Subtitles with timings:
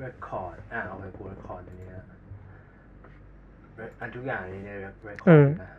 [0.00, 2.06] record อ่าโอเคกู record อันนี้นะ
[4.00, 5.70] อันทุกอย่างนี้เนี่ย record นะ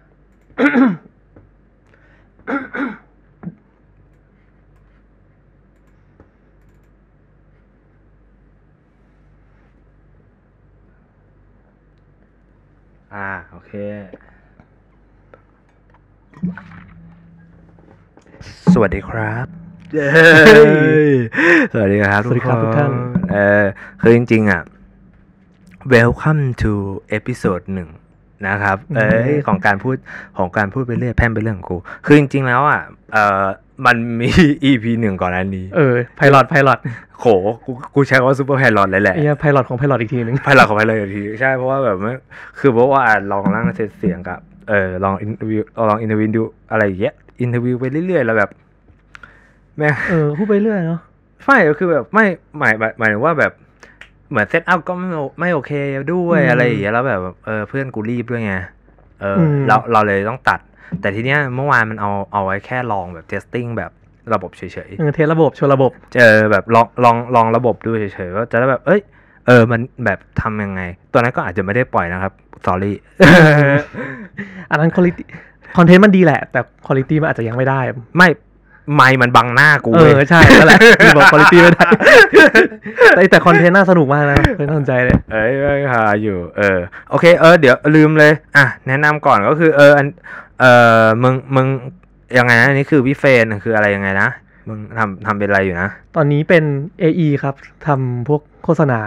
[13.16, 13.72] อ่า โอเค
[18.74, 19.48] สวัสดีครับ
[19.94, 20.10] เย้
[21.74, 23.66] สวัสดีครับ สวัสดีครับทุกท่าน เออ
[24.02, 24.62] คือจริงๆ อะ
[25.94, 26.74] welcome to
[27.18, 27.90] episode หนึ่ง
[28.48, 29.96] นะครับ เอ้ยของการพูด
[30.38, 32.82] ของการพูดไปเรื่อยแพร่มไปเรื่องของกู คือจริง ๆ แล้วอะ
[33.14, 33.46] เออ
[33.86, 34.30] มันมี
[34.66, 36.80] EP หนึ่งก่อนอันนี้ เออ pilot pilot
[37.20, 37.26] โห
[37.66, 42.14] กูกูใช้คำว่า super pilot เลยแหละไอ้เหี้ย pilot ของ pilot อีกทีนึง pilot ของ pilot อีกที ใช่ เพราะว่าแบบไม่
[42.60, 43.02] คือเพราะว่า
[43.32, 48.50] ลองร่างเซตเสียงกับ เออลอง interviewลอง interview ดูอะไรอย่างเงี้ย interview ไปเรื่อยๆ แล้วแบบ
[49.78, 51.00] แม่งเออพูดไปเรื่อยเนาะ
[51.46, 52.26] ไม่ก็คือแบบไม่
[52.58, 53.52] หมายหมายหมายถึงว่าแบบ
[54.30, 55.72] เหมือน set up ก็ไม่โอไม่โอเค
[56.14, 58.54] ด้วยอะไรอย่างเงี้ยแล้วแบบเออเพื่อนกูรีบด้วยไง
[59.22, 60.60] เอออเราเราเลยต้องตัด
[61.02, 63.92] แต่ทีเนี้ยเมื่อวานมันเอาเอาไว้แค่ลองแบบ testing แบบ
[64.34, 69.02] ระบบเฉยๆเออ test ระบบโชว์ระบบเจอแบบลองลองลองระบบดูเฉยๆว่าจะได้แบบเอ้ย
[69.48, 70.82] เออ มันแบบทำยังไง
[71.12, 72.34] ตัวนั้นก็อาจจะไม่ได้ปล่อยนะครับ
[72.66, 72.94] sorry
[74.70, 75.22] อันนั้นคุณภาพ
[75.78, 77.80] คอนเทนต์มันดีแหละ แต่คุณภาพมันอาจจะยังไม่ได้
[78.18, 78.28] ไม่
[78.96, 81.88] ไม่มันบังหน้ากูเอเว้อยใช่นั่นแหละคือบอกคุณภาพไม่ได้
[83.16, 90.08] แต่แต่คอนเทนต์น่าสนุกมากนะเคยน่าสนใจเลยเอ้ยไม่หาอยู่ เออ โอเค เออ เดี๋ยวลืมเลย อะ แนะนำก่อนก็คือ เอออัน
[90.60, 90.66] เอ
[91.02, 91.68] อมึงมึง
[92.38, 94.30] ยังไงนะอันนี้คือวิเฟนคืออะไรยังไงนะ
[94.68, 96.64] มึงทำทำเป็นอะไรอยู่นะ ตอนนี้เป็น
[97.04, 97.56] AE ครับ
[97.88, 99.00] ทำพวกโฆษณา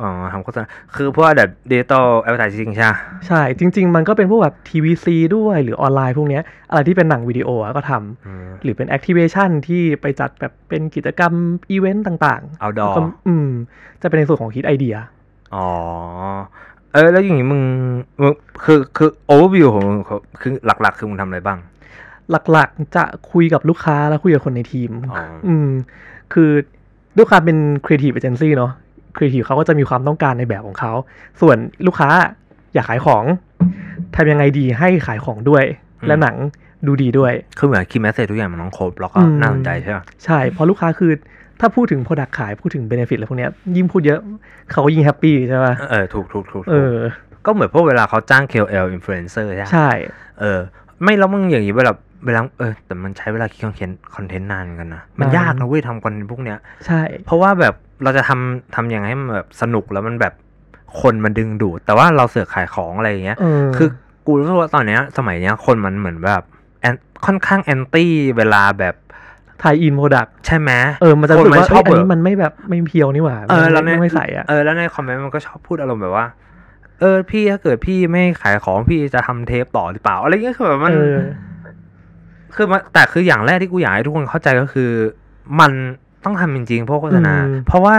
[0.00, 2.92] อ๋อทำโฆษณาคือพวกแบบ digital advertising ใช่ไหม
[3.26, 11.32] ใช่จริง ๆ มันก็เป็นพวกแบบ TVC ด้วยหรือออนไลน์พวกเนี้ยอะไรที่เป็นหนังวิดีโออะก็ทำอืมหรือเป็น Activation ที่ไปจัดแบบเป็นกิจกรรม
[11.70, 13.48] อีเวนต์ต่างๆ outdoor ก็อืม
[14.02, 14.96] จะเป็นในส่วนของคิดไอเดีย
[15.54, 15.68] อ๋อ
[16.92, 17.62] เออแล้วอย่างนี้มึง
[18.20, 18.32] มึง
[18.64, 19.98] คือคือโอเวอร์วิวของมึง
[20.40, 21.58] คือหลัก ๆ คือมึงทำอะไรบ้าง
[22.30, 25.68] หลักๆ จะคุยกับลูกค้าและคุยกับคนในทีมอ๋ออืม
[26.32, 26.50] คือ
[27.16, 28.72] ด้วยความเป็น Creative Agency เนาะ
[29.18, 30.92] Creative เขาก็จะมีความต้องการในแบบของเขา
[31.40, 31.56] ส่วน
[31.86, 32.10] ลูกค้า
[32.74, 33.24] อยากขายของ
[34.16, 35.64] ทำยังไงดีให้ขายของด้วย
[36.06, 36.36] และหนัง
[36.86, 41.12] ดูดีด้วย คือเหมือน key message ทุกอย่างมันต้องครบแล้วก็อืมน่าสนใจใช่ไหมใช่ เพราะลูกค้าคือ
[41.60, 44.20] ถ้าพูดถึง Product ขายพูดถึง Benefit อะไรพวกเนี้ยยิ่งพูดเยอะ
[44.70, 47.00] เขาก็ยิ่ง happy ใช่ป่ะเออถูกถูกถูกเอถูกอ
[47.46, 49.90] ก็เหมือนพวกเวลาเขาจ้าง KOL influencer ใช่ไหมใช่
[50.40, 50.60] เออ
[51.02, 51.92] ไม่แล้วมึงอย่างนี้เวลา
[52.26, 60.34] เวลาเออแต่มันใช้เวลาคิด content content นานเหมือนกันนะ มันนานยากนะเว้ยทำ content พวกเนี้ยใช่ เพราะว่าแบบ เราจะทำทำยังไงให้มันแบบสนุกแล้วมันแบบ
[61.00, 63.88] คนมันดึงดูดแต่ว่าเราเสือกขายของอะไรอย่างเงี้ยเออคือ
[64.26, 66.42] กูรู้สึกว่าตอนเนี้ย สมัยเนี้ยคนมันเหมือนแบบ
[66.80, 66.94] แอน
[67.26, 68.94] ค่อนข้าง anti เวลาแบบ
[69.60, 70.70] tie-in product ใช่ไหม
[71.00, 76.26] เออ มันจะครู้นสึกมันว่าเอ้ยอันชอบเบอนี้ร์มันไม่แบบไม่ pure นี่หว่าเออแล้วในไม่ไม่ใส่อะเออแล้วในคอมเมนต์มันก็ชอบพูดอารมณ์แบบว่า
[77.00, 81.16] เออพี่ถ้าเกิดพี่ไม่ขายของพี่จะทำเทปต่อหรือเปล่า อะไรเงี้ยคือแบบมันเออ
[82.54, 84.90] คือมันแต่คืออย่างแรกที่กูอยากให้ทุกคนเข้าใจก็คือ
[85.60, 85.72] มัน
[86.28, 87.96] ต้องทำจริงๆพวกโฆษณาอืมเพราะว่า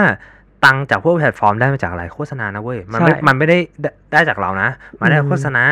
[0.66, 4.70] ตังค์จากพวกแพลตฟอร์มได้มาจากอะไรโฆษณานะเว้ย มันไม่ใช่มันไม่ได้ได้ได้จากเรานะ
[5.02, 5.64] มันได้อืมโฆษณา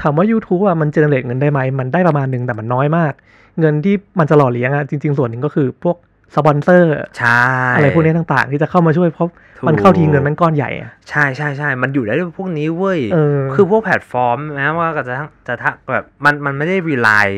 [0.00, 3.12] ถามว่า YouTube อะมัน generate เงินได้ไหม มันได้ประมาณหนึ่งแต่มันน้อยมาก
[3.60, 5.96] เงินที่มันจะหล่อเลี้ยงอะจริง ๆ ส่วนหนึ่งก็คือพวก
[6.36, 7.42] สปอนเซอร์ใช่
[7.76, 17.28] อะไรพวกนี้ต่างๆ ที่จะเข้ามาช่วยเพราะถูกมันเข้าทีเงินมันก้อนใหญ่อะใช่ใช่ใช่มันอยู่ได้ด้วยพวกนี้เว้ยเออคือพวกแพลตฟอร์มแม้ว่าก็จะทั้งจะทั้งแบบมันมันไม่ได้ rely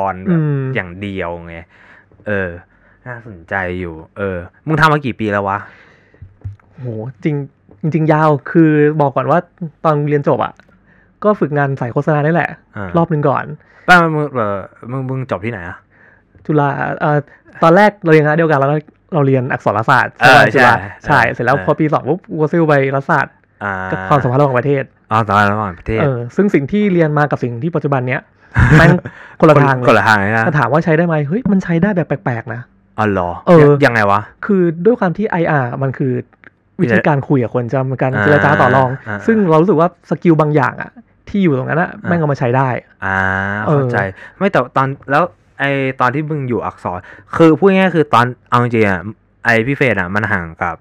[0.00, 1.56] on แบบมอย่างเดียวไง
[2.26, 2.50] เออ
[3.06, 5.58] น่าสนใจอยู่ เออ มึงทำมากี่ปีแล้ววะ
[6.80, 6.86] โห
[7.24, 7.36] จริง
[7.80, 8.70] จริงๆยาวคือ
[9.00, 9.38] บอกก่อนว่า
[9.84, 10.52] ตอนเรียนจบอะ
[11.24, 13.44] ก็ฝึกงานสายโฆษณาได้แหละอ่ารอบหนึ่งก่อน
[13.88, 14.58] ป้ามึงเออ
[14.90, 15.76] มึงมึงจบที่ไหนอะ
[16.46, 16.68] จุฬา
[17.00, 17.18] เอ่อ
[17.62, 18.70] ตอนแรกเราเรียนคณะเดียวกันแล้ว
[19.14, 23.34] เราเรียนอักษรศาสตร์เออไหมจุฬาใช่ใช่เสร็จแล้วเออพอปีสองปุ๊บกูก็ซิ่วไปรัฐศาสตร์
[23.64, 28.20] อ่ากับความสัมพันธ์ระหว่างประเทศอ๋อตอนระหว่างประเทศเออซึ่งสิ่งที่เรียนมากับสิ่งที่ปัจจุบันเนี้ย
[28.78, 28.90] แม่ง
[29.40, 32.60] คนละทางเลยคนละทางเลยนะถ้าถามว่าใช้ได้ไหมเฮ้ยมันใช้ได้แบบแปลกๆนะ
[32.98, 36.12] อ๋อเหรอเออยังไงวะ คือด้วยความที่ IR มันคือ
[36.80, 40.90] วิธีการคุยกับคนจะมีการอ่าเจรจาต่อรองอ่าซึ่งเรารู้สึกว่า skill บางอย่างอะ
[41.28, 42.68] ที่อยู่ตรงนั้นอะแม่งเอามาใช้ได้
[43.04, 43.16] อ่า
[43.66, 43.98] เออเข้าใจ
[44.38, 45.22] ไม่แต่ตอนแล้ว
[45.58, 45.64] ไอ
[46.00, 46.98] ตอนที่มึงอยู่อักษร
[47.36, 49.00] คือพูดง่ายๆคือตอนเอาจริงๆอะ
[49.44, 50.76] ไอพี่เฟรดอะมันห่างกับ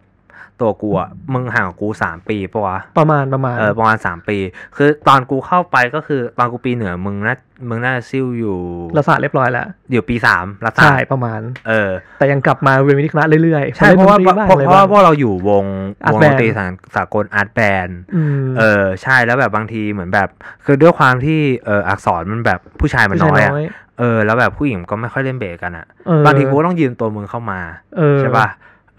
[0.62, 4.38] ตัวกูอะมึงห่างกับกูสามปีปะวะประมาณประมาณเออประมาณสามปี
[4.78, 7.36] คือตอนกูเข้าไปก็คือตอนกูปีเหนือมึงน่า
[7.70, 8.58] มึงน่าจะซิ่วอยู่
[8.98, 15.66] รัฐศาสตร์เรียบร้อยแล้วอยู่ปีสามรัฐศาใช่สตร์ประมาณ เออ แต่ยังกลับมาเรียนวิทยาคณะเรื่อยๆใช่เพราะว่าล่นดนตเพราะบ้งเพราะว่าอไบ้งพวกเราอยู่วง
[16.06, 16.66] Art วงด band นตรีสา
[16.96, 20.30] สากลอาร์ตแบนอืมเออใช่แล้วแบบบางทีเหมือนแบบ
[20.66, 23.68] คือด้วยความที่เอออักษรมันแบบผู้ชายมันผู้น้ชายอยอะน้อย
[24.00, 27.60] เออแล้วแบบผู้หญิงก็ไม่ค่อยเล่นเบสกันอะเออบางทีกูก็ต้องยืมตัวมึงเข้ามา
[27.98, 28.48] เออใช่ป่ะ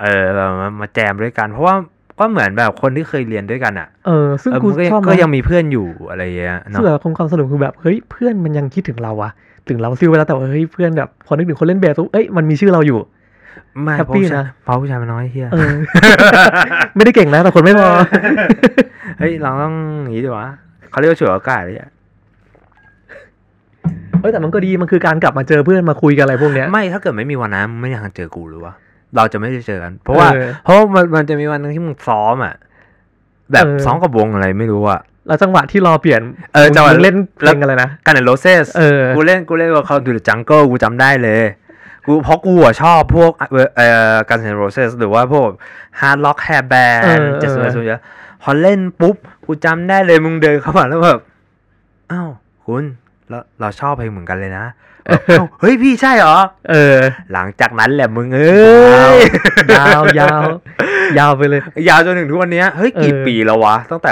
[0.02, 1.74] เออแบบมามาแจมด้วยกัน เพราะว่า
[2.18, 9.32] ก็เหมือนแบบคนที่เคยเรียนด้วยกันอะ เออ ซึ่งเออกูมันก็ชอบก็นะยังมีเพื่อนอยู่อะไรอย่างเงี้ยซึ่งเนาะแบบความสนุกคือแบบเฮ้ยเพื่อนมันยังคิดถึงเราอะ
[9.68, 12.98] ถึงเราซิ่วไปแล้วแต่ว่าเฮ้ยเพื่อนแบบพอนึกถึงคนเล่นเบสปุ๊บเอ้ยมันมีชื่อเราอยู่
[13.82, 15.70] ไม่แฮปเพราะปี้ผู้ชายนะเพราะผู้ชายมันน้อยเฮียเออ
[16.96, 17.88] ไม่ได้เก่งนะแต่คนไม่พอ
[19.18, 20.48] เฮ้ยเราต้องอย่างนี้ดีวะ
[20.90, 21.90] เขาเรียกว่าฉวยโอกาสเลยอะ
[24.20, 28.74] เอ้ยแต่มันก็ดีมันคือการกลับมาเจอเพื่อนมาคุยกันอะไรพวกเนี้ยไม่ถ้าเกิดไม่มีวันนั้นมึงไม่อยากเจอกูหรือวะ
[29.16, 32.54] เราจะไม่ได้เจอกัน เพราะว่าเออเพราะว่ามันมันจะมีวันหนึงที่มึงซ้อมอะ
[33.52, 36.22] แบบเออซ้อมกับวงอะไรไม่รู้อะแล้วจังหวะที่รอเปลี่ยน
[36.54, 41.42] เออจังหวะมึงเล่นเพลงอะไรนะ Guns N' Roses เออกูเล่นกูเล่น Welcome to the Jungle กูจำได้เลย
[42.06, 45.48] กูเพราะกูอะชอบพวกเอ่อเอ่อ Guns N' Roses หรือว่าพวก
[46.00, 48.00] hard rock hair band เออเจสเอเซออร์เยอะ
[48.42, 51.20] พอเล่นปุ๊บ กูจำได้เลยมึงเดินเข้ามาแล้วแบบ
[52.12, 52.28] อ้าว
[52.64, 52.84] คุณ
[53.28, 54.97] เราเราชอบเพลงเหมือนกันเลยนะแบบอ้าว
[55.60, 56.36] เฮ้ยพี่ใช่เหรอ
[56.70, 56.96] เออ
[57.32, 58.50] หลังจากนั้นแหละมึงเอ้
[59.16, 59.18] ย
[59.78, 60.42] ยาวยาว
[61.18, 64.10] ยาวไปเลย ยาวจนถึงทุกวันเนี้ยเฮ้ยกี่เออปีแล้ววะ ตั้งแต่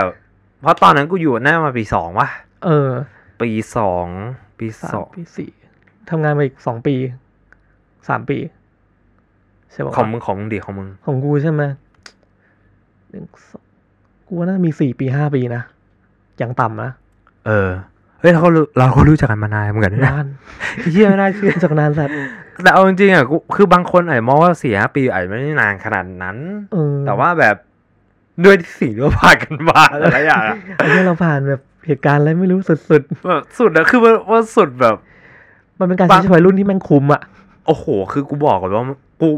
[0.62, 2.28] เพราะตอนนั้นกูอยู่น่าจะปีสองวะ
[2.64, 2.90] เออ
[3.40, 4.06] ปีสอง
[4.58, 5.50] ปีสาสมองปีสี่
[6.10, 6.94] ทำงานมาอีกสองปี
[8.08, 8.38] สามปี
[9.72, 11.62] ใช่ปะวะของมึงของมึงดีของมึงของกูใช่ไหม
[13.10, 13.62] หนึ่งสอง
[14.26, 15.62] กูว่าน่ามีสี่ปีห้าปีนะ
[16.38, 16.90] อย่างต่ำนะ
[17.46, 17.70] เออ
[18.20, 20.26] เฮ้ยเราก็รู้เราก็รู้จักกันมานานเหมือนกันนะ นาน
[20.92, 22.14] เฮียไม่น่าเชื่อจากนานสัตว์
[22.64, 26.36] แต่เอาจริงๆอะกูคือบางคนอาจจะมองว่าสี่ห้าปีอาจจะไม่ได้นานขนาดนั้น
[26.72, 27.56] เออแต่ว่าแบบ
[28.44, 32.78] ด้วยสิ่งที่เราผ่านกันมาแต่ละอย่างอะไอ้ที่เราผ่านแบบเหตุการณ์อะไรไม่รู้สุด
[33.28, 34.94] แบบสุดอะคือมันว่าสุดแบบ
[35.38, 37.22] ๆ มันเป็นการบางใช้ชีวิตวัยรุ่นที่แม่งคุ้มอะ
[37.66, 38.84] โอ้โห คือกูบอกก่อนว่า
[39.20, 39.28] กู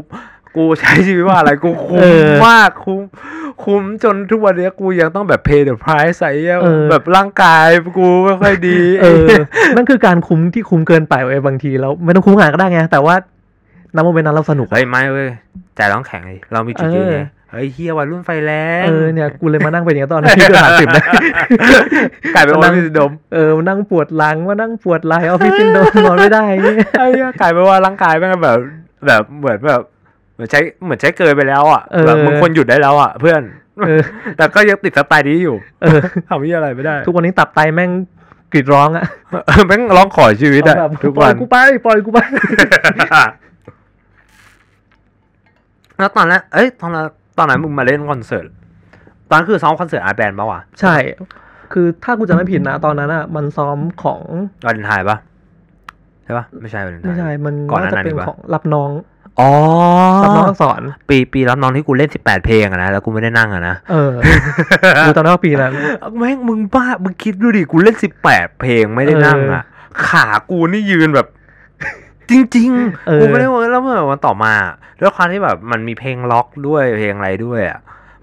[0.55, 3.01] กูใช้ชีวิตว่าอะไรกูคุ้เอมอมากคุ้ม
[3.63, 7.67] คุ้มจนทุกวันเนี้ยกูยังต้องแบบ pay the price ใส่เหี้ยเออแบบร่างกาย
[7.97, 9.27] กูไม่ค่อยดี เออ
[9.75, 13.15] นั่นคือการคุ้มที่คุ้มเกินไปเว้ยบางทีแล้วไม่ต้องคุ้มขนาดก็ได้ไง แต่ว่า
[13.95, 15.29] ณโมเมนต์นั้นเราสนุกอะเฮ้ยไม่เว้ย
[15.75, 17.21] ใจต้องแข็งเลยเรามีจุดยืนไง
[17.51, 21.03] เฮ้ยเฮียวัยรุ่นไฟแรงเออเนี่ยกูเลยมานั่งเป็นอย่างนี้ตอนที่เกิดหาสิบนะ
[22.35, 28.59] กลายเป็นมาว่านั่งซินโดมเออมานั่งปวดหลังมานั่งปวดไหล่ออฟฟิศซินโดรมนอนไม่ได้เนี่ยไอ้เหี้ยกลายเป็นว่าร่างกายแม่งแบบ
[29.05, 29.98] แบบเหมือนแบบเห
[30.39, 33.41] มือนใช้เหมือนใช้เกินไปแล้วอะเออแบบมึงควรหยุดได้แล้วอะเพื่อน
[33.87, 34.01] เออ
[34.37, 37.91] แต่ก็ยังติดสไตล์นี้อยู่เออทำยี่อะไรไม่ได้ ทุกวันนี้ตับไตแม่ง
[38.53, 39.05] กรีดร้องอะ
[39.47, 42.19] เออแม่งร้องขอชีวิตอะเอาแบบทุกวันปล่อยกูไปปล่อยกูไป
[45.97, 47.05] แล้วตอนนั้นเอ้ยตอนนั้น
[47.37, 48.45] ตอนนั้นมึงมาเล่นคอนเสิร์ต
[49.29, 50.95] ตอนนั้นคือซ้อมคอนเสิร์ต Arts Band ปะวะใช่
[51.73, 54.21] คือถ้ากูจะไม่ผิดนะตอนนั้นอะมันซ้อมของ
[54.65, 55.17] วาเลนไทน์ปะ
[56.23, 58.89] ใช่ปะไม่ใช่วาเลนไทน์ไม่ใช่มันก่อนหน้าน่าจะนั้นเป็นดีกว่าของรับน้อง
[59.39, 59.49] อ๋อ
[60.23, 64.13] รับน้องอักษรปีปีรับน้องที่กูเล่นสิบแปดเพลงอะนะแล้วกูไม่ได้นั่งอะนะเออ
[65.05, 65.71] กูตอนนั้นว่าปีนั้น
[66.17, 69.63] แม่งมึงบ้ามึงคิดดูดิกูเล่นสิบแปดเพลงไม่ได้นั่งอะ
[70.07, 71.27] ขากูนี่ยืนแบบ
[72.29, 72.69] จริงๆ
[73.07, 74.53] เออกูไม่ได้ว่าแล้วเมื่อวันต่อมา
[74.99, 77.79] ด้วยความที่แบบมันมีเพลงล็อกด้วยเพลงอะไรด้วยอะ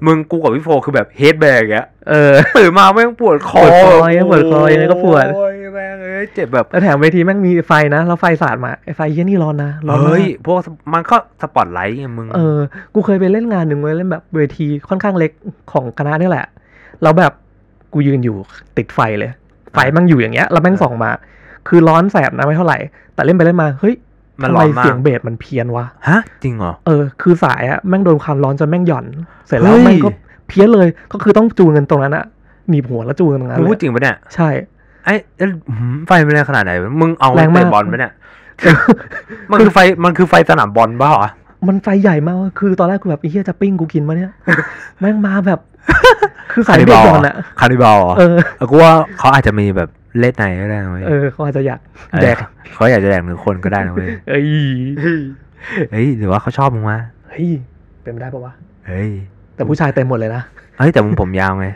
[0.06, 3.72] มึงกูกับพี่โฟคือแบบ headbang อะเออตื่นมาแม่งปวดคอปวด
[4.02, 10.58] คอยังปวดคอยังไงก็ปวดโอ้ยแม่ง เอ้ยเจ็บแบบแล้วแถมเวทีแม่งมีไฟนะ แล้วไฟสาดมาไอ้ไฟเหี้ยนี่ร้อนนะร้อนมากเฮ้ยพวก
[10.92, 12.58] มันก็สปอตไลท์ไงมึงเออ
[12.94, 15.32] กูเคยไปเล่นงานหนึ่งเว้ยเล่นแบบเวทีค่อนข้างเล็ก
[15.72, 16.46] ของคณะนี่แหละ
[17.02, 17.32] แล้วแบบ
[17.92, 18.36] กูยืนอยู่
[18.76, 19.30] ติดไฟเลย
[19.72, 21.10] ไฟแมันอยู่อย่างเงี้ยแล้วแม่งส่องมา
[21.68, 22.78] คือร้อนแสบนะไม่เท่าไหร่
[23.14, 23.94] แต่เล่นไปเล่นมาเฮ้ย
[24.42, 29.06] มันทำร้ไมอนมาเสีกยงเบสมันเพี้ยนวะฮะจริงเหรอเออคือสายอะแม่งโดนความร้อนจนแม่งหย่อน
[29.46, 30.10] เสร็จแล้วเฮ้ยแม่งก็
[30.48, 32.24] เพี้ยนเลยก็คือต้องจูนกันตรงนั้นอะ
[32.68, 34.48] หนีบหัวแล้วจูนกันตรงนั้นมึงเลพูดยจริงปะเนี่ยใช่
[35.06, 38.12] ไอ้เอ้ยหืมไฟมันแรงขนาดไหน มึงเอาแรงมากเตะบอลไหมเนี่ย
[39.50, 41.32] มันคือไฟมันคือไฟสนามบอลเปล่าอะ
[41.68, 44.32] มันไฟใหญ่มาก คือตอนแรกกูแบบไอ้เหี้ยจะปิ้งกูกินมาเนี่ย
[45.00, 45.60] แม่งมาแบบ
[46.52, 49.88] คือสายเบสบอลอะคาริบาลเหรอเออเออกูว่าเขาอาจจะมีแบบ
[50.20, 52.36] เล่นไหนก็ได้นะเว้ยเออเขาอาจจะอยากเออแดก
[52.74, 54.48] เขาอยากจะแดกหนึ่งคนก็ได้นะเว้ยเอ้ย
[55.90, 56.98] เฮ้ยหรือว่าเขาชอบมึงวะ
[57.30, 57.48] เฮ้ย
[58.02, 58.52] เป็นไปได้ปะวะ
[58.86, 59.10] เฮ้ย
[59.54, 60.42] แต่ผู้ชายเต็มหมดเลยนะ
[60.78, 61.66] เฮ้ยแต่มึงผมยาวไง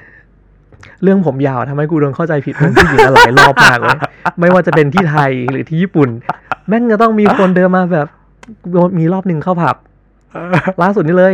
[1.03, 3.99] เรื่องผมยาวทำให้กูโดนเข้าใจผิดเรื่องผู้หญิงหลายรอบมากเลย
[4.41, 6.09] ไม่ว่าจะเป็นที่ไทยหรือที่ญี่ปุ่น
[6.69, 8.07] แม่งจะต้องมีคนเดินมาแบบ
[8.99, 9.77] มีรอบหนึ่งเข้าผับ
[10.83, 11.33] ล่าสุดนี่เลย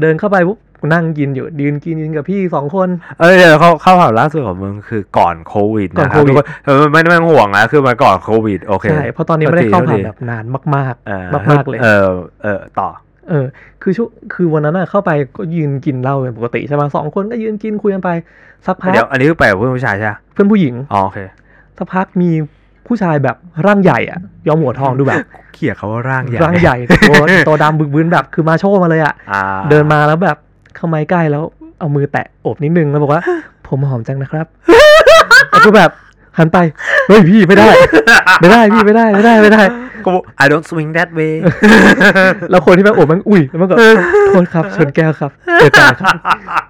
[0.00, 2.88] เดินเข้าไปปุ๊บกูนั่งกินอยู่ยืนกินยืนกับพี่สองคน
[3.20, 10.44] เอ้ยเดี๋ยวเขาเข้าข่าวล่าสุดของมึงคือก่อนโควิดก่อนนะครับโควิดทุกคนเออไม่ไม่ต้องห่วงนะคือมันก่อนโควิดโอเคใช่เพราะตอนนี้ไม่ได้เข้าผับโทษทีแบบนาน
[10.76, 12.08] มากเออๆมากๆเลย เออ
[12.42, 12.88] เออต่อ
[13.28, 13.46] เออ
[13.82, 18.10] คือช่วงคือวันนั้นน่ะเข้าไปก็ยืนกินเหล้าเป็นปกติใช่ไหมสองคนก็ยืนกินคุยกันไป
[18.66, 21.18] สักพักเดี๋ยวอันนี้คือไปกับเพื่อนผู้ชายใช่ไหมเพื่อนผู้หญิงอ๋อโอเค
[21.76, 22.30] สักพักมี
[22.86, 24.18] ผู้ชายแบบร่างใหญ่อะ
[24.48, 25.20] ยอมหัวทองดูแบบ
[25.54, 26.76] เขียเขาว่าร่างใหญ่ร่างใหญ่
[27.08, 30.36] ตัวตัวดำบึกบึนแบบคือมาโชว์มาเลยอะอ่าเดินมาแล้วแบบ
[30.76, 31.42] เข้ามาใกล้แล้ว
[31.80, 33.22] เอามือแตะโอบนิดนึงแล้วบอกว่า
[33.66, 34.46] ผมหอมจังนะครับ
[35.50, 35.90] แล้วก็แบบ
[36.38, 36.58] หันไป
[37.06, 37.66] เฮ้ยพี่ไม่ได้
[38.40, 39.62] ไม่ได้พี่ไม่ได้ไม่ได้ไม่ได้
[40.08, 41.34] กูกู I don't swing that way
[42.50, 43.74] แล้วคนที่แม่งโอบแม่งอุ้ยแล้วมันก็
[44.28, 46.14] โทษครับชนแก้วครับเจอกันครับ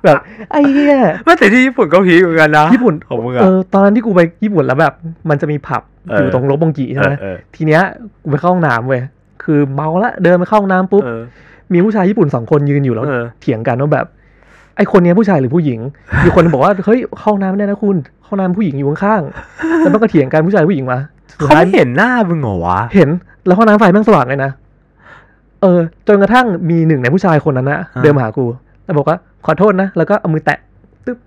[0.04, 0.16] แบบ
[0.50, 4.94] ไอ้เหี้ยไม่แต่ที่ญี่ปุ่นก็พีคเหมือนกันนะญี่ปุ่นของมึงเออะอตอนนั้นที่กูไปญี่ปุ่นแล้วแบบ
[5.30, 7.82] มันจะมีผับเอออยู่ตรงโรบงกิใช่ไหมเออทีเนี้ย
[8.22, 9.02] กูไปเข้าห้องน้ำเว้ย
[9.42, 11.22] คือเมาละเดินไปเข้าห้องน้ำปุ๊บเออ
[11.72, 14.06] มีผู้ชายญี่ปุ่นสองคนยืนอยู่แล้วเออเถียงกันว่าแบบ
[14.76, 15.80] ไอ้คนเนี้ยผู้ชายหรือผู้หญิง
[16.24, 20.98] มีคนบอกว่าเฮ้ยเข้าห้องน้ำไม่ได้นะคุณเข้าห้องน้ำผู้หญิงอยู่ข้างๆแล้วมันก็เถียงกันผู้ชายผู้หญิงมา
[21.40, 23.10] สุดเขาท้ายไม่เห็นหน้ามึงเหรอวะ เห็น
[23.48, 24.50] แล้วห้องน้ำไฟแม่งสว่างเลยนะ
[25.62, 28.44] เออ จนกระทั่งมีหนึ่งในผู้ชายคนนั้นนะอ่าเดินมาหากู
[28.84, 30.58] แล้วบอกว่าขอโทษนะ แล้วก็เอามือแตะ
[31.06, 31.18] ตึ๊บ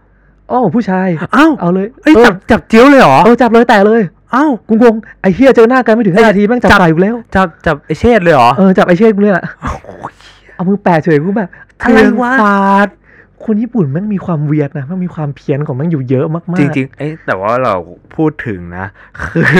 [0.51, 4.01] อ๋อผู้ชายอ้าวเอาเลยเอ้ยเออจับจับเจียวเลยเหรอเออจับเลยแตะเลย
[4.35, 9.71] อ้าวกูงงไอ้เฮียเจอหน้ากันไม่ถึงเอ้ห้ายนาทีแม่งจับจับใส่กูแล้ว จับจับไอเชษเลยเหรอเออจับไอ้เชษกูเนี่ยแหละโอ้
[10.11, 10.13] ย
[10.55, 11.49] เอามือแปะเฉยกูแบบ
[11.81, 12.87] อะไรวะเทือนฟาด
[13.45, 17.75] คนญี่ปุ่นแม่งมีความเวียดนะแม่งมีความเพี้ยนของแม่งอยู่เยอะมากๆ จริงๆ เอ้ยแต่ว่าเรา
[18.15, 18.85] พูดถึงนะ
[19.23, 19.51] คือ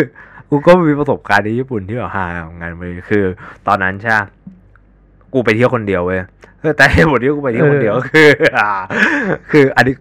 [0.51, 3.23] กูก็มีประสบการณ์ที่ญี่ปุ่นที่แบบฮาเหมือนกันเว้ยคือ
[3.67, 4.25] ตอนนั้นใช่ปะ
[5.33, 6.19] กูไปเที่ยวคนเดียวเว้ย
[6.59, 8.29] เออแต่เหตุผลที่กูไปเที่ยวคนเดียวคือ
[8.59, 8.71] อ่า
[9.51, 9.95] คืออันนี้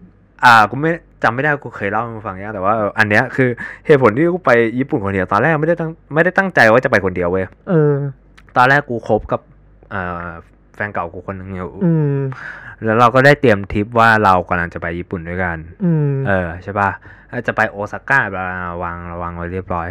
[0.45, 0.91] อ่ากูไม่
[1.23, 3.49] จำไม่ได้กูเคยเล่าให้มึงฟังยังแต่ว่าอันเนี้ยคือ
[3.87, 7.95] เหตุผลที่กูไปญี่ปุ่นคนเดียวตอนแรกไม่ได้ตั้งไม่ได้ตั้งใจว่าจะไปคนเดียวเว้ยเออ
[8.57, 9.41] ตอนแรกกูคบกับ
[9.95, 10.29] อ่า
[10.75, 12.19] แฟนเก่ากูคนหนึ่งอยู่อืม
[12.85, 16.91] แล้วเราก็ได้เตรียมทริปว่าเรากำลังจะไปญี่ปุ่นด้วยกันอืมเออใช่ป่ะ
[17.29, 19.89] แล้วจะไปโอซาก้าบลาบลาวางระวังไว้เรียบร้อย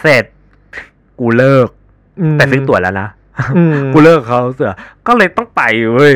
[0.00, 0.24] เสร็จ
[1.20, 1.68] กูเลิก
[2.34, 3.08] มแต่ซื้อตั๋วแล้วนะ
[3.56, 4.74] อืมกูเลิกเขาเสือ
[5.06, 5.62] ก็เลยต้องไป
[5.92, 6.14] เว้ย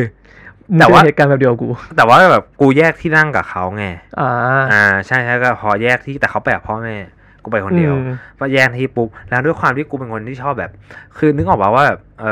[0.77, 3.85] แต่แต่ว่าว่าเหตุการณ์แบบเดียวกับกู แต่ว่าแบบกูแยกที่นั่งกับเขาไง
[4.19, 4.31] อ่า
[4.73, 6.95] อ่า ใช่ใช่ก็พอแยกที่แต่เขาไปกับพ่อแม่
[7.43, 10.71] กูไปคนเดียวอืมพอแยกที่ปุ๊บแล้วด้วยความที่กูเป็นคนที่ชอบแบบ
[11.17, 12.25] คือนึกออกป่าว่าแบบเอ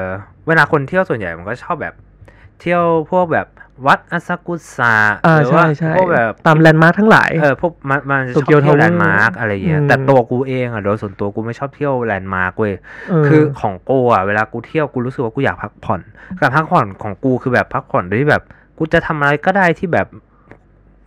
[0.00, 0.02] อ
[0.46, 1.94] เวลาคนเที่ยวส่วนใหญ่มันก็ชอบแบบ
[2.60, 3.46] เที่ยวพวกแบบ
[3.86, 4.94] วัดอาซากุสะ
[5.26, 12.74] อ่าหรือใช่ว่าใช่พวกแบบตามแลนด์มาร์คทั้งหลายเออพวกมันมันจะชอบโตเกียวเที่ยว Tower แลนด์มาร์กอะไรอย่างเงี้ยอืมแต่ตัวกูเองอะโดยส่วนตัวกูไม่ชอบเที่ยวแลนด์มาร์กเว้ย
[13.10, 16.00] เออคือของกูอะเวลากูเที่ยวกูรู้สึกว่ากูอยากพักผ่อน
[16.40, 18.42] การพักผ่อนของกูคือแบบพักผ่อนโดยที่แบบ
[18.78, 20.06] กูจะทำอะไรก็ได้ที่แบบ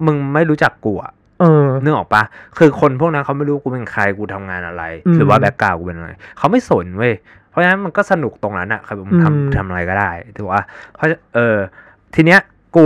[0.06, 2.24] มึงไม่รู้จักกูอะเออนึกออกปะ
[2.58, 7.14] คือคนพวกนั้นเขาไม่รู้กูเป็นใครกูทำงานอะไรอืมหรือว่า background กูเป็นอะไรเขาไม่สนเว้ย
[7.52, 10.62] เพราะฉะนั้นมันก็สนุกตรงนั้นอะคือมึงอืมทำทำอะไรก็ได้ถือว่า
[10.94, 11.58] เพราะเออ
[12.16, 12.40] ทีเนี้ย
[12.76, 12.86] กู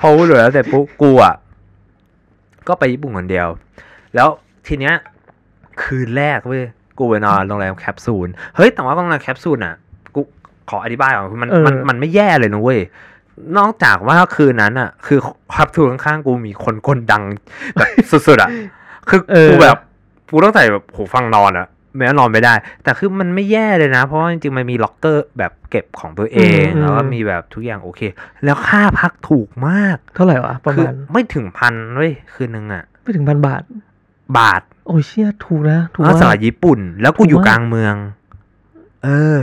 [0.00, 1.34] พอพูดเลยแล้วเสร็จปุ๊บกูอะ
[2.68, 3.48] ก็ไปญี่ปุ่นคนเดียว
[4.14, 4.28] แล้ว
[4.66, 4.94] ทีเนี้ย
[5.82, 6.64] คืนแรกเว้ย
[6.98, 9.74] กูไปนอนโรงแรมแคปซูลเฮ้ยแต่ว่าโรงแรมแคปซูลอะ
[10.14, 10.20] กู
[10.70, 12.80] ขออธิบายก่อนคือมันเออมันมันไม่แย่เลยนะเว้ย
[13.58, 15.18] นอกจากว่าคืนนั้นอะ คือ
[15.52, 17.22] แคปซูลข้างๆกูมีคนกลดัง
[17.76, 18.50] แบบสุดๆอะ
[19.08, 19.78] คือเออกูแบบ
[20.32, 28.00] กูต้องใส่แบบหูฟังนอนอะ ไม่งั้นนอนไม่ได้ แต่คือมันไม่แย่เลยนะ เพราะว่าจริงๆมันมีล็อกเกอร์แบบเก็บของตัวเองอืม แล้วก็มีแบบทุกอย่างโอเค
[28.44, 33.62] แล้วค่าพักถูกมากเท่าไหร่วะ คือประมาณไม่ถึงพันเว้ยคืนนึงอะไม่ถึงพันบาท
[34.38, 37.94] บาท โอ้ยเชี่ยถูกนะถูกภาษามากญี่ปุ่น แล้วกูถูกอยู่มาก กลางเมือง
[39.04, 39.36] เออ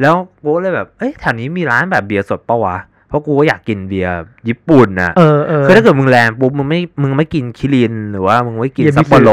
[0.00, 2.76] แล้วกูก็เลยแบบ เอ้ยแถวนี้มีร้านแบบเบียร์สดปะวะ
[3.08, 4.14] เพราะกูก็อยากกินเบียร์
[4.48, 9.30] ญี่ปุ่นนะเออเออ คือถ้าเกิดมึง land ปุ๊บมึงไม่มึงไม่กินคิรินหรือว่ามึงไม่กินเยบิสึ ซัปโปโร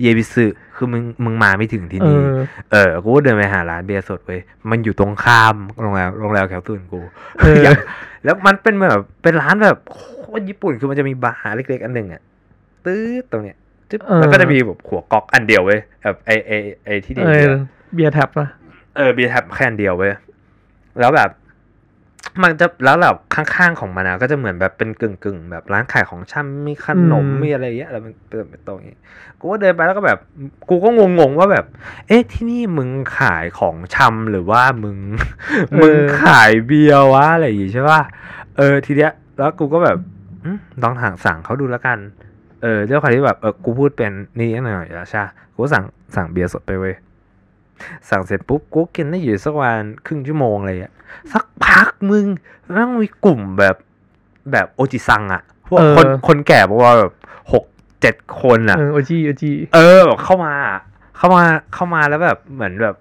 [0.00, 0.46] เยบิสึ
[0.78, 2.38] คือมึงมึงมาไม่ถึงที่นี่เออ
[2.72, 7.00] เออกูก็เดินไปหาร้านเบียร์สดเว้ยมันอยู่ตรงข้ามโรงแรมโรงแรมแคปซูลกู
[7.38, 7.78] เอออยาก
[8.24, 10.00] แล้วมันเป็นแบบเป็นร้านแบบโค
[10.38, 12.22] ตรญี่ปุ่นคือมันจะมีบาร์เล็กๆอันหนึ่งอะ
[12.84, 13.56] ตื้อตรงเนี้ย
[13.90, 16.52] จึ๊บเออแล้วก็จะมีแบบหัวก๊อกอันเดียวเว้ยแบบไอไอ
[16.84, 17.54] ไอทีเดียวเออ
[17.94, 18.48] beer tap นะ
[18.96, 20.12] เออ beer tap แค่อันเดียวเว้ย
[21.00, 21.30] แล้วแบบ
[22.42, 28.96] มันจะแล้วแบบข้างๆของมันนะก็จะเหมือนแบบเป็นกึ่งๆ แบบร้านขายของช่ำมีขนมมีอะไรอย่างเงี้ยแล้วมันเป็นเป็นตรงนี้
[29.38, 30.18] กูก็เดินไปแล้วก็แบบ
[30.68, 31.64] กูก็งงๆว่าแบบ
[32.06, 34.98] เอ๊ะที่นี่มึงขายของชำหรือว่ามึง
[35.80, 38.00] มึงขายเบียร์วะอะไรอย่างงี้ใช่ป่ะ
[38.56, 39.98] เออทีเนี้ย แล้วกูก็แบบ
[40.44, 41.98] อืมลองถางสั่งเขาดูแล้วกัน
[42.62, 45.84] เออด้วยความที่แบบเออกูพูดเป็นนี่หน่อยแล้วใช่ปะกูก็สั่ง
[46.16, 46.94] สั่งเบียร์สดไปเว้ย
[48.10, 50.94] สั่งเสร็จปุ๊บกูกินได้อยู่สักวันครึ่งชั่วโมงอะไรอะ
[51.32, 52.26] สักพักมึง
[52.72, 53.76] แม่งมีกลุ่มแบบ
[54.52, 57.12] แบบโอจิซังอะพวกเออคนคนแก่บอกว่าแบบ
[57.52, 57.64] หก
[58.00, 60.54] เจ็ดคนอะเออโอจีโอจีเออแบบเข้ามา
[61.16, 61.42] เข้ามา
[61.74, 62.96] เข้ามาแล้วแบบเหมือนแบบ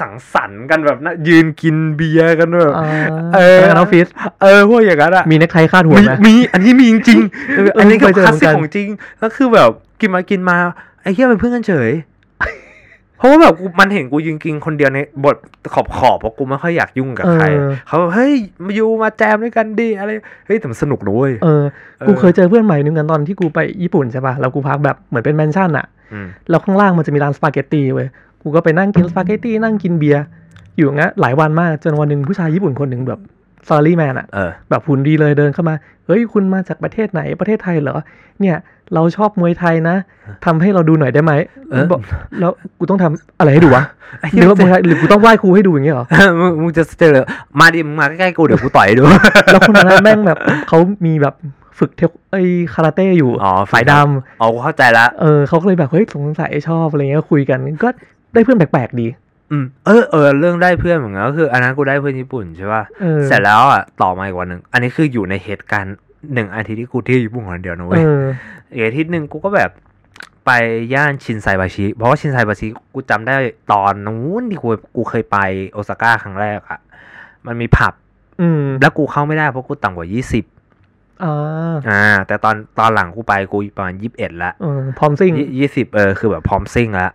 [0.00, 2.88] สังสรรค์กันแบบนะยืนกินเบียร์กันแบบอ่า
[3.34, 4.06] เออพนักงานออฟฟิศ
[4.42, 10.56] เออพวกอย่างนั้นอะมีเน็กไทคาดหัวมีไหมมีอันนี้มีจริงๆเอออันนี้ก็เคยเจอคลาสสิกเหมือนกันของจริงแล้วคือแบบกินมากินมา
[11.02, 11.90] ไอ้เหี้ยเป็นเพื่อนกันเฉย
[13.18, 15.36] เพราะว่าแบบกูมันเห็นกูยืนกินคนเดียวในบท
[15.74, 18.34] ขอบขอบๆเพราะกูไม่ค่อยอยากยุ่งกับใครเออเขาแบบเฮ้ย
[18.64, 20.10] มาอยู่มาแจมด้วยกันดิอะไร
[20.46, 21.64] เฮ้ยแต่มันสนุกนะเว้ยเออ
[21.98, 28.08] เออ กูเคยเจอเพื่อนใหม่นึงกันตอนที่กูไปญี่ปุ่นใช่ป่ะแล้วกูพักแบบเหมือนเป็นแมนชั่นอะอืมแล้วข้างล่างมันจะมีร้านสปาเกตตีเว้ย
[28.42, 30.24] กูก็ไปนั่งกินสปาเกตตีนั่งกินเบียร์
[30.76, 33.20] อยู่อย่างงั้นหลายวันมากจนวันหนึ่งผู้ชายญี่ปุ่นคนหนึ่งแบบ
[33.68, 35.74] salaryman อะเออแบบหุ่นดีเลยเดินเข้ามา
[36.06, 37.96] เฮ้ย คุณมาจากประเทศไหนประเทศไทยเหรอ
[38.40, 38.56] เนี่ย
[38.94, 39.96] เราชอบมวยไทยนะ
[40.44, 41.32] ทำให้เราดูหน่อยได้ไหม
[41.70, 42.00] เออบอก
[42.40, 43.84] แล้วกูต้องทำอะไรให้ดูวะ
[44.34, 46.06] หรือว่ามวยไทยหรือกูต้องไหว้ครูให้ดูอย่างเงี้ยเหรอ
[46.40, 47.22] มึงมึงจะเจอเลย
[47.60, 49.02] มาดิมึงมาใกล้ๆกูเดี๋ยวกูต่อยให้ดู
[49.52, 50.38] แล้วคนนั้นแม่งแบบ
[50.68, 51.34] เขามีแบบ
[51.78, 52.36] ฝึกเทคไอ
[52.74, 53.92] คาราเต้อยู่อ๋อฝ่ายด
[54.40, 57.88] อ๋อกูเข้าใจละำเออเขาก็เลยแบบเฮ้ยสงสัยชอบอะไรเงี้ยคุยกันก็
[58.34, 59.06] ได้เพื่อนแปลกๆดี
[59.50, 65.96] อืมเออเออเรื่องได้เพื่อนเหมือนกันก็คือ อันนั้นกูได้เพื่อนญี่ปุ่นใช่ป่ะเออ เสร็จแล้วอะต่อมาอีกวันหนึ่งอันนี้คืออยู่ในเหตุการณ์
[66.34, 68.10] หนึ่งอาทิตย์ที่กูเที่ยวญี่ปุ่นคนเดียวนะเอเว้ยอ
[68.72, 69.70] อีกอาทิตย์หนึ่งกูก็แบบ
[70.46, 70.50] ไป
[70.94, 73.34] ย่านชินไซบาชิ เพราะว่าชินไซบาชิกูจำได้
[73.72, 75.38] ตอนนู้นที่กูกูเคยไป
[75.72, 76.78] โอซาก้าครั้งแรกอะ
[77.46, 77.94] มันมีผับ
[78.40, 80.44] อืมแล้วกูเข้าไม่ได้เพราะกูต่ำกว่ายี่สิบ
[81.24, 87.12] อ่าอ่าแต่ตอนตอนหลังกูไปกูประมาณยี่สิบเอ็ดละเออพร้อมซิ่งยี่สิบเออคือแบบพร้อมซิ่งแล้ว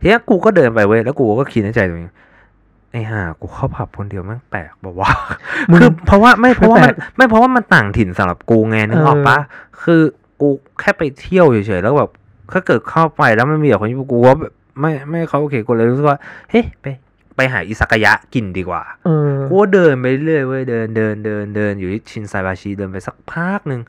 [0.00, 2.10] ทีนี้กูก็เดินไปเว้ยแล้วกูก็คิดในใจตัวเอง
[2.92, 5.10] ไอ้ห่ากูเข้าผับคนเดียวแม่งแปลกบอกว่า
[5.70, 9.38] มึงคือเพราะว่าไม่เพราะว่าแปมัลนกไม่เพราะว่ามันต่างถิ่นสำหรับกูไงนึกออกปะ
[9.82, 10.02] คือ
[10.40, 10.48] กู
[10.80, 12.10] แค่ไปเที่ยวเฉยๆแล้วแบบ
[12.52, 16.18] ถ้าเกิดเข้าไปแล้วมันมีแต่คนญี่ปุ่นกูว่าแบบไม่ไม่เขาโอเคกูเลยรู้สึกว่า
[16.50, 16.86] เฮ้ยไป
[17.36, 23.80] ไปหาอิซากายะกินดีกว่าเออกูก็เดินไปเรื่อยเว้ยเดินเดินเดินเดินอยู่ที่ชินไซบาชิเดินไปสักพักหนึ่ง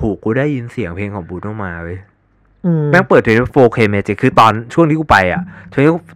[0.00, 2.15] หูกูได้ยินเสียงเพลงของบูโนมาเว้ยอืม
[2.90, 5.42] แม่งเปิด 24K Magic คือตอนช่วงที่กูไปอะ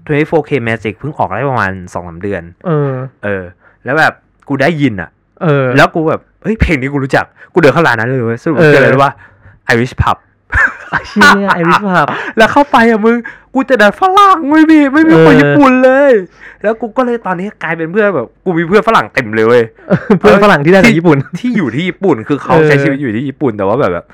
[0.08, 2.90] 24K Magic เพิ่งออกได้ประมาณสองสามเดือน เออ
[3.24, 3.42] เออ
[3.84, 4.12] แล้วแบบ
[4.48, 5.10] กูได้ยินอะ
[5.42, 9.12] เออ แล้วกูแบบ เฮ้ย เพลงนี้กูรู้จัก กูเดินเข้าร้านนั้นเลยเว้ยสรุปเออเจออะไรรู้ป่ะ
[9.72, 10.16] Irish Pub
[10.90, 13.16] ไอ้เชี่ยไอริสภาพแล้วเข้าไปอะมึง
[13.54, 16.12] กูเจะดันฝรั่งไม่มีไม่มีเออคนญี่ปุ่นเลย
[16.62, 19.62] แล้วกูก็เลยตอนนี้กลายเป็นเพื่อนแบบ กูมีเพื่อนฝรั่งเต็มเลยเว้ย
[20.18, 24.06] เพื่อนฝรั่งที่ได้จากญี่ปุ่นที่อยู่ที่ญี่ปุ่นคือเขาเออใช้ชีวิตอยู่ที่ญี่ปุ่นแต่ว่าแบบแบบ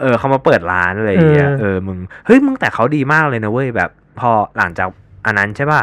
[0.00, 4.88] เออเขามาเปิดร้านอะไรอย่างเงี้ยเออเออมึงเฮ้ยมึงแต่เขาดีมากเลยนะเว้ยแบบ พอหลังจาก
[5.26, 5.80] อันนั้นใช่ป่ะ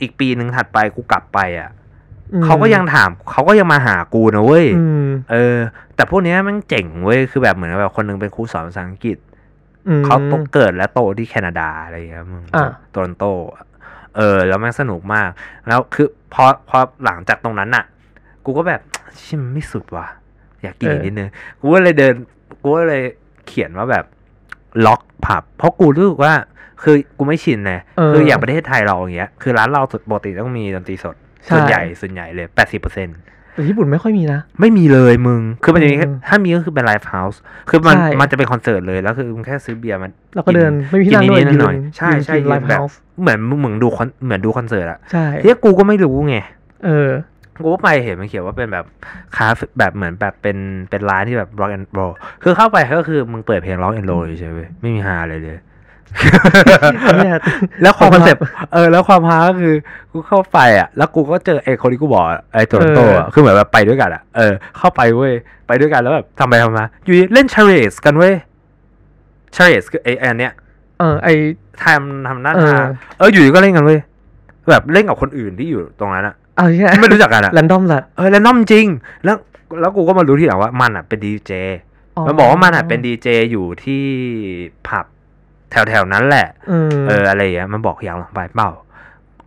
[0.00, 1.70] อีกปีหนึ่งถัดไปกูกลับไปอะ
[2.32, 5.56] อืมเขาก็ยังถามเขาก็ยังมาหากูนะเว้ยอืมเออ
[5.94, 9.18] แต่พวกเนี้ยแมันเจ๋งเว้ยคือแบบเหมือนแบบคนหนึงเป็นครูสอนภาษาอังกฤษ
[9.88, 13.64] อืมเขาโตเกิดและโตที่แคนาดาอะไรอย่างเงี้ยมึงอะโตรอนโตอะ
[14.16, 15.28] เออ แล้วแม่งสนุกมาก
[15.68, 17.84] แล้วคือพอพอหลังจากตรงนั้นน่ะ
[18.44, 18.80] กูก็แบบ
[19.22, 20.06] ชิมนไม่สุดว่ะ
[20.62, 21.28] อยากกินอีกนิดนึง
[21.60, 22.14] กูก็เลยเดิน
[22.62, 23.02] กูก็เลย
[23.46, 24.04] เขียนว่าแบบ
[24.86, 26.34] rock pub เพราะกูรู้สึกว่า
[26.82, 33.08] คือกูไม่ชินไงเออคืออย่างประเทศไทยเราอย่างเงี้ยคือร้านเราปกติต้องมีดนตรีสดใช่ส่วนใหญ่ส่วนใหญ่เลยแปดสิบเปอร์เซ็น
[33.54, 46.36] แต่ญี่ปุ่นไม่ค่อยมีนะ ไม่มีเลยมึง คือมันจะมีแค่อืมถ้ามีก็คือเป็น live house คือมันใช่มันจะเป็นคอนเสิร์ตเลยแล้วคือมึงแค่ซื้อเบียร์มันเราก็เดินไม่มีที่นั่งด้วยกินนิดๆหน่อยๆยืนใช่ใช่ไลฟ์แบบ house เหมือนมึงเหมือนดูคอนเหมือนดูคอนเสิร์ตอะใช่เฮ้ยกูก็ไม่รู้ไง
[46.86, 47.10] เออ
[47.56, 48.84] กูก็ไปเห็นมันเขียนว่าเป็นแบบ
[49.36, 50.56] คาเฟ่แบบเหมือนแบบเป็น
[50.90, 52.12] เป็นร้านที่แบบ rock and roll
[52.42, 55.58] คือเข้าไปก็คือมึงเปิดเพลง rock and roll เฉยๆเว้ยไม่มีอะไรเลย
[57.24, 57.38] เนี่ย
[57.82, 59.74] แล้วความฮา concept เออ แล้วความฮาก็คือ
[60.12, 65.32] กูเข้าไปอะ แล้วกูก็เจอไอ้คนที่กูบอกอะไอ้ตัวโตอะเออคือเหมือนแบบไปด้วยกันอะเออเข้าไปเว้ย
[65.66, 68.34] ไปด้วยกันแล้วแบบทำไปทำมาอยู่ดีเล่น charades กันเว้ย
[69.56, 70.52] charades คือไอ้ไอ้อันเนี้ย
[70.98, 71.28] เออไอ
[71.84, 74.00] ทำทำหน้าเออทางเอออยู่ดีก็เล่นกันเว้ย
[74.70, 78.86] แบบเล่นกับคนอื่นที่อยู่ตรงนั้นอะ เอาใช่ไม่รู้จักกันอะแรนดอมสัตว์เออแล้วน้อมจริง
[79.24, 79.36] แล้ว
[79.80, 81.52] แล้วกูก็มารู้ทีหลังว่ามันอะเป็นดีเจ
[82.26, 84.04] มันบอกว่ามันอะเป็นดีเจอยู่ที่
[84.88, 85.06] ผับ
[85.70, 88.70] แถวแถวๆนั้นแหละอืมเอออะไรอย่างเงี้ยมันบอกอยากลองไปเปล่า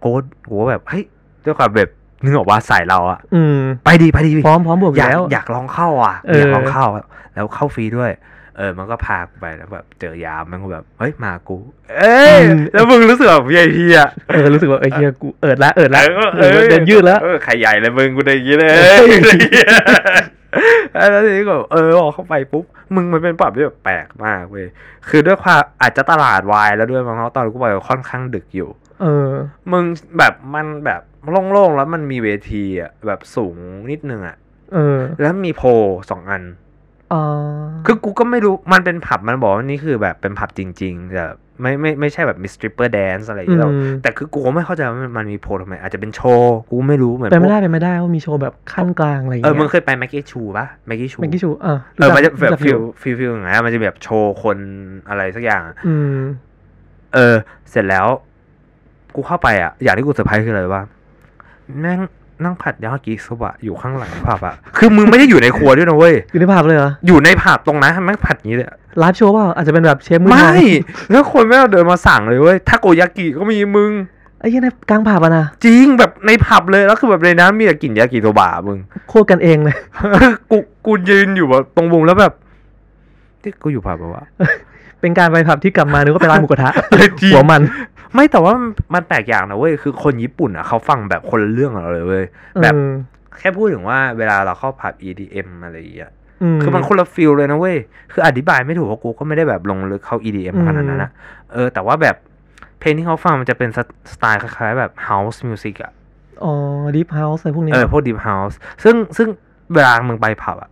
[0.03, 1.03] กูก็กูก็แบบเฮ้ย
[1.45, 1.89] ด้วยความแบบ
[2.23, 6.85] นึกออกว่าใส่เราอะอืมไปดีไปดีพร้อมพร้อมบวกออยากยู่แล้วอยากลองเข้าอะเออออยากลองเข้า
[7.33, 8.11] แล้วเข้าฟรีด้วย
[8.57, 11.57] เออ มันก็พากูไปแล้วแบบเจอยามมันก็แบบเฮ้ยมากู
[11.97, 12.41] เอ้ย
[12.73, 16.01] แล้วมึงรู้สึกแบบ VIP อะเออรู้สึกว่าเออเฮียกูเอิดละเอิดละ
[16.39, 19.73] เออเดินยืดแล้วเออไข่ใหญ่เลยมึงกูเดินอย่างนี้เลยเฮ้ยอะไรอย่างเงี้ย
[21.11, 22.65] แล้วทีนี้ก็เออออกเข้าไปปุ๊บ
[22.95, 24.67] มึงมันเป็นปรับที่แบบแปลกมากเว้ย
[25.09, 28.69] คือด้วยความอาจจะตลาดวายแล้วด้วยมั้งเพราะตอนกูไปค่อนข้างดึกอยู่
[29.01, 29.29] เออ
[29.71, 29.83] มึง
[30.17, 31.01] แบบมันแบบ
[31.51, 33.55] โล่งๆแล้วมันมีเวทีอะแบบสูง
[33.91, 34.35] นิดนึงอะ
[34.73, 35.67] เออ แล้วมีโพล
[36.11, 36.64] สองอันอ๋อ
[37.85, 41.25] คือกูก็ไม่รู้มันเป็นผับมันบอกว่านี่คือแบบเป็นผับจริงๆแต่
[41.61, 54.57] ไม่ไม่ไม่ใช่แบบมี stripper dance อะไรอย่างเงี้ยหรอกอืมแต่คือกูก็ไม่เข้าใจว่ามันมันมี pole ทำไม อาจจะเป็นโชว์กูไม่รู้เหมือนเป็นไม่พวกได้เป็นไม่ได้ว่ามีโชว์แบบคั่นกลางอะไรอย่างเงี้ยมึงเคยไปแม็กกี้ชูปะแม็กกี้ชูแม็กกี้ชูเออเออมันจะแบบรู้จัก feel อยู่ feel feel อย่างเงี้ยมันจะแบบโชว์คน
[55.09, 56.17] อะไรสักอย่างอะอืม
[57.13, 57.35] เออ
[57.71, 58.07] เสร็จแล้ว
[59.15, 60.83] กูเข้าไปอะ อย่างที่กูเซอร์ไพรส์คืออะไรว่า
[61.79, 61.99] แม่ง
[62.43, 70.63] นั่งผัดยากิโซบะอยู่ข้างหลังผับอะคือมึงไม่ได้อยู่ในครัวด้วยนะเว้ย อยู่ในภาพเลยเหรอ อยู่ในผับตรงนั้นแม่งผัดอย่างนี้เลยอะไลฟ์โชว์เปล่าอาจจะเป็นแบบเชฟมือทไม่อง
[71.11, 73.91] แล้วคนไม่เอาเดินมาสั่งเลยเว้ยทาโกยากิก็มีมึง
[74.39, 78.77] ไอ้เหี้ยในกลางผับอะนะจริงแบบในผับเลยแล้วคือแบบในนั้นมีแต่กลิ่นยากิโซบะมึง
[79.09, 79.75] โคตรกันเองเลย
[80.51, 82.33] กูกูยืนอยู่แบบตรงวงแล้วแบบ
[83.41, 84.41] ที่กูอยู่ผับปะวะไป
[85.05, 86.71] เป็นการไปผับที่กลับมานึกว่าไปร้านหมูกระทะ
[87.21, 87.61] จริงหัวมัน
[88.13, 92.25] ไม่แต่ว่ามันมันแปลกอย่างนะเว้ยคือคนญี่ปุ่นอะเขาฟังแบบคนละเรื่องกับเราเลยเว้ย
[92.61, 92.89] แบบเออ
[93.39, 97.77] แค่พูดถึงว่าเวลาเราเข้าผับ EDM อะไรอย่างเงี้ยคือมันคนละ feel เลยนะเว้ย
[98.11, 101.11] คืออธิบายไม่ถูกเพราะกูก็ไม่ได้แบบลงลึกเข้า EDM อืมขนาดนั้นนะ
[101.53, 102.15] เออ แต่ว่าแบบ
[102.79, 105.91] เพลงที่เขาฟังมันจะเป็นสไสไตล์คล้ายๆแบบ House Music อะ
[106.43, 106.53] อ๋อ
[106.95, 109.27] Deep House อะไรพวกนี้ เออ พวก Deep House ซึ่งซึ่ง
[109.73, 110.69] เวลามึงไปผับอะ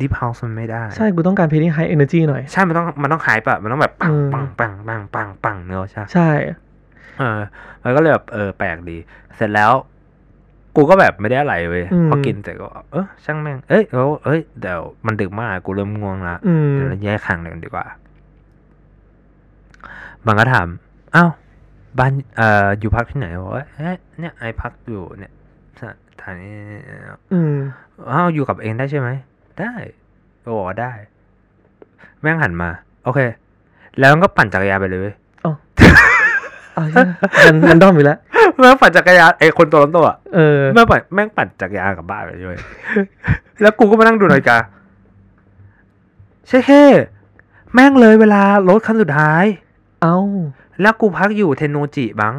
[0.00, 6.30] Deep House มันไม่ได้ ใช่ กูต้องการเพลงที่ high energy หน่อย ใช่ มันต้องมันต้อง high ปะมันต้องแบบปังอืมปังปังปังปังปังเนอะใช่ใช่
[7.18, 7.40] เออ
[7.82, 8.96] มันก็เลยแบบเออแปลกดี
[9.36, 9.72] เสร็จแล้ว
[10.76, 17.86] กูก็แบบไม่ได้อะไรเว้ยอืมพอกินเสร็จก็ เออช่างแม่งเอ้ยแล้วเอ้ยเดี๋ยวมันดึกมากกูเริ่มง่วงละอืมเดี๋ยวเราแยกทางกันดีกว่า
[20.26, 20.68] บางก็ถาม
[21.16, 21.30] อ้าว
[21.98, 25.32] บ้านเอ่ออยู่พักที่ไหนบอกว่าเอ๊ะเนี่ยไอพักอยู่เนี่ย
[25.80, 25.82] ส
[26.22, 26.50] ถานี
[27.32, 27.54] อืม
[28.10, 29.08] อ้าวอยู่กับเองได้ใช่ไหม
[29.62, 29.74] ได้
[30.44, 30.92] ก็บอกว่าได้
[32.20, 32.70] แม่งหันมา
[33.04, 33.20] โอเค
[33.98, 35.52] แล้วมันก็ปั่นจักรยานไปเลยเว้ยอ๋อ
[36.92, 37.02] ใช่
[37.46, 38.18] มันมันด้อมอยู่แล้ว
[38.58, 42.60] แม่งปั่นจักรยานไอคนตัวล้นตัวอะเออ แม่งปั่นแม่งปั่นจักรยานกลับบ้านไปเลยเว้ย
[43.62, 44.58] แล้วกูก็มานั่งดูนาฬิกา
[46.48, 46.82] ใช่แค่
[47.74, 49.44] แม่งเลยเวลารถคันสุดท้าย
[50.02, 50.16] เอ้า
[50.80, 52.34] แล้วกูพักอยู่เทนโนจิบัง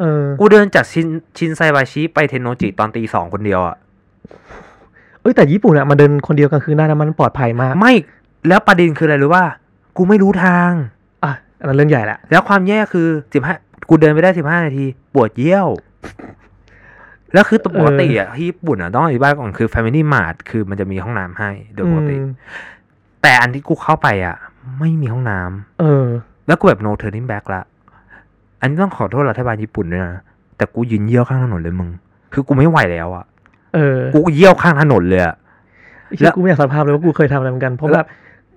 [0.00, 1.06] เออ กูเดินจากชิน
[1.38, 7.94] ชินไซบาชิไปเทนโนจิตอนตีสองคนเดียวอะเอ้ยแต่ญี่ปุ่นอะมาเดินคนเดียวกลางคืนได้นะมันปลอดภัยมาก ไม่
[8.48, 9.44] แล้วประเด็นคืออะไรรู้ว่า
[9.96, 10.70] กูไม่รู้ทาง
[11.24, 13.54] อะอันนั้นเรื่องใหญ่แหละแล้วความแย่คือสิบห้า
[13.88, 14.84] กูเดินไปได้สิบห้านาที
[15.14, 15.68] ปวดเยี่ยว
[17.32, 22.30] แล้วคือตัวปกติอะที่ญี่ปุ่นอะต้องอธิบายก่อนคือ Family Mart คือมันจะมีห้องน้ำให้โดยปกติอืม
[23.22, 24.36] แต่อันที่กูเข้าไปอะ
[24.78, 26.06] ไม่มีห้องน้ำเออ
[26.46, 27.62] แล้วกูแบบ no turning back ละ
[28.60, 30.20] อันนี้ต้องขอโทษรัฐบาลญี่ปุ่นด้วยนะ
[30.56, 31.90] แต่กูยืนเยี่ยวข้างถนนเลยมึง
[32.32, 33.24] คือกูไม่ไหวแล้วอะ
[33.76, 35.34] เออ กูเยี่ยวข้างถนนเลยอะ
[36.06, 38.06] ไอ้เหี้ยกูไม่อยากสารภาพเลยว่ากูเคยทำอะไรเหมือนกันเพราะแล้แบวบ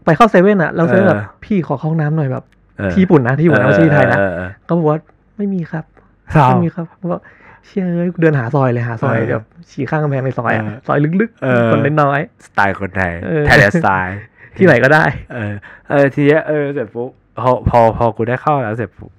[0.05, 2.43] ไปเข้าเซเว่นอะแล้วเซเว่นเออแบบพี่ขอเข้าห้องน้ำหน่อยแบบ
[2.77, 4.97] เออที่ญี่ปุ่นนะที่ญี่ปุ่นนะไม่ใช่ที่ไทยนะเออเออก็บอกว่า
[5.37, 5.85] ไม่มีครับ
[6.31, 7.19] เศร้าไม่มีครับเพราะว่า
[7.65, 15.03] เชื่อเอ้ยกูเดินหาซอยเลยหาซอยเออแบบฉี่ข้างกำแพงในซอยอะเออซอยลึกเออๆคนน้อยสไตล์คนไทยเออ Thailand style ๆที่ไหนก็ได้
[15.33, 15.53] เออ
[15.89, 19.11] เออทีเนี้ยเออเสร็จปุ๊บพอพอพอกูได้เข้าแล้วเสร็จปุ๊บ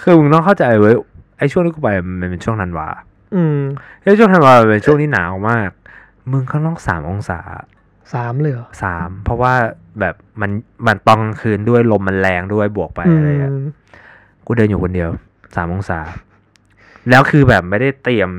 [0.00, 0.94] คือมึงต้องเข้าใจเว้ย
[1.38, 1.88] ไอ้ช่วงที่กูไป
[2.20, 2.88] มันเป็นช่วงธันวา
[3.34, 3.58] อืม
[4.02, 5.70] ไอ้ช่วงธันวามันเป็นช่วงที่หนาวมาก
[6.30, 7.40] มึงข้างนอกสามองศา
[8.14, 9.54] สามเลยเหรอสามเพราะว่า
[10.00, 10.50] แบบมัน
[10.86, 13.66] มันตอนกลางคืนด้วยลมมันแรงด้วยบวกไปอะไรอะอืม
[14.46, 15.10] กูเดินอยู่คนเดียว
[15.54, 16.00] สามองศา
[17.10, 18.30] แล้วคือแบบไม่ได้เตรียม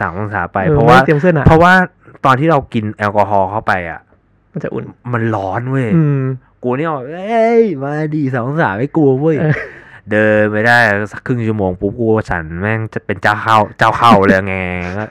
[0.00, 1.72] สามองศาไปออเพราะว่าไม่เตรียมเสื้อหนาเพราะว่า
[2.24, 4.00] ตอนที่เรากินแอลกอฮอล์เข้าไปอะ
[4.52, 6.22] มันจะอุ่นมันร้อนเว้ยอืม
[6.62, 9.36] กูเนี่ยบอกเอ้ยมาดีสามองศาไม่กลัวเว้ย
[10.10, 10.78] เออเดินไปได้
[11.12, 14.54] สักครึ่งชั่วโมงปุ๊บกูสั่นแม่งจะเป็นเจ้าเข้าเจ้าเข้าเลยไง
[14.98, 15.04] ก็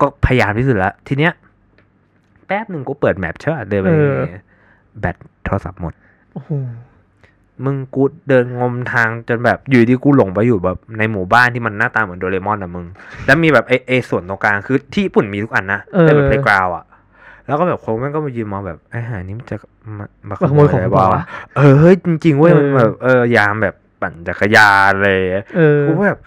[0.00, 1.32] ก็พยายามที่สุดละทีเนี้ย
[2.46, 4.20] แป๊บหนึ่งกูเปิด map ใช่ป่ะเดินไปเออ
[5.00, 5.92] แบตโทรศัพท์หมด
[6.32, 6.50] โอ้โห
[7.64, 12.86] มึงกูเดินงมทางจนแบบอยู่ดีกูหลงไปอยู่แบบในหมู่บ้านที่มันหน้าตาเหมือนโดเรมอนอะมึง
[13.26, 16.84] แล้วมีแบบเอเอส่วนตรงกลางคือที่ญี่ปุ่นมีทุกอันนะเออแต่เป็น playground อะ
[17.46, 19.56] แล้วก็แบบคนแม่งก็มายืนมองแบบไอ้ห่านี่มันจะ
[19.98, 21.22] มามามาขโมยของะไรเปล่าวะ
[21.56, 25.20] เออเฮ้ยจริงๆเว้ยเออมันแบบเออยามแบบ ปั่นจักรยานเลย
[25.56, 26.20] เออกูก็แบบ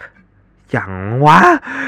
[0.71, 0.91] อย่าง
[1.25, 1.39] วะ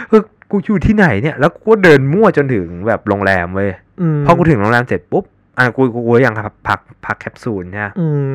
[0.10, 0.22] เออ
[0.52, 3.72] กูอยู่ที่ไหนเนี่ย แล้วกูก็เดินมั่วจนถึงแบบโรงแรมเว้ย
[4.02, 5.24] อืมพอกูถึงโรงแรมเสร็จปุ๊บ
[5.58, 8.30] อะกูกูกูยังพักพักพักแคปซูลเนี่ยอืม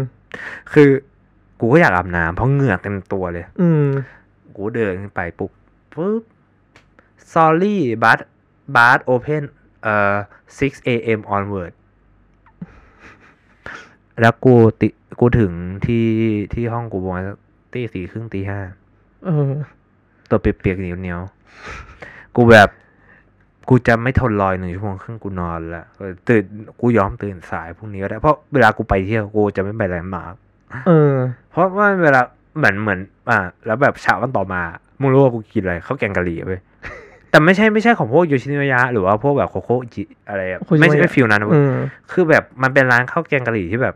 [0.73, 0.88] คือ
[1.61, 3.87] กูก็อยากอาบน้ำเพราะเหงื่อเต็มตัวเลย อืม
[4.57, 5.51] กูเดินขึ้นไปปุ๊บ
[5.95, 6.23] ปุ๊บ
[7.33, 8.19] sorry but
[8.77, 9.43] but open
[9.83, 10.15] เอ่อ
[10.59, 11.21] 6 a.m.
[11.37, 11.73] onward
[14.21, 14.88] แล้วกูติ
[15.20, 15.53] กูถึง
[15.87, 16.07] ที่
[16.55, 17.37] ที่ห้องกูประมาณสัก
[17.72, 18.61] ตีสี่ครึ่งตีห้า
[19.25, 19.53] เออ
[20.31, 22.68] ตัวเปียกๆเหนียวเหนียวๆกูแบบ
[23.68, 26.44] กูจะไม่ทนรอยหนึ่งชั่วโมงครึ่งกูนอนละเออตื่น
[26.81, 30.35] กูยอมตื่นสายพรุ่งนี้ก็ได้เพราะเวลากูไปเที่ยวกูจะไม่ไปแลนด์มาร์ค
[30.87, 31.14] เออ
[31.51, 32.20] เพราะว่าเวลา
[32.57, 34.62] เหมือนเหมือน อ่า แล้วแบบเช้าวันต่อมา
[35.01, 36.61] มึงรู้ว่ากูกินอะไรข้าวแกงกะหรี่เว้ย
[37.31, 41.75] แต่ไม่ใช่ไม่ใช่ของพวกโยชิโนยะหรือว่าพวกแบบโคโค่อิจิอะไรอะโคชิโนยะไม่ใช่ไม่ฟิลนั้นเว้อืยม
[42.12, 43.94] คือแบบมันเป็นร้านข้าวแกงกะหรี่ที่แบบ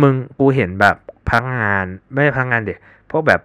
[0.00, 0.96] มึงกูเห็นแบบ
[1.28, 2.78] พนักงานไม่ใช่พนักงานเด็ก
[3.10, 3.40] พวกแบบ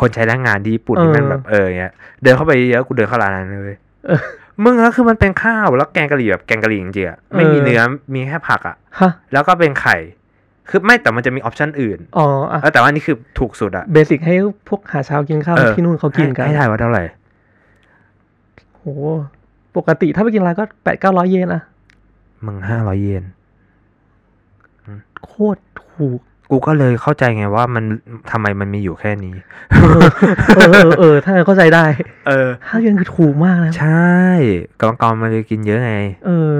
[0.00, 4.20] คนใช้แรงงานที่ญี่ปุ่นที่มันแบบเอออย่างเงี้ยเดินเข้าไปเยอะกูเดินเข้าร้านนั้นเลยเออ
[4.64, 7.80] มึงแล้วคือมันเป็นข้าวแล้วแกงกะหรี่แบบแกงกะหรี่จริงๆอะไม่มีเออเนื้อ
[8.14, 9.96] มีแค่ผักอะฮะแล้วก็เป็นไข่
[10.68, 14.34] คือไม่แต่มันจะมีออปชันอื่นอ๋ออะเออแต่ว่านี่คือถูกสุดอะเบสิกให้
[14.68, 17.02] พวกหาเช้ากินข้าวเออที่นู่นเขากินกันให้ให้ถ่ายว่าเท่าไหร่
[18.76, 18.82] โห
[19.76, 21.62] ปกติถ้าไปกินร้านก็แปดเก้าร้อยเยนอะ
[22.46, 23.24] มึงห้าร้อยเยน
[25.26, 26.18] โคตรถูก
[26.50, 27.84] กูก็เลยเข้าใจไงว่ามัน
[28.30, 29.34] ทำไมมันมีอยู่แค่นี้
[29.70, 30.00] เออ
[30.56, 31.84] เออเออเออถ้างั้นเข้าใจได้
[32.28, 34.22] เออห้าเยนคือถูกมากนะ ใช่
[34.80, 35.94] กองกองมันเลยกินเยอะไง
[36.26, 36.52] เออ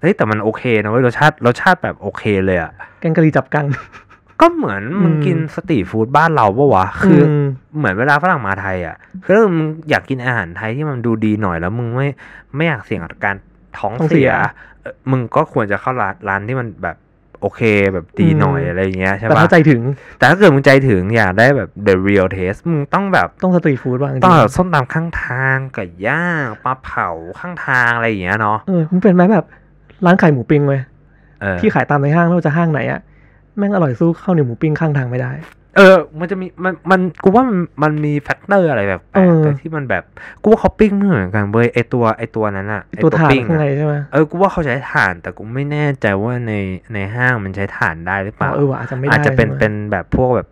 [0.00, 3.66] เฮ้ยแต่มันโอเคนะเว้ยรสชาติรสชาติแบบโอเคเลยอะแกงกะหรี่จับกัง
[4.40, 7.46] ก็เหมือนมึงอืมกินสตรีทฟู้ดบ้านเราปะวะ คืออม
[7.76, 12.08] เหมือนเวลาฝรั่งมาไทยอะ คือถ้ามึงอยากกินอาหารไทยที่มันดูดีหน่อยแล้วมึงไม่
[12.56, 13.36] ไม่อยากเสี่ยงกับการ
[13.78, 14.32] ท้องท้องเสีเสียย
[14.80, 16.96] เอ่อมึงก็ควรจะเข้าร้านร้านที่มันแบบ
[17.42, 17.60] โอเค
[17.92, 19.80] แบบดีหน่อยอืมอะไรอย่างเงี้ยใช่แต่ปะถ้าใจถึง
[20.18, 27.08] แต่ถ้าเกิดมึงใจถึงอยากได้แบบ the real taste มึงต้องแบบต้องสตรีทฟู้ดบ้างจริงต้องแบบส้มตำข้างทางไก่ย่างปลาเผา
[27.40, 29.44] ข้างทางอะไรอย่างเงี้ยเนาะเออมึงเป็นไหมแบบ
[30.04, 30.80] ร้านขายหมูปิ้งเว้ย
[31.40, 33.00] เออที่ขายตามในห้างไม่ว่าจะห้างไหนอะ
[33.56, 35.32] แม่งอร่อยสู้ข้าวเหนียวหมูปิ้งข้างทางไม่ได้
[35.78, 40.04] เออ มันจะมีมันมันกูว่ามันมันมี factor อะไรแบบแปลเอกอที่มันแบบ
[40.42, 46.52] กูว่าเขาปิ้งไม่เหมือนกันเว้ยไอตัวไอตัวนั้นอะไอ้ตัวถ่านปิ้งข้างในอะใช่ไหมเออกูว่าเขาใช้ถ่านแต่กูไม่แน่ใจว่าใน
[46.94, 50.48] ในห้างมันใช้ถ่านได้หรือเปอ๋อเออว่ะอาจจะไม่ได้อาจจะเป็นใช่ไหมเป็นแบบพวกแบบ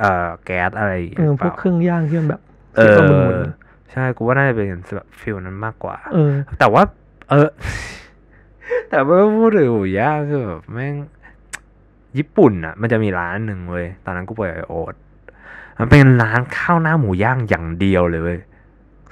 [0.00, 2.40] เอ่อแก๊สอะไรอย่างเอเงี้ยอหรือเปล่าพวกเครื่องย่างที่มันแบบ
[2.76, 3.38] เอสียงอหมุน
[3.92, 6.82] ใช่กูว่าน่าจะเป็นแบบฟิลนั้นมากกว่าๆเออ แต่ว่า
[7.30, 7.48] เออ
[8.90, 10.94] แต่ว่าพูดถึงหมูย่างคือแบบแม่ง
[12.18, 14.94] ญี่ปุ่นอะ มันจะมีร้านหนึ่งเว้ยตอนนั้นกูไปไอโอ๊ต
[15.78, 18.38] มันเป็นร้านข้าวหน้าหมูย่างอย่างเดียวเลยเว้ย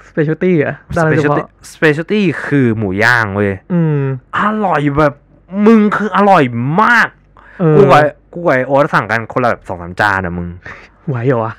[0.07, 3.99] specialty อะด้านเฉ specialty พาะ specialty คือหมูย่างเว้ยอืม
[4.39, 5.13] อร่อยแบบ
[5.65, 6.43] มึงคืออร่อย
[6.81, 7.09] มาก
[7.59, 8.01] เออกูกับ
[8.33, 10.49] กูกับไอโอ๊ตสั่งกันคนละแบบสองสามจานอะมึง
[11.07, 11.53] ไหวเหรอวะ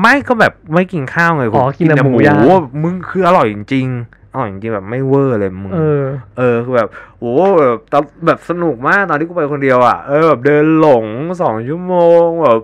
[0.00, 2.38] ไม่ก็แบบไม่กินข้าวไงอ๋อกินแต่หมูย่าง
[2.82, 6.02] มึงคืออร่อยจริงๆ อร่อยจริงๆแบบไม่เวอร์เลยมึงเออ
[6.38, 6.88] เออคือแบบ
[7.18, 11.04] โอ้แบบตอนแบบสนุกมากตอนที่กูไปคนเดียวอะเออแบบเดินหลง
[11.42, 12.60] สองชั่วโมงแบบ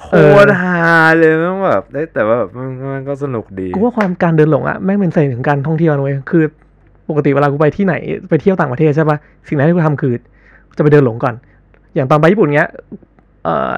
[0.00, 0.06] โค
[0.46, 0.76] ตรฮา
[1.18, 6.44] เลยแมันแบบได้แต่ว่าแบบมันมันก็สนุกดีกูว่าความการเดินหลงอะแม่งเป็นเสน่ห์ของการท่องเที่ยวนะเว้ยคือ
[7.08, 7.94] ปกติเวลากูไปที่ไหน
[8.30, 9.16] ไปเที่ยวต่างประเทศใช่ปะ
[9.48, 10.14] สิ่งแรกที่กูทำคือ
[10.76, 11.34] จะไปเดินหลงก่อน
[11.94, 12.70] อย่างตอนไปญี่ปุ่นเงี้ย
[13.44, 13.72] เออ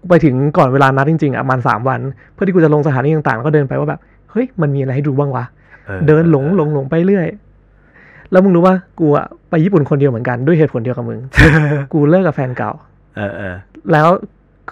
[0.00, 2.00] กูไปถึงก่อนเวลานัดจริงๆอะประมาณสามวัน
[2.32, 5.57] เพื่อที่กูจะลงสถานีต่างๆแล้วก็เดินไปว่าแบบเฮ้ยมันมีอะไรให้ดูบ้างวะออ
[6.06, 7.26] เดินหลงหลงหลงไปเรื่อย
[8.30, 11.20] แล้วมึงรู้ว่ากูอะไปญี่ปุ่นคนเดียวเหมือนกันด้วยเหตุผลเดียวกับมึง
[11.92, 12.72] กูเลิกกับแฟนเก่า
[13.16, 13.54] เออเออ
[13.92, 14.08] แล้ว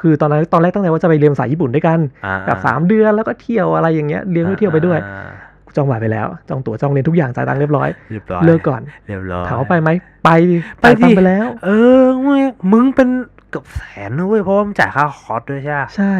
[0.01, 5.29] คือตอนนั้นตอนแรกตั้งใจว่าจะไปเรียนภาษาญี่ปุ่นด้วยกันอ่าแบบสามเดือนแล้วก็เที่ยวอะไรอย่างเงี้ยเรียนไปเที่ยวไปด้วยอ่า
[5.65, 9.91] กูจองบัตรไปแล้ว จองตั๋วจองเรียนทุกอย่างจ่ายตังค์เรียบร้อยเรียบร้อยเลิกก่อนเรียบร้อยถามว่าไปไหม
[10.25, 12.39] ไปดิไปจ่ายดิตังค์ไปแล้ว เออมึง
[12.73, 13.09] มึงเป็น
[13.51, 16.15] เกือบแสนนะเว้ยเพราะว่ามึงจ่ายค่าคอร์สด้วยใช่ปะใช่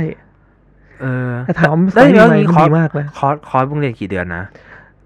[1.01, 4.45] เออแต่ถามว่าแล้วมันได้สแล้นุวกไหมนี่มันคอร์สดีมากนะคอร์สคอร์สมึงเรียนกี่เดือนนะ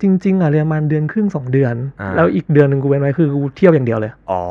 [0.03, 4.43] จริง ๆอะเรียนประมาณเดือนครึ่งสองเดือน อ่า แล้วอีกเดือนหนึ่งกูเว้นไว้คือกูเที่ยวอย่างเดียวเลยอ๋อ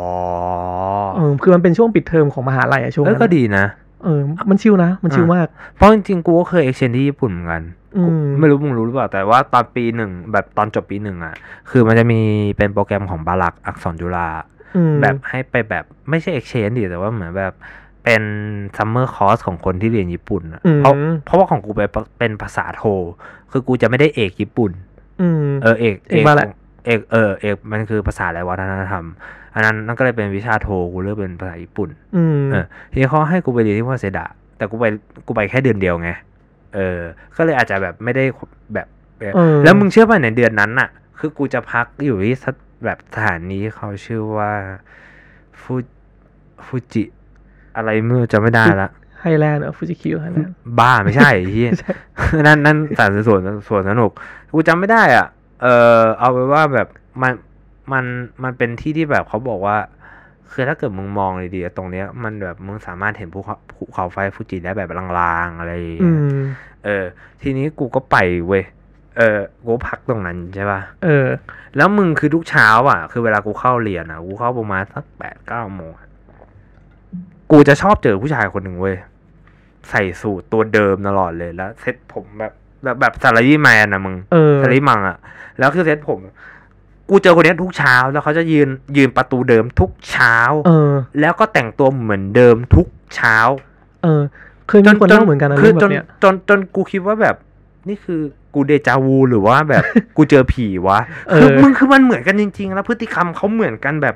[1.15, 3.65] เออคือมันเป็นช่วงปิดเทอมของมหาลัยอะช่วงเออนั้นก็อะดีนะ
[4.03, 7.63] เออมัน chill นะ มัน chill มาก เพราะจริงๆกูก็เคยเอ็กเชนที่ญี่ปุ่นเหมือนกัน
[7.97, 11.35] อืม ไม่รู้มึงรู้หรือเปล่า แต่ว่าตอนปีหนึ่งแบบตอนจบปีหนึ่งอะ
[11.69, 12.19] คือมันจะมี
[12.57, 14.27] เป็นโปรแกรมของบาลักอักษรจุฬา
[14.75, 17.53] อืมแบบให้ไปแบบไม่ใช่เอ็กเชนดิแต่ว่าเหมือนแบบ
[18.03, 18.23] เป็น
[18.77, 20.93] summer course ของคนที่เรียนญี่ปุ่นอะอืมเพราะ
[21.25, 21.81] เพราะว่าของกูไป
[22.19, 22.83] เป็นภาษาโท
[23.51, 24.88] คือกูจะไม่ได้เอกญี่ปุ่นอืม
[25.63, 26.47] เออเอกเอกมาแหละ
[26.85, 29.05] เอกเออเอกมันคือภาษาและวัฒนธรรม
[29.53, 34.25] อันนั้นนั่นก็เลยเป็นวิชาโทกูเลือกเป็นภาษาญี่ปุ่นอืมเออทีนี้เขาให้กูไปเรียนที่วาเซดะ
[34.57, 34.85] แต่กูไป
[35.27, 36.11] กูไปแค่เดือนเดียวไง
[36.75, 36.99] เออ
[37.35, 38.23] ก็เลยอาจจะแบบไม่ได้
[38.73, 38.87] แบบ
[39.19, 42.55] เออเออแล้วมึงเชื่อป่ะในเดือนนั้นน่ะ คือกูจะพักอยู่ที่สถ
[42.85, 44.51] แบบสถานีเขาชื่อว่า
[45.61, 45.73] ฟู
[46.65, 47.03] ฟูจิ
[47.75, 48.89] อะไรไม่รู้จะไม่ได้ละ
[49.21, 51.91] ไฮแลนด์เออฟูจิคิวไฮแลนด์บ้าไม่ใช่ไอ้เหี้ยใช่
[52.47, 54.11] นั่นนั่นสารสวนสวนสนุก
[54.53, 55.27] กูจำไม่ได้อะ
[55.61, 55.67] เอ
[55.99, 56.87] อเอาไปนว่าแบบ
[57.21, 57.33] มัน
[57.91, 58.05] มัน
[58.43, 59.77] มันเป็นที่ที่แบบเขาบอกว่า
[60.51, 66.41] คือถ้าเกิดมึงมองดีๆตรงเนี้ย มันแบบมึงสามารถเห็นภูเขาภูเขาไฟฟูจิได้แบบลางๆอะไรอย่างอืเงี้ยม
[66.85, 67.05] เออ
[67.41, 68.63] ทีนี้กูก็ไปเว้ย
[69.17, 71.27] เออกูพักตรงนั้นใช่ป่ะ เออ
[71.77, 76.07] แล้วมึงคือทุกเช้า อะ คือเวลากูเข้าเรียนอะ กูเข้าประมาณสักแปดเก้าโมงอะ
[77.51, 78.95] กูจะชอบเจอผู้ชายคนหนึ่งเว้ย
[79.89, 85.17] ใส่สูตรตัวเดิมตลอดเลยแล้วเซ็ตผมแบบแบบแบบ salaryman อะมึงเออサラリーマン อะ
[85.59, 86.19] แล้วคือเซ็ตผม
[87.09, 93.37] กูเจอคนเนี้ยทุกเช้าแล้วเขาจะยืนยืนประตูเดิมทุกเช้า เออ แล้วก็แต่งตัวเหมือนเดิมทุกเช้า
[94.03, 94.21] เออ
[94.67, 97.35] เคยมีคนเล่าเหมือนกันนะคืเรื่องจแบนบเนี้ยจนจนกูคิดว่าแบบ
[97.89, 98.21] นี่คือ
[98.53, 99.83] กูเดจาวูหรือว่าแบบ
[100.17, 100.99] กูเจอผีวะ
[101.29, 104.15] เออคือมึงคือมันเหมือนกันจริง ๆ แล้วพฤติกรรมเขาเหมือนกันแบบ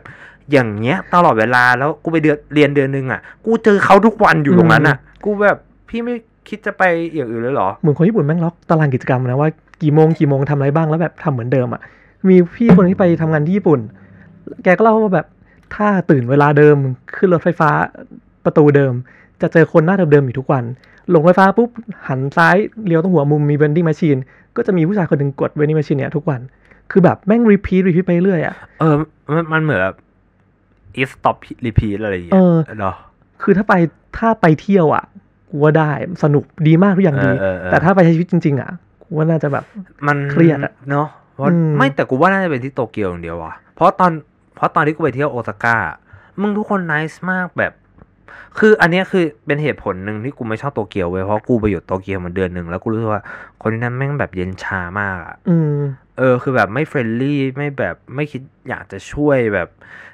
[0.52, 5.58] อย่างเงี้ย ตลอดเวลาแล้วกูไปเดือนเรียนเดือนหนึงอะ กูเจอเขาทุกวันอยู่ตรงนั้นอะ กูแบบ
[5.90, 6.16] พี่ไม่
[6.50, 6.84] คิดจะไป
[7.16, 9.50] อย่างอื่นเลยเหรอ เหมือนคนญี่ปุ่นแม่งล็อกตารางกิจกรรมนะว่า
[9.82, 11.82] กี่โมงกี่โมงทำอะไรบ้างแล้วแบบทำเหมือนเดิมอะ
[12.30, 13.80] มีพี่คนที่ไปทำงานที่ญี่ปุ่น
[14.64, 15.28] แกก็เล่าว่าแบบ
[15.76, 16.78] ถ้าตื่นเวลาเดิม
[17.16, 17.70] ขึ้นรถไฟฟ้า
[18.46, 18.94] ประตูเดิม
[19.42, 20.64] จะเจอคนหน้าเดิมๆอยู่ทุกวัน
[21.14, 21.70] ลงรถไฟฟ้าปุ๊บ
[22.08, 22.56] หันซ้าย
[22.86, 24.18] เลี้ยวตรงหัวมุมมี vending machine
[24.56, 26.42] ก็จะมีผู้ชายคนหนึ่งกด vending machine เนี่ยทุกวัน
[26.92, 28.96] คือแบบแม่ง repeat repeat ไปเรื่อยอะ เออ
[29.30, 29.96] มันมันเหมือนแบบ
[31.02, 32.96] if stop repeat อะไรอย่างเงี้เอยอเนาะ
[33.42, 33.74] คือถ้าไป
[34.18, 35.04] ถ้าไปเที่ยวอะ
[35.54, 35.92] กูว่าได้
[36.24, 38.72] สนุกดีมากทุกอย่างดีเออเออเออแต่ถ้าไปใช้ชีวิตจริง ๆ อะ
[39.04, 39.64] กูว่าน่าจะแบบ
[40.08, 44.12] มันเครียดอะเนาะเพราะอืมไม่แต่กูว่าน่าจะเป็นที่โตเกียวอย่างเดียวว่ะเพราะตอน
[44.56, 45.78] เพราะตอนที่กูไปเที่ยวโอซาก้า
[46.42, 47.74] มึงทุกคนนิสมากแบบ
[48.60, 53.24] คืออันเนี้ยคือเป็นเหตุผลหนึ่งที่กูไม่ชอบโตเกียวเว้ยเพราะกูไปอยู่โตเกียวมาเดือนหนึ่งแล้วกูรู้สึกว่า
[53.62, 55.78] คนที่นั่นแม่งแบบเย็นชามากอะอืม
[56.18, 59.68] เออ คือแบบไม่ friendly ไม่แบบไม่คิดอยากจะช่วยแบบ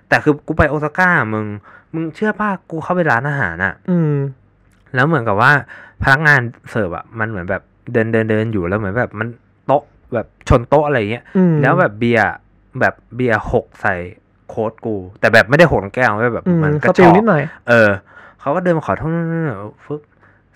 [0.09, 1.45] แต่คือกูไปโอซาก้ามึง
[1.93, 4.13] มึงเชื่อป่ะกูเข้าไปร้านอาหารอะอืม
[4.95, 5.51] แล้วเหมือนกับว่า
[6.03, 7.61] พนักงานเสิร์ฟอะมันเหมือนแบบ
[7.93, 9.27] เดินเดินเดินอยู่แล้วเหมือนแบบมัน
[9.65, 12.27] โต๊ะแบบชนโต๊ะอะไรเงี้ยอืมแล้วแบบเบียร์
[12.79, 13.95] แบบเบียร์หกใส่
[14.49, 17.89] coat กู แต่แบบไม่ได้หกทั้งแก้วเว้ยแบบอืมมันกสระปิชลอกนิดหน่อยเออ
[18.39, 19.11] เขาก็เดินมาขอโทษ
[19.85, 20.01] ฟึบ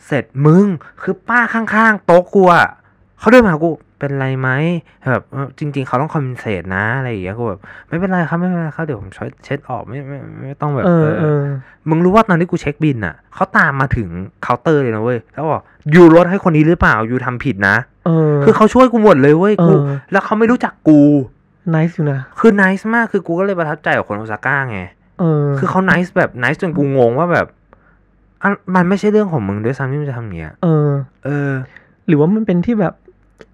[0.06, 0.66] เสร็จมึง
[1.02, 2.68] คือป้าข้างๆโต๊ะกูอะ
[3.20, 3.70] เขาเดินมาหากู
[4.04, 4.50] เป็นไรไหม
[5.12, 11.42] แบบเออจริง ๆ เขาต้อง compensate นะอะไรอย่างเงี้ยกูแบบไม่เป็นไรครับไม่เป็นไรครับเดี๋ยวผมช่วยเช็ดออกไม่ไม่ไม่ไม่ต้องแบบเออเออเออ
[11.90, 14.08] มึงรู้ว่าตอนที่กูเช็คบิลอะเขาตามมาถึง
[14.44, 15.62] เคาน์เตอร์เลยนะเว้ยแล้วบอก
[15.94, 21.00] you ลดให้คนนี้หรือเปล่า you ทำผิดนะเออคือเขาช่วยกูหมดเลยเว้ยกูเออแล้วเขาไม่รู้จักกู
[21.70, 24.80] nice อยู่นะคือ n น c e มากคือกูก็เลยประทับใจกับคนโอซาก้าไง
[25.20, 27.48] เออคือเขา n น c e แบบ n น c e จนกูงงว่าแบบ
[28.44, 30.90] อะมันไม่ใช่เรื่องของมึงด้วยซ้ำที่มึงจะทำอย่างเงี้ยเออ
[31.26, 31.52] เออ
[32.08, 32.94] หรือว่ามันเป็นที่แบบ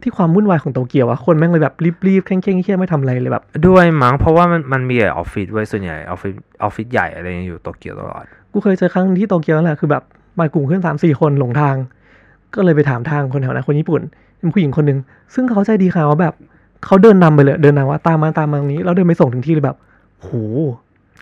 [0.01, 1.75] ที่ความวุ่นวายของโตเกียวอะคนแม่งเลยแบบ
[2.07, 10.03] รีบๆเคร่งๆเครียดๆไม่ทำอะไรเลยแบบ ด้วยมั้งเพราะว่ามันมันมีแต่ออฟฟิศไว้ยส่วนใหญ่ออฟฟิศออฟฟิศใหญ่อะไรเงี้ยอยู่โตเกียวตลอด กูเคยเจอครั้งที่โตเกียวนั่นแหละคือแบบ
[10.39, 11.75] มากลุ่มเพื่อนสามสี่คนหลงทาง
[12.55, 14.01] ก็เลยไปถามทางคนแถวนั้นคนญี่ปุ่น
[14.37, 14.99] เป็นผู้หญิงคนหนึ่ง
[15.33, 16.33] ซึ่งเขาใจดีค่ะว่าแบบ
[16.85, 19.77] เขาเดินนำไปเลยเดินนำว่าตามมาตามมาตรงนี้แล้วเดินไปส่งถึงที่เลยแบบ
[20.21, 20.29] โห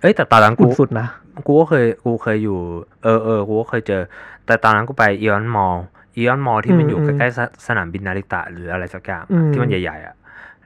[0.01, 1.07] เอ้ยแต่ตอนนั้นกุกูดสุดนะ
[1.47, 2.57] กูก็เคยกูเคยอยู่
[3.03, 4.01] เออเออกูก็เคยเจอ
[4.45, 5.75] แต่ตอนนั้นกูไปอีออนมอล
[6.17, 10.15] อีออนมอลที่มันอยู่อืมใกล้ๆสสนามบินนาริตะ หรืออะไรสักอย่างอืมที่มันใหญ่ ๆอะ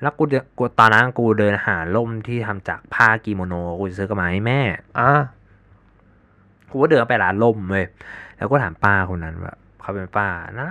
[0.02, 4.60] แล้วกูเดินกูตอนนั้นกูเดินหาล่มที่ทำจากผ้ากิโมโนกูจะซื้อกลับมาให้แม่
[5.00, 5.22] อ่า
[6.72, 7.86] กูก็เดินไปร้านล่มเว้ย
[8.38, 10.28] แล้วก็ถามป้าคนนั้นแบบเขาเป็นป้า
[10.60, 10.70] นะ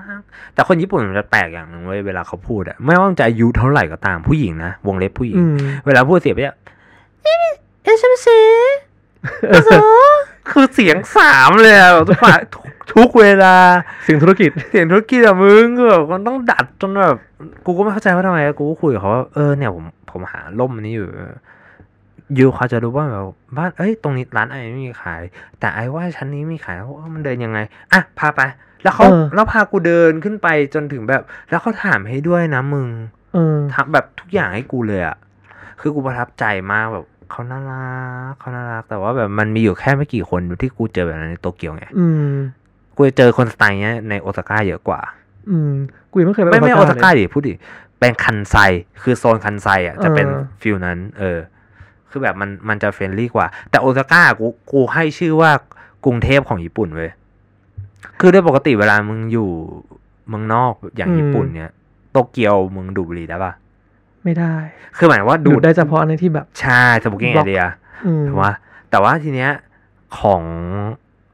[0.55, 6.57] แต่คนญี่ปุ่นมันจะแปลกอย่างหนึ่งเว้ยเวลาเขาพูดอะไม่ว่ามันจะอายุเท่าไหร่ก็ตามผู้หญิงนะวงเล็บผู้หญิงอืมเวลาพูดเสียงไปอะ
[7.83, 8.39] เอชมซี
[10.51, 13.55] คือเสียงสามเลยอะแบบทุกฝ่ายทุกทุกเวลา
[14.07, 17.17] สิ่งธุรกิจ เสียงธุรกิจอะมึงคือแบบมันต้องดัดจนแบบ
[17.67, 21.09] กูก็ไม่เข้าใจว่าทำไมกูก็คุยกับเขาว่าเออเนี่ยผมผมหาล่มอันนี้อยู่
[22.39, 23.25] ยูเขาจะรู้ว่าแบบ
[23.57, 25.23] บ้านเอ้ยตรงนี้ร้านไอ้ไม่มีขาย
[25.61, 27.59] แต่ไอ้ว่าชั้นนี้มีขายแล้วว่ามันเดินยังไง
[27.93, 28.41] อะพาไป
[28.83, 32.89] แล้วเขาเออ แล้วพากูเดินขึ้นไปจนถึงแบบ แล้วเขาถามให้ด้วยนะมึง
[33.35, 35.17] เออ ทำแบบทุกอย่างให้กูเลยอะ
[35.81, 37.85] คือกูประทับใจมากแบบ เขาน่ารั
[38.31, 42.35] กเขาน่ารักแต่ว่าแบบมันมีอยู่แค่ไม่กี่คนที่กูเจอแบบนั้นในโตเกียวไงอืม
[42.97, 45.01] กูจะเจอคนสไตล์เนี้ยในโอซาก้าเยอะกว่า
[45.51, 45.73] อืม
[46.11, 47.53] กูยังไม่เคยไปไม่ไม่โอซาก้าเลยดิพูดดิ
[47.99, 48.57] เป็นคันไซ
[49.03, 51.39] คือโซนคันไซอะจะเป็นเออ feel นั้น เออ
[52.11, 55.51] คือแบบมันมันจะ friendly กว่า แต่โอซาก้ากูกูให้ชื่อว่า
[56.05, 57.11] กรุงเทพของญี่ปุ่นเว้ย
[58.21, 59.49] คือโดยปกติเวลามึงอยู่
[60.29, 61.71] เมืองนอกอย่างญี่ปุ่นเนี่ย
[62.13, 63.53] โตเกียวมึงดูดบุหรี่ได้ปะ
[64.25, 64.55] ไม่ได้
[64.97, 67.65] คือหมายว่าดูดูดได้เฉพาะในที่แบบ ใช่สโมกิ้งบล็ไออก เดีย
[68.07, 68.55] อืม ถูกปะ
[68.91, 69.51] แต่ว่าทีเนี้ย
[70.19, 70.43] ของ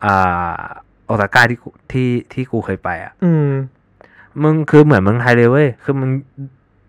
[0.05, 0.59] อ่า
[1.07, 3.49] โอซาก้าที่กูที่ที่กูเคยไปอะ อืม
[4.43, 6.11] มึงคือเหมือนเมืองไทยเลยเว้ย คือมึง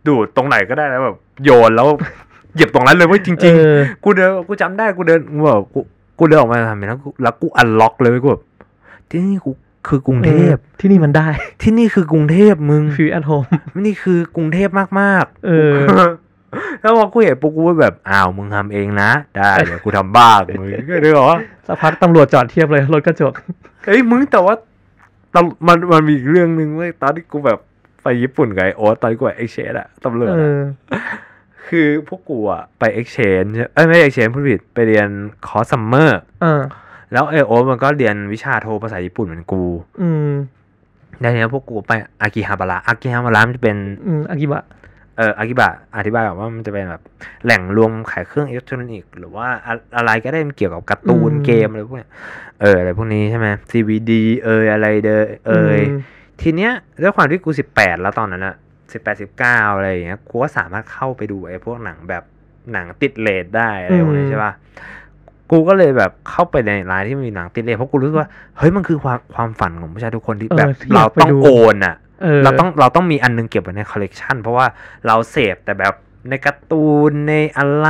[0.07, 1.87] ดูดตรงไหนก็ได้แล้วแบบโยนแล้ว
[2.53, 5.79] เหยียบตรงนั้นเลยเว้ยจริง เออ ๆ กูเดินกูจำได้กูเดินกูแบบกู
[6.19, 8.43] กูเดินออกมาทำอย่างนั้นกูแล้วกู unlock เลยเว้ยกูแบบ
[9.09, 9.51] ที่นี่กู
[9.89, 11.27] คือกรุงเทพออที่นี่มันได้
[11.63, 13.45] ที่นี่คือกรุงเทพมึง feel at home
[13.85, 14.69] นี่คือกรุงเทพ
[14.99, 15.71] มากๆ เออ
[16.81, 23.33] แล้วพอกูเห็นปุ๊บกูก็แบบอ้าวมึงทำเองนะ ได้เดี๋ยวกูทำบ้างมึงก็เลยบอกว่าสักพักตำรวจจอดเทียบเลยรถกระจก
[23.85, 24.55] เฮ้ยมึงแต่ว่า
[25.35, 27.59] ตำมันมันมีอีกเรื่องหนึ่งเว้ยตอนที่กูแบบ
[28.03, 30.61] ไปญี่ปุ่นกับไอโอ๊ตตอนที่กูไปเอ็กชแนอะตำรวจเออะ
[30.93, 30.95] อ
[31.67, 35.09] คือพวกกูอะไป exchange เอ้ยไม่ exchange พูดผิดไปเรียน
[35.47, 36.61] คอร์ส summer อ่า
[37.11, 39.63] แล้วไอโอ๊ตมันก็เรียนวิชาโทภาษาญี่ปุ่นเหมือนกู
[40.01, 40.31] อืม
[41.19, 41.91] แล้วทีนี้พวกกูไป
[42.21, 44.63] อากิฮาบาระอากิฮาบาระมันจะเป็นอืมอากิบะ
[45.17, 47.01] เอออากิบะอธิบายแบบว่ามันจะเป็นแบบ
[47.45, 52.11] แหล่งรวมขายเครื่องอิเล็กทรอนิกส์หรือว่าอะอะไรก็ได้มันเกี่ยวกับการ์ตูนอืมเกมอะไรพวกเนี้ย
[52.61, 54.11] เอออะไรพวกนี้ใช่ไหม CVD
[54.45, 55.99] เอยอะไรเดอเอยม
[56.41, 58.55] ทีเนี้ยด้วยความที่กูสิบแปดแล้วตอนนั้นอะ
[58.93, 62.23] สิบแปดสิบเก้าอะไรอย่างเงี้ยกูก็สามารถเข้าไปดูไอ้พวกหนังแบบ
[62.73, 64.51] หนังติดเลทได้อะไรพวกนี้ใช่ป่ะ
[65.51, 74.65] กูก็เลยแบบเข้าไปในร้านที่มีหนังติดเลทเพราะกูรู้สึกว่าเฮ้ยมันคือความความฝันของผู้ชายทุกคนที่เออแบบที่อยากเราต้องไปดูโอนอะเออเราต้องเราต้องมีอันนึงเก็บไว้ในคอลเลกชันเพราะว่า
[75.07, 75.93] เราเสพแต่แบบ
[76.29, 77.87] ในการ์ตูนในอะไร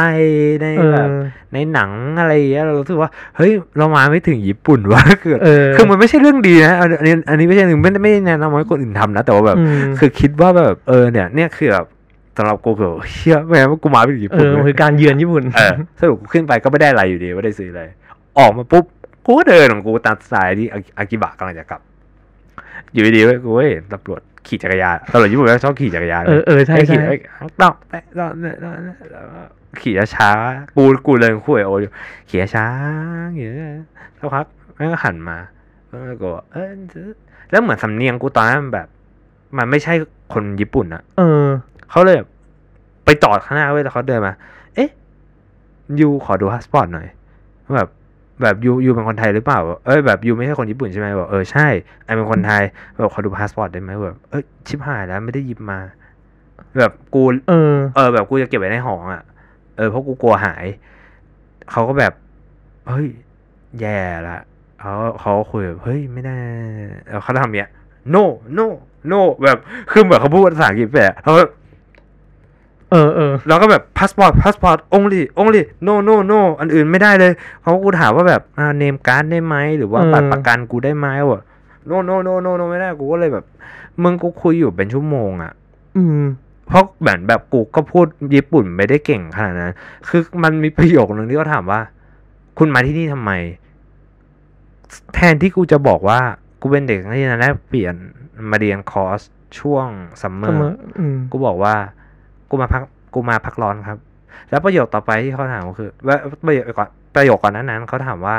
[0.61, 1.09] ในเอแบอบ
[1.53, 11.85] ในหนังอะไรอย่างเงี้ยเรารู้สึกว่าเฮ้ยเรามาไม่ถึงญี่ปุ่นวะคือเออคือมันไม่ใช่เรื่องดีนะอันอันนี้อันนี้ไม่ใช่หนึ่งไม่ได้ไม่ได้แนะนำให้คนอื่นทำนะแต่ว่าแบบอืมคือคิดว่าแบบเออเนี่ยเนี่ยคือแบบ
[12.37, 17.83] สำหรับกูคือเชื่อแม่งว่ากูมาไม่ถึงญี่เอปุ่นอเว้ยคือการเยือนญี่ปุ่นเออสรุปกูขึ้นไปก็ไม่ได้อะไรอยู่ดีไม่ได้ซื้ออะไร
[18.39, 18.85] ออกมาปุ๊บ
[19.25, 21.81] กูก็เดินของกูตามสายที่อาอากิบะกำลังจะกลับ
[22.93, 27.17] อยู่ดีๆเว้ยกูเว้ยตำรวจขี่จักรยานตำรวจญี่ปุ่นก็ชอบขี่จักรยานเออเออใช่ขี่ใช่ไอ้
[27.61, 28.27] ต้องแต่ต้อ
[28.69, 28.71] ง
[29.81, 31.91] ขี่ช้าๆกูกูเลยคุยกับโออยู่
[32.29, 33.73] ขี่ช้าๆอย่างเงี้ย
[34.19, 35.37] สักพักแม่งก็หันมา
[35.89, 36.71] แล้วก็บอกเออ
[37.51, 38.87] แล้วเหมือนสำเนียงกูตอนนั้นมันแบบ
[39.57, 39.93] มันไม่ใช่
[40.33, 41.45] คนญี่ปุ่นอะเออ
[41.91, 42.29] เขาเลยแบบ
[43.05, 44.33] ไปจอดข้างหน้าเว้ยแล้วเขาเดินมา
[44.75, 44.89] เอ๊ะ
[45.99, 47.07] you ขอดูพาสปอร์ตหน่อย
[47.75, 47.89] แบบ
[48.41, 51.67] แบบ you you เป็นคนไทยหรือเปล่า เอ้ยแบบ you ไม่ใช่คนญี่ปุ่นใช่ไหมบอกเออใช่
[52.05, 52.63] I เป็นคนไทย
[52.97, 55.79] แบบขอดูพาสปอร์ตได้ไหมแบบเอ้ยชิบหายแล้วไม่ได้หยิบมา
[56.79, 59.23] แบบกูเออ เออ แบบกูจะเก็บไว้ในห้องอะ
[59.77, 60.65] เออเพราะกูกลัวหาย
[61.71, 62.13] เขาก็แบบ
[62.87, 63.07] เฮ้ย
[63.79, 63.97] แย่
[64.29, 64.39] ละ
[64.79, 66.37] เขาเขาคุยแบบเฮ้ยไม่ได้
[67.07, 67.69] แล้วเขาทำเนี้ย
[68.13, 68.23] no
[68.57, 68.65] no
[69.11, 69.57] no แบบ
[69.91, 71.49] คือเหมือนเขาพูดภาษาอังกฤษไปอะเขาแบบ
[72.91, 77.31] เออเออแล้วก็แบบพาสปอร์ตพาสปอร์ต only only no no no อันอื่นไม่ได้เลย
[77.61, 81.41] เขากูถามว่าแบบอ่า name card ได้ไหมหรือว่าเออบัตรประกันกูได้ไหมวะ
[81.89, 83.45] no no no no no ไม่ได้กูก็เลยแบบ
[84.03, 85.53] มึงกูคุยอยู่เป็นชั่วโมงอะ
[85.97, 86.23] อืม
[86.67, 89.73] เพราะเหมือนแบบกูก็พูดญี่ปุ่นไม่ได้เก่งขนาดนั้น
[90.07, 91.81] คือมันมีประโยคนึงที่เขาถามว่า
[92.57, 93.31] คุณมาที่นี่ทำไม
[95.13, 96.19] แทนที่กูจะบอกว่า
[96.61, 97.95] กูเป็นเด็กนักเรียนแลกเปลี่ยน
[98.49, 99.21] มาเรียนคอร์ส
[99.59, 99.87] ช่วง
[100.21, 101.75] summer summer อืมกูบอกว่า
[102.49, 102.81] กูมาพัก
[103.13, 103.97] กูมาพักร้อนครับ
[104.49, 106.17] แล้วประโยคต่อไปที่เขาถามก็คือว่า
[106.47, 108.35] ประโยคก่อนประโยคก่อนนั้นนั้นเขาถามว่า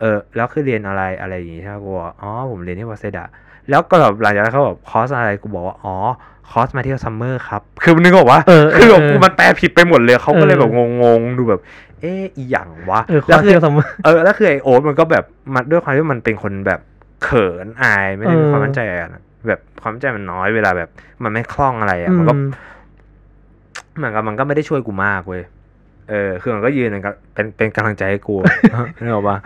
[0.00, 3.26] เออแล้วคือเรียนอะไรอะไรอย่างงี้ใช่ไหมกูบอกอ๋อผมเรียนที่วาเซดะ
[3.70, 5.94] แล้วก็แบบหลังจากนั้นเขาบอกคอร์สอะไรกูบอกว่าอ๋อ
[6.50, 10.70] คอร์สมาเที่ยว summer ครับ คือนึกออกว่าเออเออคือแบบเออกูมันแปลผิดไปหมดเลยเขาก็เลยเออแบบ
[11.02, 11.60] งงๆดูแบบ
[12.00, 15.24] เอ๊ะอีหยังวะเออแล้วความคือเที่ยว summer เออแล้วคือไอโอ๊ตมันก็แบบ
[15.54, 16.80] มันด้วยความที่มันเป็นคนแบบ
[17.24, 19.10] เขินอายไม่ได้มีเออความมั่นใจอะ
[19.48, 20.88] แบบความมั่นใจมันน้อยเวลาแบบ
[21.22, 22.48] มันไม่คล่องอะไรอะมันก็อืม
[23.96, 25.42] เหมือนกับมันก็ไม่ได้ช่วยกูมากเว้ย
[26.10, 28.36] เออคือมันก็ยืนเป็นกำเป็นเป็นกำลังใจให้กู
[29.00, 29.36] นึกออกปะ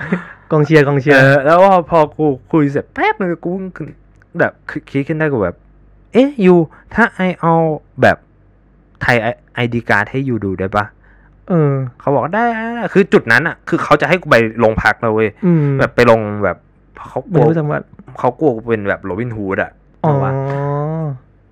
[0.51, 3.89] กองเชียร์กองเชียเอร์อแล้วพอพอกูคุยเสร็จแป๊บนึงกูขึ้น
[4.39, 4.53] แบบ
[4.91, 5.57] คิดขึ้นได้กูแบบ
[6.13, 6.55] เอ๊ะ you
[6.95, 7.55] ถ้า I เอา
[8.03, 8.17] แบบ
[9.03, 10.85] Thai ID card ให้ you ดูได้ปะ
[11.49, 16.57] เออ เขาบอกได้ได้ได้คือจุดนั้นอะ คือเขาจะให้กูไปโรงพักเลยเว้ยอืมแบบไปลงแบบ
[17.09, 17.81] เขากลัวไม่รู้จังหวัด
[18.19, 19.71] เขากลัวกูเป็นแบบโรบินฮูดอะ
[20.05, 20.33] อ๋อเอาวะ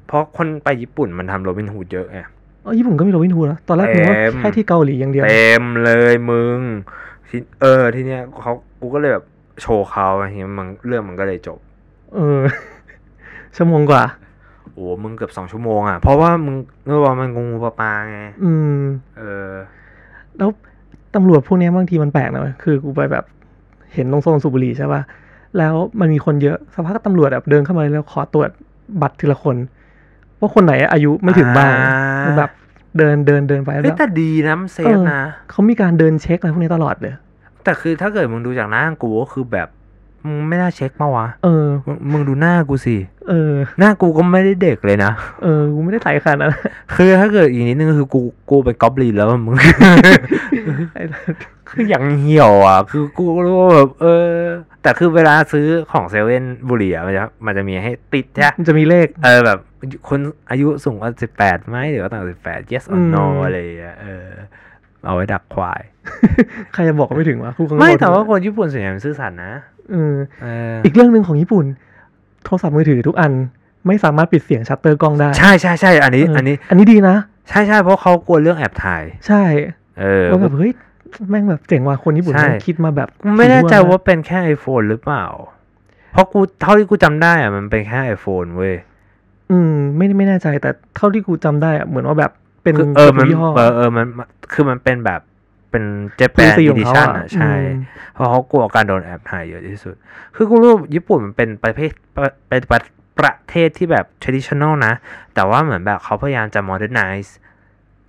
[0.07, 6.61] เพราะคนไปญี่ปุ่นมันทำโรบินฮูดเยอะไงเออญี่ปุ่นก็มีโรบินฮูดแล้วตอนแรกนึกว่าเต็มแค่ที่เกาหลีอย่างเดียวเต็มเลยมึง
[7.29, 9.25] ทีเออทีเนี้ยเขากูก็เลยแบบ
[9.63, 11.59] โชว์เขาอะไรเงี้ยมันเรื่องมันก็เลยจบ
[12.15, 12.41] เออ
[13.57, 14.05] ชั่วโมงกว่า
[14.73, 16.57] โอ้มึงเกือบสองชั่วโมงอะ เพราะว่ามึง
[16.87, 18.81] เมื่อวานมันงูปลาปลาไง อืม
[19.19, 19.53] เออ
[20.39, 20.51] แล้ว
[21.15, 23.25] ตำรวจพวกเนี้ยบางทีมันแปลกนะเว้ยคือกูไปแบบ
[23.95, 25.03] เห็นตรงโซนสุบุหรีใช่ป่ะ
[25.59, 28.51] แล้วมันมีคนเยอะสักพักตำรวจแบบเดินเข้ามาแล้วขอตรวจ
[29.03, 29.57] บัตรทีละคน
[30.41, 32.51] ว่าคนไหนอายุไม่ถึงบ้างอ่าแบบ
[32.99, 37.15] เดินเดินเดินไปเฮ้ยแล้วแต่ดีนะมัน safe นะเขามีการเดินเช็คอะไรพวกนี้ตลอดเลย
[37.65, 39.69] แต่คือถ้าเกิดมึงดูจากหน้ากูก็คือแบบ
[40.29, 42.97] มึงไม่น่าเช็คมาวะ เออมึงมึงดูหน้ากูสิ
[43.29, 45.13] เออ หน้ากูก็ไม่ได้เด็กเลยนะ
[45.43, 46.53] เออ กูไม่ได้ใส่ขนาดนั้น
[46.97, 48.21] คือถ้าเกิดอีกนิดนึงคือกู
[48.51, 49.55] กูไปก๊อบลีนแล้วอะมึง
[51.71, 54.29] คืออย่างเหี่ยวอะ คือกูรู้ว่าแบบเออ
[54.83, 59.59] แต่คือเวลาซื้อของเซเว่นบุหรี่อะมันจะ มันจะมีให้ติดใช่ปะมันจะมีเลข เออแบบ
[60.09, 60.21] คน
[60.51, 64.27] อายุสูงกว่าสิบแปดไหมหรือว่าต่างสิบแปด yes อื or ม no อะไรอย่างเงี้ย เออ
[65.05, 65.81] เอาไว้ดักควาย
[66.73, 69.53] ใครจะบอกว่าไม่ถึงวะคู่ข้างนอกไม่แต่ว่าคนญี่ปุ่นส่วนใหญ่มันซื่อสัตย์นะ
[69.93, 71.65] เออเอออีกเรื่องหนึ่งของญี่ปุ่น
[72.45, 73.33] โทรศัพท์มือถือทุกอัน
[73.87, 77.17] ไม่สามารถปิดเสียงชัตเตอร์กล้องได้ ใช่ใช่ใช่อันนี้เอันนี้ อันนี้ดีนะ
[77.49, 79.43] ใช่ใช่เพราะเขากลัวเรื่องแอบถ่าย ใช่
[80.01, 80.73] เออแล้วแบบเฮ้ย
[81.31, 85.25] แม่งแบบเจ๋งว่ะคนญี่ปุ่นใช่แม่งคิดมาแบบกูไม่แน่ใจถี่ถ้นว่าเป็นแค่ iPhone หรือเปล่า
[86.13, 88.75] เพราะกูเท่าที่กูจำได้อะมันเป็นแค่ iPhone เว้ย
[89.51, 92.33] อืม ไม่ไม่แน่ใจแต่เท่าที่กูจำได้อะเหมือนว่าแบบ
[92.63, 95.21] เป็นคือเออมันยี่ห้อเออเออมันมันคือมันเป็นแบบ
[95.71, 95.85] เป็น
[96.17, 97.81] เจแปน policy อีของดิเขาชันอะอะใช่อืม
[98.15, 99.95] เพราะเขากลัวการโดนแอบถ่ายเยอะที่สุด
[100.37, 102.81] คือกูรู้ญี่ปุ่นมันเป็นประเทศประเป็นประ
[103.19, 104.95] ประเทศที่แบบ traditional นะ
[105.35, 107.31] แต่ว่าเหมือนแบบเขาพยายามจะ modernize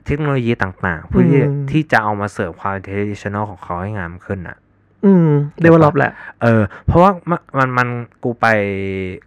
[0.06, 4.58] เทคโนโลยีต่างๆเพื่อที่อืมที่จะเอามาเสิร์ฟความ traditional ของเขาให้งามขึ้นอะ
[5.06, 5.30] อืม
[5.62, 7.88] เดเวลลอปแหละ เออ เพราะว่ามันมันมัน
[8.24, 8.48] กูไป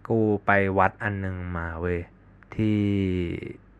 [0.07, 1.99] กูไปวัดอันหนึงมาเว้ย
[2.55, 2.77] ที่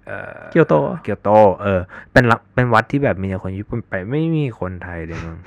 [0.06, 1.30] เอ่อเกียวโตเกียวโต
[1.62, 1.80] เออ
[2.12, 5.38] เป็นละเป็นวัดที่แบบมีแต่คนญี่ปุ่นไปไม่มีคนไทยเลยมึง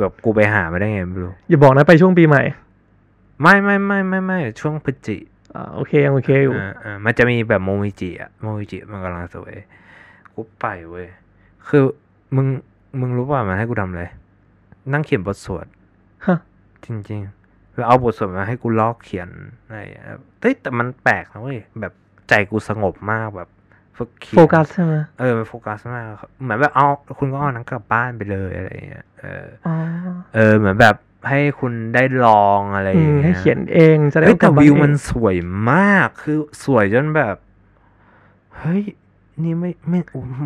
[0.00, 2.42] แบบกูไปหามาได้ไงไม่รู้อย่าบอกนะไปช่วงปีใหม่
[3.42, 5.18] ไม่ไม่ไม่ไม่ไม่ช่วงพฤศจิ
[5.54, 9.54] อ่าโอเคยังโอเคอยู่อ่าอ่ามันจะมีแบบโมมิจิอะโมมิจิมันกำลังสวย
[10.34, 11.06] กูไปเว้ย
[11.68, 11.82] คือ
[12.36, 12.46] มึง
[13.00, 14.04] มึงรู้ป่ะมันให้กูทำอะไร
[14.92, 15.66] นั่งเขียนบทสวด
[16.26, 16.38] ฮะ
[16.84, 19.28] จริงๆแล้วเอาบทสวดมาให้กูลอกเขียน
[19.64, 20.04] อะไรอย่างเงี้ย
[20.40, 21.92] เฮ้ยแต่มันแปลกนะเว้ยแบบ
[22.28, 23.48] ใจกูสงบมากแบบ
[24.00, 26.04] ฝึกเขียนโฟกัสใช่ไหมเออมันโฟกัสมาก
[26.42, 26.86] เหมือนแบบเอา
[27.18, 29.76] คุณก็เอาหนังกลับบ้านไปเลยอะไรอย่างเงี้ยเอออ๋อ
[30.34, 30.96] เออ เหมือนแบบ
[31.28, 35.36] ให้คุณได้ลองอะไรออืย่างมเงี้ยให้เขียนเองจะได้เฮ้ยแต่กลับบ้าวิวเองมันสวย
[35.70, 37.36] มากคือสวยจนแบบ
[38.58, 38.82] เฮ้ย
[39.42, 40.00] นี่ไม่ไม่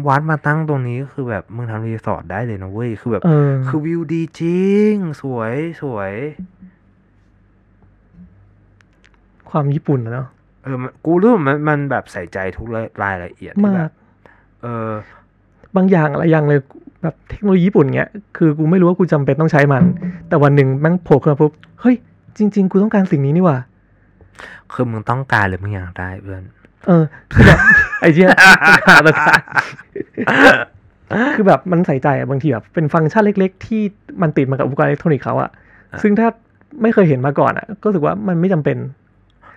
[0.08, 6.12] วัดมาตั้งตรงนี้ก็คือแบบมึงทำรีสอร์ทได้เลยนะเว้ยคือแบบเออคือวิวดีจริง สวยสวย
[9.50, 10.28] ความญี่ปุ่นอะเนาะ
[10.64, 12.66] เออมันกูรู้ว่ามันมันแบบใส่ใจทุก
[13.02, 13.92] รายละเอียดที่มาแบกบ
[14.62, 14.90] เออ
[15.76, 16.60] บางอย่างอะไรอย่างเลย
[17.02, 19.82] แบบเทคโนโลยีญี่ปุ่นเงี้ยคือกูไม่รู้ว่ากูจำเป็นต้องใช้มัน
[20.28, 21.96] แต่วันหนึ่งแม่งโผล่ขึ้นมาปุ๊บเฮ้ย
[22.38, 23.58] จริง ๆ กูต้องการสิ่งนี้นี่หว่า
[24.72, 26.42] คือมึงต้องการหรือมึงอยากได้เพื่อน
[26.86, 27.58] เออคือแบบ
[28.00, 28.30] ไอ้เจี๊ย
[28.86, 29.38] หาตัวการ
[31.34, 33.82] คือแบบมันใส่ใจอะบางทีแบบเป็นฟังก์ชันเล็ก ๆ ที่
[34.22, 35.50] มันติดมากับอุปกรณ์อิเล็กทรอนิกส์เขาอะ
[35.92, 36.28] อะซึ่งถ้า
[36.82, 38.76] ไม่เคยเห็นมาก่อนอะก็รู้สึกว่ามันไม่จำเป็น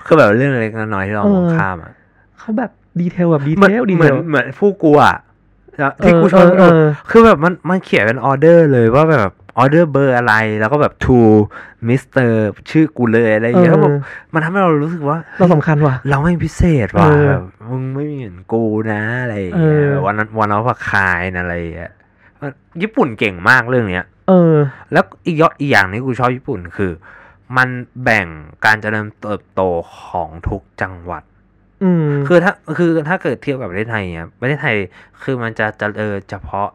[0.07, 1.91] คือแบบเรื่องเล็กๆน้อยๆที่เราเออมองข้ามอะ
[2.39, 5.15] เขาแบบ detail แบบดีเหมือนเทลดีเหเทมือนลเหมือนผู้กูอะ
[6.03, 11.19] ที่กูชเออบอเออเออคือแบบมันมันเขียนเป็นออเดอร์เลยว่าแบบออเดอร์เบอร์อะไรแล้วก็แบบ to
[11.87, 12.31] Mr
[12.69, 13.95] ชื่อกูเลยอะไรอย่างเงี้ยแล้วแบบ
[14.33, 21.91] มันทำให้เรารู้สึกว่า เราสำคัญว่ะ เราไม่พิเศษว่ะเออแบบมึงไม่มีเหมือนกูนะอะไรอย่างเงี้ยเออแบบวันนั้นวันนั้นว่าคายนะอะไรอย่างเงี้ย
[22.39, 22.51] มัน
[22.81, 24.55] ญี่ปุ่นเก่งมากเรื่องเนี้ย เออ
[24.91, 26.91] แล้วอีกยออีกอย่างที่กูชอบญี่ปุ่นคือ
[27.57, 27.69] มัน
[28.03, 28.27] แบ่ง
[28.65, 29.61] การเจริญเติบโต
[30.05, 31.23] ของทุกจังหวัด
[31.83, 34.75] อืมคือถ้าคือถ้าเกิดเทียบกับประเทศไทยเนี่ยประเทศไทย
[35.23, 36.69] คือมันจะเจริญเฉพาะ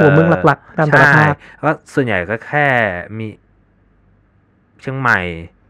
[0.00, 2.66] หัวเมืองหลักๆตามแต่ละภาคใช่ก็ส่วนใหญ่ก็แค่
[3.18, 3.26] มี
[4.80, 5.20] เชียงใหม่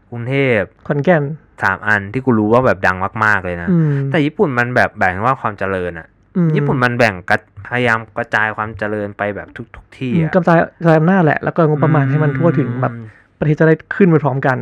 [0.09, 1.23] กรุงเทพขอนแก่น
[1.63, 6.07] สามอันที่กูรู้ว่าแบบดังมากๆเลยนะอืมแต่ญี่ปุ่นมันแบบแบ่งว่าความเจริญอะ
[6.37, 14.57] อืมญี่ปุ่นมันแบ่งกระพยายามกระจายความเจริญไปแบบทุกทุกๆที่อืมอะกระจายกระจายอำนาจแหละ แล้วก็งบประมาณให้มันทั่วถึงแบบอืม ประเทศจะได้ขึ้นไปพร้อมกัน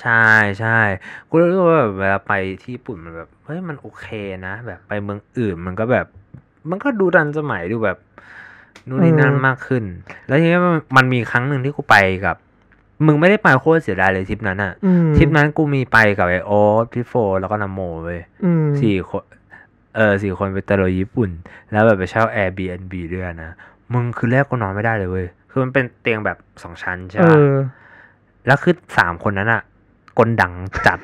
[0.00, 0.26] ใช่
[0.60, 0.78] ใช่
[1.28, 4.06] กูรู้สึกว่าแบบเวลาไปที่ญี่ปุ่นมันแบบเฮ้ยมันโอเค
[4.46, 6.06] นะ แบบไปเมืองอื่นมันก็แบบ
[6.70, 7.98] มันก็ดูทันสมัยดูแบบ
[8.88, 9.84] นู่นนี่นั่นเออมากขึ้น
[10.26, 12.36] แล้วทีนี้มันมันมีครั้งหนึ่งที่กูไปกับ
[13.06, 19.24] มึงไม่ได้ไปโคตรเสียดายเลยทริปนั้นอะอืมทริปนั้นกูมีไปกับไอโอ๊ตพี่โฟแล้วก็นโมเว้ยอืมสี่คน
[19.96, 21.30] เออสี่คนไปตะลุยญี่ปุ่น
[21.72, 23.50] แล้วแบบไปเช่า Airbnb ด้วยนะ
[23.92, 27.52] มึงคือแรกกูนอนไม่ได้เลยเว้ย คือมันเป็นเตียงแบบสองชั้นใช่เอปะอ
[28.46, 29.62] แล้วคือสามคนนั้นอะ
[30.18, 30.52] กลดัง
[30.86, 30.98] จัด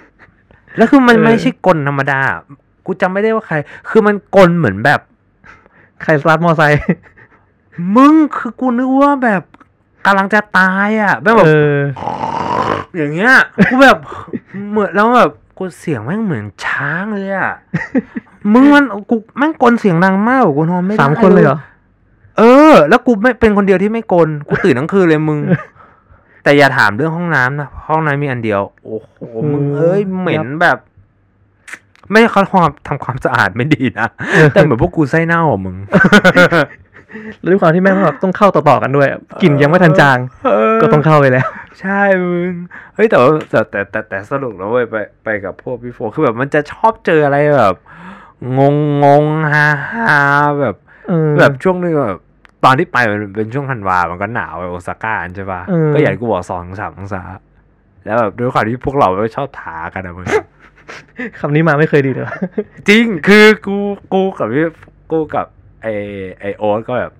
[0.77, 2.21] แล้วคือมันเออไม่ใช่กลธรรมดา
[2.87, 3.57] กูจำไม่ได้ว่าใคร
[3.89, 5.01] คือมันกลเหมือนแบบ
[6.03, 6.81] ใครสตาร์ทมอไซค์
[7.97, 9.43] มึงคือกูนึกว่าแบบ
[10.07, 11.79] กำลังจะตายอะแบบแบบเออ
[12.97, 13.33] อย่างเงี้ย
[13.69, 13.99] กูแบบ
[14.71, 17.53] เหมือนแล้วแบบกูเสียงแม่งเหมือนช้างเลยอะ
[18.53, 21.59] มึงมันกูแม่งกลเสียงดังมากกว่ากูนอนไม่ได้สามคนเลยเหรอ
[22.39, 25.39] เออ แล้วกูไม่เป็นคนเดียวที่ไม่กลกูตื่นทั้งคืนเลยมึง
[26.47, 29.15] แต่อย่าถามเรื่องห้องน้ำนะห้องน้ำมีอันเดียว โอ้โห
[29.53, 30.79] มึงเอ้ยเหม็นแบบ
[32.11, 34.09] ไม่เขาความทำความสะอาดไม่ดีนะ
[34.53, 35.77] แต่เหมือนพวกกูไส้เน่าอะมึง
[37.41, 39.09] แล้วด้วยความที่แม่งแบบต้องเข้าต่อๆกันด้วย
[39.43, 40.19] กลิ่นยังไม่ทันจาง
[40.83, 41.47] ก็ต้องเข้าไปแล้ว
[41.81, 42.53] ใช่มึง
[42.95, 47.75] เฮ้ยแต่ว่าแต่แต่แต่แต่สนุกนะเว้ยไปไปกับพวกพี่โฟคือแบบมันจะชอบเจออะไรแบบ
[48.59, 50.21] งงงงฮาฮา
[50.61, 50.75] แบบ
[51.09, 52.19] เออแบบช่วงนึงแบบ
[52.67, 57.23] ตอนที่ไปมันเป็นช่วงธันวา มันก็หนาวไปโอซาก้าใช่ปะเออก็อย่างที่กูบอกสองถึงสามองศา
[58.05, 60.27] แล้วแบบด้วยความที่พวกเราไม่ชอบถากันอะมึง
[61.39, 62.27] คำนี้มาไม่เคยดีเลย
[62.89, 63.77] จริงคือกู
[64.13, 64.65] กูกับพี่
[65.13, 65.47] กูกับ
[65.83, 65.87] ไอ
[66.41, 67.13] ไอโอ๊ตก็แบบ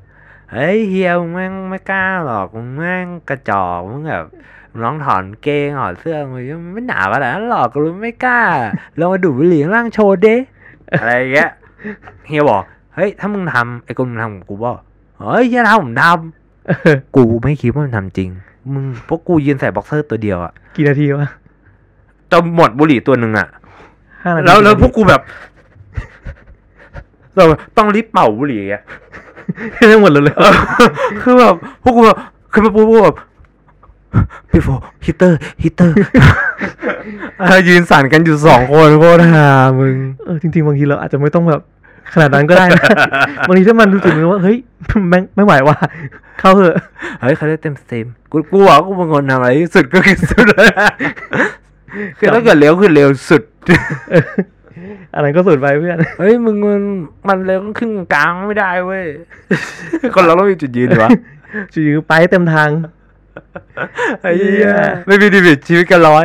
[0.53, 4.27] เฮ้ยเฮียมึงแม่งไม่กล้าหรอกมึงแม่งกระจอกมึงแบบ
[4.71, 8.41] มึงลองถอนเกงถอดเสื้อมึงมันไม่หนาวขนาดนั้นหรอกกูรู้ไม่กล้า
[8.99, 10.37] ลองมาดูดบุหรี่ข้างล่างโชว์เด้
[11.01, 11.51] อะไรอย่างเงี้ย
[12.29, 12.63] เฮียบอก
[12.95, 14.79] เฮ้ยถ้ามึงทำไอ้กูมึงทำกูบอก
[15.19, 18.29] เฮ้ยเฮียทำผมทำกูไม่คิดว่ามันทำจริง
[18.73, 21.31] มึงพวกกูยืนใส่บ็อกเซอร์ตัวเดียวอะกี่นาทีวะ
[22.33, 23.49] จนหมดบุหรี่ตัวหนึ่งอะ
[24.23, 25.21] ห้านาทีแล้วแล้วพวกกูแบบ
[27.37, 27.45] เรา
[27.77, 28.83] ต้องรีบเป่าบุหรี่อะ
[29.91, 30.53] ทั้งหมดเลยเลยเออ
[31.23, 32.19] คือแบบพวกกูแบบ
[32.53, 33.17] คือพวกกูแบบ
[34.51, 34.69] พี่โฟ
[35.05, 35.97] heater heater
[37.69, 39.49] ยืนสั่นกันอยู่สองคนโคตรฮา
[39.79, 39.95] มึง
[40.25, 41.61] เออจริงๆบางทีเราอาจจะไม่ต้องแบบ
[42.13, 42.83] ขนาดนั้นก็ได้นะ
[43.49, 44.57] บางทีถ้ามันรู้สึกว่าเฮ้ย
[45.09, 45.77] แม่งไม่ไหวว่ะ
[46.41, 46.77] เข้าเถอะ
[47.21, 50.69] เฮ้ยเขาได้เต็มเต็มกูกูอะกูเป็นคนทำอะไรที่สุดก็คือสุดเลย
[52.19, 53.43] คือถ้าเกิดเร็วคือเร็วสุด
[54.11, 54.25] เออ
[55.15, 56.83] อันนั้นก็สุดไปเพื่อน เฮ้ยมึงมัน
[57.29, 59.05] มันเร็วครึ่งกลางไม่ได้เว้ย
[60.15, 61.11] คนเราต้องมีจุดยืนดีวะ
[61.75, 62.71] จือไปเต็มทาง
[64.23, 64.71] ไอ้เหี้ย
[65.07, 66.25] ไม่มีดีบิตชีวิตกันร้อย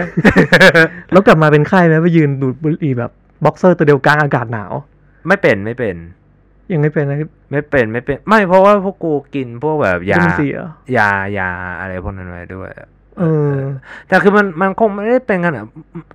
[1.12, 3.12] แล้วกลับมาเป็นไข้ไหมไปยืนดูดบุหรี่แบบ
[3.44, 4.72] บ็อกเซอร์ตัวเดียวกลางอากาศหนาว
[5.28, 5.96] ไม่เป็นไม่เป็น
[6.72, 7.18] ยังไม่เป็นนะ
[7.52, 11.50] ไม่เป็นไม่เป็น ไม่เพราะว่าพวกกูกินพวกแบบยาวิตามินซีเหรอยายา
[11.80, 12.70] อะไรพวกนั้นไว้ด้วย
[13.20, 13.56] เออ
[14.08, 15.66] แต่คือมันมันคงไม่ได้เป็นกันอะ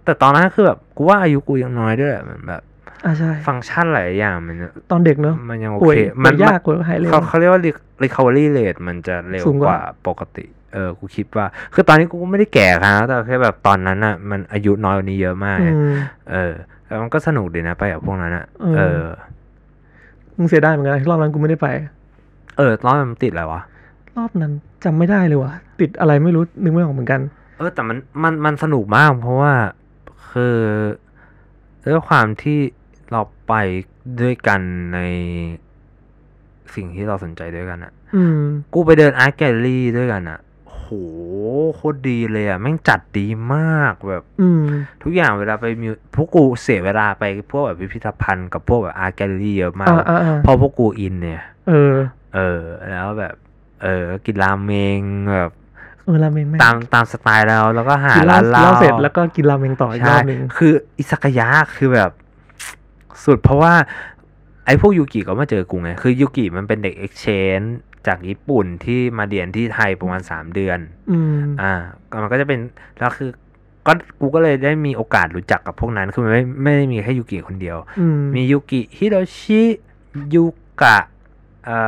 [0.05, 2.63] แต่ตอนนั้นคือแบบกูว่าอายุกูยังน้อยด้วยอะมันแบบ
[3.05, 4.57] อ่าใช่ฟังก์ชันหลายอย่างมัน
[4.91, 7.63] ตอนเด็กเนอะมันยังโอป่วยเคป่วยยากกว่าหายเร็วเขาเขาเรียกว่า
[8.03, 15.95] recovery rate มันจะเร็วสูงกกว่าว่าปกติ เออกูคิดว่า คือตอนนี้กูก็ไม่ได้แก่ขนาดนั้นแต่แค่แบบตอนนั้นอะ มันอายุน้อยกว่านี้เยอะมากอืม
[16.33, 16.55] เออ
[16.87, 19.03] แต่มันก็สนุกดีนะไปกับพวกนั้นอะเออเออ
[20.37, 21.69] มึงเสียดายเหมือนกันนะรอบนั้นกูไม่ได้ไป
[22.57, 23.61] เออรอบนั้นมันติดอะไรวะ
[24.17, 24.53] รอบนั้น
[24.85, 27.21] จำไม่ได้เลยว่ะติดอะไรไม่รู้นึกไม่ออกเหมือนกัน
[27.59, 29.53] เออ แต่มันมันมันสนุกมาก เพราะว่า
[30.31, 30.57] คือ
[31.85, 32.59] ด้วยความที่
[33.11, 33.55] เราไป
[34.21, 34.61] ด้วยกัน
[34.95, 34.99] ใน
[36.75, 38.41] สิ่งที่เราสนใจด้วยกันอะอืม
[38.75, 40.39] กูไปเดิน art gallery ด้วยกันอะ
[40.87, 40.93] โห
[41.77, 44.63] โคตรดีเลยอะแม่งจัดดีมากแบบ อืม
[45.03, 51.95] ทุกอย่างเวลาไปมิวพวกกูเสียเวลาไปพวกแบบพิพิธภัณฑ์กับพวกแบบ art gallery เยอะมากอ่าอ่าอ่าเพราะพวกกูอินเนี่ย เออ
[52.35, 52.61] เออ
[52.91, 53.35] แล้วแบบ
[53.83, 55.01] เออ กินรามเมง
[55.35, 55.51] แบบ
[56.05, 62.11] เออราเมงแม่งตามตามสไตล์เราแล้วก็หากินเหล้าร้านเหล้าเสร็จแล้วก็กินราเมงต่ออีกรใช่อบหนึ่งคืออิซากายะคือแบบ
[63.25, 63.75] สุดเพราะว่า
[64.67, 67.61] ไอ้พวกยูกิก็มาเจอกูไง คือยูกิมันเป็นเด็กเอ็กชแนน
[68.07, 70.79] จากญี่ปุ่นที่มาเรียนที่ไทยประมาณสามเดือน
[71.11, 71.73] อืมอ่า
[72.11, 72.61] ก็มันก็จะเป็น
[72.99, 73.31] แล้วคือ
[73.87, 79.63] ก็กูก็เลยได้มีโอกาสรู้จักกับพวกนั้น คือมันไม่ไม่ได้มีแค่ยูกิคนเดียวอืมมียูกิฮิโรชิ
[80.35, 80.45] ยู
[80.83, 80.99] กะ
[81.65, 81.79] เอ่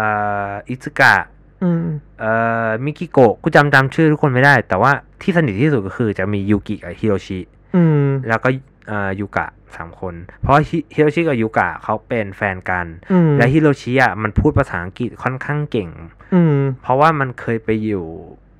[0.51, 1.15] ออิซึกะ
[1.63, 1.87] อืม
[2.21, 2.33] เอ่
[2.67, 4.93] อมิกิโกะกูจำจำชื่อทุกคนไม่ได้ แต่ว่า
[5.23, 7.39] ที่สนิทที่สุดก็คือจะมียูกิกับฮิโรชิ
[7.77, 8.49] อืมแล้วก็
[8.89, 9.47] เอ่อยูกะ
[9.77, 15.91] สามคน เพราะฮิฮิโรชิกับยูกะเขาเป็นแฟนกันอืมและฮิโรชิอะมันพูดภาษาอังกฤษค่อนข้างเก่ง
[16.35, 18.07] อืมเพราะว่ามันเคยไปอยู่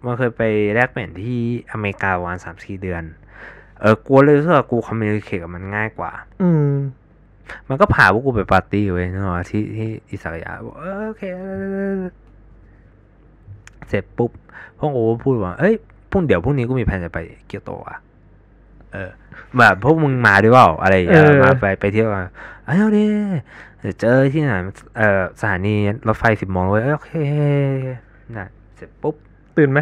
[0.05, 0.43] มันเคยไป
[0.75, 1.41] แลกเปลี่ยนที่
[1.73, 3.05] อเมริกาวันสามสี่เดือน
[3.81, 6.73] เออกูเลยรู้สึกว่ากู communicate กับมันง่ายกว่า อืม
[7.69, 11.23] มันก็พาพวกกูไปปาร์ตี้เว้ยนึกออกปะที่ที่อิซากายะบอกเออโอเค
[13.89, 14.31] เสร็จปุ๊บ
[14.79, 15.75] พวกกูก็พูดว่าเอ้ย
[16.11, 17.99] พรุ่งเดี๋ยวพรุ่งนี้กูมีแผนจะไปเกียวโตอะ
[18.93, 19.11] เออ
[19.59, 22.27] แบบพวกมึงมาด้วยเปล่าอะไรอย่างเงี้ยเออมาไปไปเที่ยวกัน
[22.65, 23.07] เอ้ยเอาดิ
[23.81, 24.53] เดี๋ยวเจอที่ไหน
[24.99, 25.75] เออสถานี
[26.07, 27.13] รถไฟสิบโมงเลยเอ้ยโอเค
[28.37, 29.15] น่ะเสร็จปุ๊บ
[29.57, 29.81] ตื่นไหม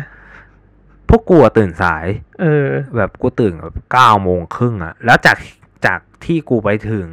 [1.09, 2.07] พวกกูอะตื่นสาย
[2.40, 5.36] เออ แบบกูตื่นแบบเก้าโมงครึ่งอะแล้วจาก
[5.85, 7.09] จากที่กูไปถึง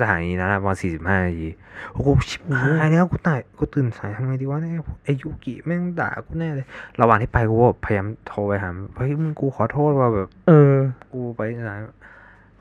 [0.00, 1.48] สถานีนั้นอะประมาณสี่สิบห้านาที
[1.92, 4.72] โอ้โหชิบหายแล้วกูตายกูตื่นสายทำไงดีวะเนี่ย
[5.04, 6.66] ไอยูกิแม่งด่ากูแน่เลย
[7.00, 10.74] ระหว่างที่ไปกูก็พยายามโทรไปหาเฮ้ยมึงกูขอโทษว่าแบบ เออ
[11.12, 11.78] กูไปสาย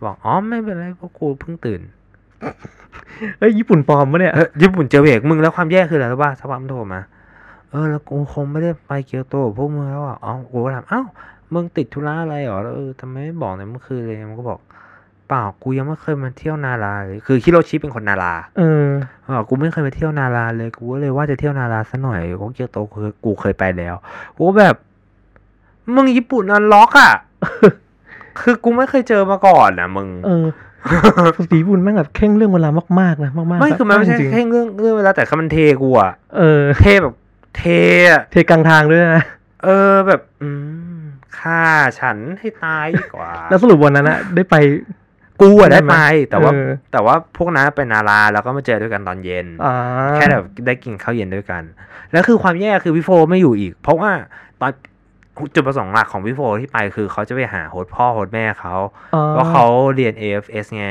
[0.03, 1.81] บอกอ๋อไม่เป็นไรเพราะกูเพิ่งตื่น
[3.39, 7.01] เอ้ยญี่ปุ่นปลอมปะเนี่ยเออญี่ปุ่นเจอเบรกมึงแล้วความแย่คืออะไรรู้ป่ะสักพักมันโทรมา
[7.71, 11.01] เออแล้วกูคงไม่ได้ไปเกียวโตกับพวกมึงแล้วอะอ๋อกูก็ถามเอ้า
[11.53, 14.59] มึงติดธุระอะไรเหรอแล้วเออทำไมไม่บอกในเมื่อคืนเลยมันก็บอก
[15.27, 18.87] เปล่ากูยังไม่เคยมาเที่ยวนาราเลยคือฮิโรชิเป็นคนนาราเออ
[19.23, 23.95] เออกูไม่เคยไปเที่ยวนาราเลยกูก็เลยว่าจะเที่ยวนาราซะหน่อยเพราะเกียวโตคือกูเคยไปแล้ว
[24.35, 24.75] กูก็แบบ
[25.95, 27.13] มึงญี่ปุ่นอันล็อกอะ
[28.39, 30.45] คือกูไม่เคยเจอมาก่อนอะมึงเออ
[31.37, 32.69] ปกติญี่ปุ่นแม่งแบบเข่งเรื่องเวลา
[32.99, 37.15] มากๆนะมากๆไม่คือมันไม่ใช่จริงๆแค่เรื่องเรื่องเวลาแต่คือมันเทกูอะเออ เทแบบ
[37.57, 37.63] เท
[38.11, 39.23] อะเทกลางทางด้วยนะ
[39.63, 40.49] เออแบบ อื
[40.95, 41.03] ม
[41.39, 41.61] ฆ่า
[41.99, 44.55] ฉันให้ตายดีกว่า แล้วสรุปวันนั้นอะได้ไป
[45.41, 45.97] กูอะได้ได้ไหมไป
[46.29, 49.75] แต่ว่าเออแต่ว่าพวกนั้นเป็นนาราแล้วก็มาเจอด้วยกันตอนเย็นอ่า
[50.15, 51.63] แค่แบบได้กินข้าวเย็นด้วยกัน
[52.11, 54.11] แล้วคือความแย่คือพี่โฟไม่อยู่อีก เพราะว่า
[54.61, 54.71] ตอน
[55.55, 58.75] จุดประสงค์หลักของพี่โฟที่ไปคือเขาจะไปหา host พ่อ host แม่เขา
[59.15, 59.65] อ๋อเพราะเขา
[59.95, 60.87] เรียน AFS ไง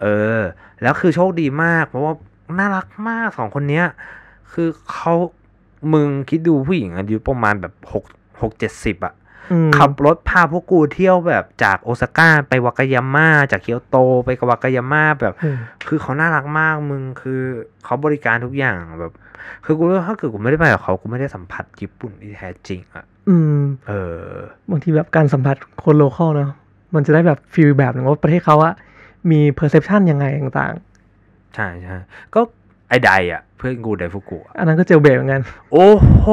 [0.00, 0.06] เอ
[0.36, 0.38] อ
[0.82, 2.14] แล้วคือโชคดีมาก เพราะว่า
[2.58, 3.86] น่ารักมากสองคนเนี้ย
[4.52, 5.14] คือเขา
[5.92, 8.04] มึงคิดดูผู้หญิงอายุประมาณแบบหก
[8.42, 9.19] หกเจ็ดสิบอะอืม
[9.78, 15.56] ขับรถพาพวกกูเที่ยวแบบจากโอซาก้าไปวากายาม่าจากเกียวโตไปวากายาม่าแบบเออ
[15.88, 17.40] คือเขาน่ารักมากมึงคือ
[17.84, 19.12] เขาบริการทุกอย่างแบบ
[19.64, 23.92] คือกูรู้ว่าถ้าเกิดกูไม่ได้ไปกับเขากูไม่ได้สัมผัสญี่ปุ่นที่แท้จริงอะอืม เอ
[24.24, 24.32] อ
[24.70, 26.50] บางทีแบบการสัมผัสคน local เนาะ
[26.94, 28.74] มันจะได้แบบ feel แบบหนึ่งว่าประเทศเขาอะ
[29.30, 30.74] มี perception ยังไงต่าง
[31.54, 31.96] ใช่ใช่
[32.34, 32.40] ก็
[32.90, 35.88] ไอ้ไดอะเพื่อนกูไดฟุกุอะๆอันนั้นก็ jailbreak เหมือนกัน โอ้
[36.20, 36.28] โห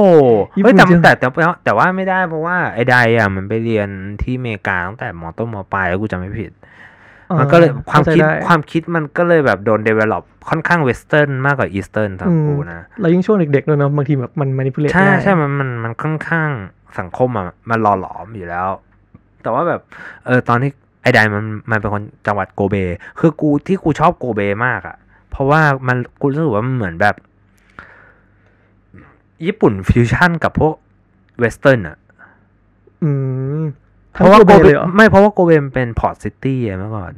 [0.55, 1.27] ญี่เฮ้ยปุ่นแต่จริงแต่แต่
[1.65, 3.89] แต่ว่าไม่ได้เพราะว่าไอ้ไดอะมันไปเรียน
[4.21, 6.51] ที่อเมริกาตั้งแต่มต้นมปลายแล้วกูจำไม่ผิด
[7.39, 16.49] มันก็เลยอ่ความเข้คิดใจไความคิดมันก็เลยแบบโดน develop ค่อนข้าง western มากกว่า eastern สำหรับอืมกูนะแล้วยิ่งช่วงเด็กๆด้วยเนาะบางทีแบบมัน manipulate ใช่ง่ายใช่มันมันมันค่อนข้าง
[16.99, 18.67] สังคมอะมันหล่อหลอมอยู่แล้ว
[19.43, 19.81] แต่ว่าแบบ
[20.25, 22.75] เออตอนที่ไอ้ไดมันมันเป็นคนจังหวัดโกเบ
[23.19, 24.97] คือกูที่กูชอบโกเบมากอะ
[25.37, 27.15] เพราะว่ามันกูรู้สึกว่ามันเหมือนแบบ
[29.45, 30.73] ญี่ปุ่นฟิวชั่นกับพวก
[31.39, 31.97] western อะ
[33.03, 33.09] อื
[33.59, 33.61] ม
[34.13, 37.13] เพราะว่าโกทั้งเบเลยเหรอไม่เพราะว่าโกเบมันเป็น port city เมื่อก่อน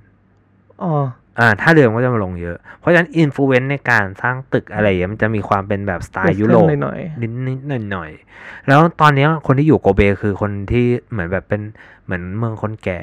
[0.83, 0.93] อ๋อ
[1.39, 11.61] อ่าถ้าเรือมันก็จะมาลงเยอะ เพราะฉะนั้น influence ในการสร้างตึกอะไรอย่างเงี้ยมันจะมีความเป็นแบบสไตล์ยุโรปหน่อยนิดนิดหน่อยหน่อยๆแล้วตอนเนี้ยคนที่อยู่โกเบคือคนที่เหมือนแบบเป็น
[12.03, 12.99] เหมือนเมืองคนแก่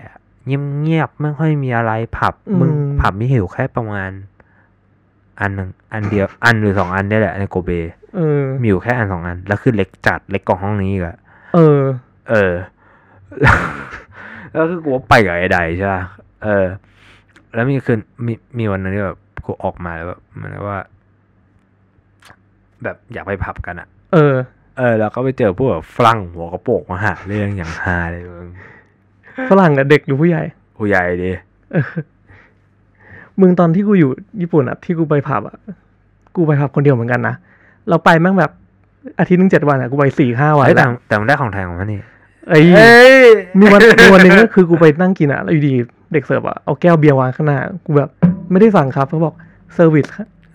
[0.47, 4.11] เงียบเงียบๆไม่ค่อยมีอะไรผับมึงผับมีหิวแค่ประมาณ
[5.41, 11.17] อันหนึ่งอันเดียวอันหรือสองอันได้แหละในโกเบๆเออมีอยู่แค่อันสองอัน แล้วคือเล็กจัดเล็กกว่าห้องนี้อีกอะ
[11.55, 11.81] เออ
[12.31, 12.53] เออ
[14.53, 16.03] แล้วคือกูว่าไปกับไอ้ใดใช่ป่ะ
[16.45, 16.67] เออ
[17.55, 20.81] แล้วมีคืนมีมีวันนึงที่แบบกูออกมาแล้วแบบเหมือนว่า
[22.83, 24.35] แบบอยากไปผับกันอะเออ
[24.79, 28.49] เออ แล้วก็ไปเจอพวกแบบฝรั่งหัวกระโปกมาหาเรื่องอย่างฮาเลยมึง
[29.51, 30.43] ฝรั่งกับเด็กหรือผู้ใหญ่
[30.79, 31.33] ผู้ใหญ่ดิ
[33.41, 34.11] มึงตอนที่กูอยู่
[34.41, 35.57] ญี่ปุ่นอะที่กูไปผับอะ
[36.37, 37.35] กูไปผับคนเดียวเหมือนกันนะ
[37.89, 38.51] เราไปแม่งแบบ
[39.19, 42.01] อาทิตย์หนึงเจ็ดวันอะกูไปสี่ห้าวันเฮ้ยแต่แล้วแต่มันได้ของแทงของมันนี่
[42.49, 43.17] ไอ้ยเอ้ย
[43.59, 45.75] มีวันมีวันหนึ่งก็คือกูไปนั่งกินอะแล้วอยู่ดี
[46.13, 48.09] เด็กเสิร์ฟอะเอาแก้วเบียร์วางข้างหน้ากูแบบ
[48.51, 49.35] ไม่ได้สั่งครับเขาบอก
[49.75, 50.07] service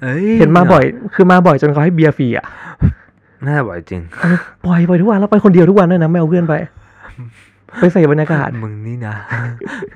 [0.01, 2.45] เอ้ยเห็นมาบ่อย คือมาบ่อยจนเขาให้เบียร์ฟรีอะ
[3.47, 4.01] น่าบ่อยจริง
[4.65, 6.53] ปล่อยบ่อยทุกวันแล้วไปคนเดียวทุกวันด้วยนะไม่เอาเพื่อนไป
[7.80, 9.15] ไปใส่บรรยากาศมึงนี่นะ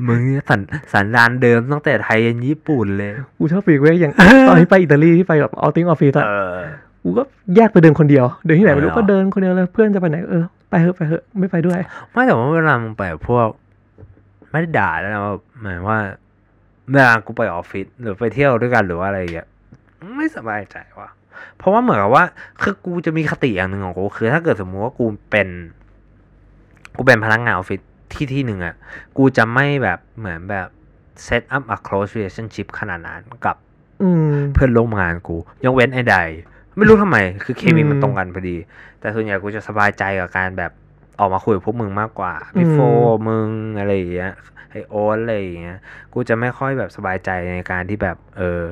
[0.08, 0.60] มึงนี่สัน
[0.94, 4.14] สันดานเดิมตั้งแต่ไทยยันญี่ปุ่นเลยกูชอบปลีกเว้ยอย่าง
[4.48, 6.58] ตอนที่ไปอิตาลีที่ไปแบบ outing ออฟฟิศอะเออ
[7.04, 7.24] กูก็
[7.56, 11.80] แยกไปเดินคนเดียว เดินที่ไหนไม่รู้อ๋อก็เดินคนเดียวเลยเพื่อนจะไปไหนเออไปเถอะไปเถอะไม่ไปด้วย
[12.12, 13.48] ไม่แต่ว่าเวลามึงไปกับพวก
[14.52, 16.00] ไม่ได้ด่าแล้วนะว่าหมายว่า
[16.92, 19.48] เวลากูไปออฟฟิศหรือไปเที่ยวด้วยกันหรือว่าอะไรอย่างเงี้ย
[20.16, 21.10] ไม่สบายใจว่ะ
[21.58, 22.24] เพราะว่าเหมือนกับว่า
[22.62, 25.48] คือกูจะมีคติอย่างหนึ่งของกูคือถ้าเกิดสมมุติว่ากูเป็น
[26.98, 27.82] กูเป็นพนักงานออฟฟิศ
[28.14, 28.76] ที่ที่หนึ่งอะ
[29.18, 30.68] กูจะไม่แบบเหมือนแบบ
[31.28, 33.58] set up a close relationship ขนาดนั้นกับ
[34.04, 36.18] อืมเพื่อนร่วมงานกู ยกเว้นไอ้ใด
[36.78, 38.58] ไม่รู้ทำไม คือเคมีอืมมันตรงกันพอดี
[39.00, 40.72] แต่ส่วนใหญ่กูจะสบายใจกับการแบบ
[41.20, 42.78] ออกมาคุยกับพวกมึงมากกว่าพี่อืมโฟ
[43.28, 43.48] มึง
[43.80, 44.34] อะไรอย่างเงี้ย
[44.72, 45.80] ไอโอ๊ตอะไรอย่างเงี้ย
[46.14, 48.68] กูจะไม่ค่อยแบบสบายใจในการที่แบบ เออ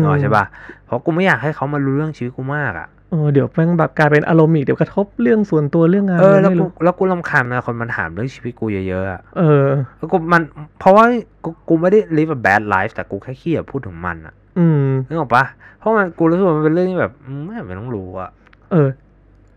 [0.00, 0.44] เนกอะใช่ปะ
[0.84, 9.66] เพราะกูไม่อยากให้เขามารู้เรื่องชีวิตกูมากอะ เออเดี๋ยวแม่งแบบกลายเป็นอารมณ์อีกเดี๋ยวกระทบเรื่องส่วนตัวเรื่องงานเออแล้วไม่กูรู้แล้วกูรำคาญเวลาคนมันถามเรื่องชีวิตกูเยอะๆอะเออ
[9.98, 10.42] แล้วกูมัน
[10.78, 11.04] เพราะว่า
[11.44, 15.44] กูกูไม่ได้ live a bad life แต่กูแค่ขี้เกียจพูดถึงมันอะอืมนึกออกปะ
[15.78, 18.30] เพราะมันกูรู้สึกว่ามันเป็นเรื่องที่แบบอืมไม่จำเป็นต้องรู้อะ
[18.72, 18.88] เออ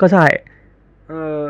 [0.02, 0.26] ก็ใช่
[1.10, 1.41] เออ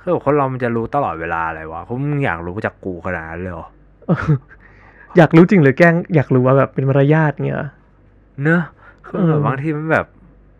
[0.00, 3.66] คือแบบคนเรามันจะรู้ตลอดเวลาอะไรวะเพราะมึงอยากรู้จากกูขนาดนั้นเลยเหรอ
[4.08, 4.32] เออ
[5.16, 7.60] อยากรู้จริงหรือแกล้งอยากรู้ว่าแบบเป็นมารยาทเงี้ย
[8.42, 8.62] เนอะ
[9.06, 10.06] คือเออแบบบางทีมันแบบ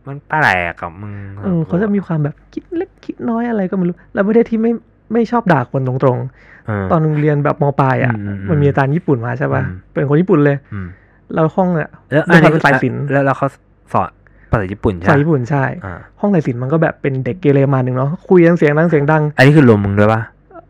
[0.08, 1.12] มันแปลกกับมึง
[1.44, 4.72] เออเขาจะมีความแบบคิดเล็กคิดน้อยอะไรก็ไม่รู้ แล้วประเทศที่ไม่
[5.12, 6.18] ไม่ชอบด่าคนตรง
[6.66, 10.86] เออๆตอนเรียนแบบมปลายอะอืมอืมอืมมันมีอาจารย์ญี่ปุ่นมาใช่ป่ะอืมเป็นคนญี่ปุ่นเลยอืม
[11.34, 13.46] แล้วห้องอะแล้วด้วยความเป็นสายศิลป์แล้วแล้วเขา
[13.92, 14.10] สอน
[14.50, 20.20] ภาษาญี่ปุ่นใช่สายไหมญี่ปุ่นใช่อ่าห้องสายศิลป์มันก็แบบเป็นเด็กเกเรมาหนึ่งเนาะ คุยกันเสียงดังเสียงดัง อันนี้คือรวมมึงด้วยปะ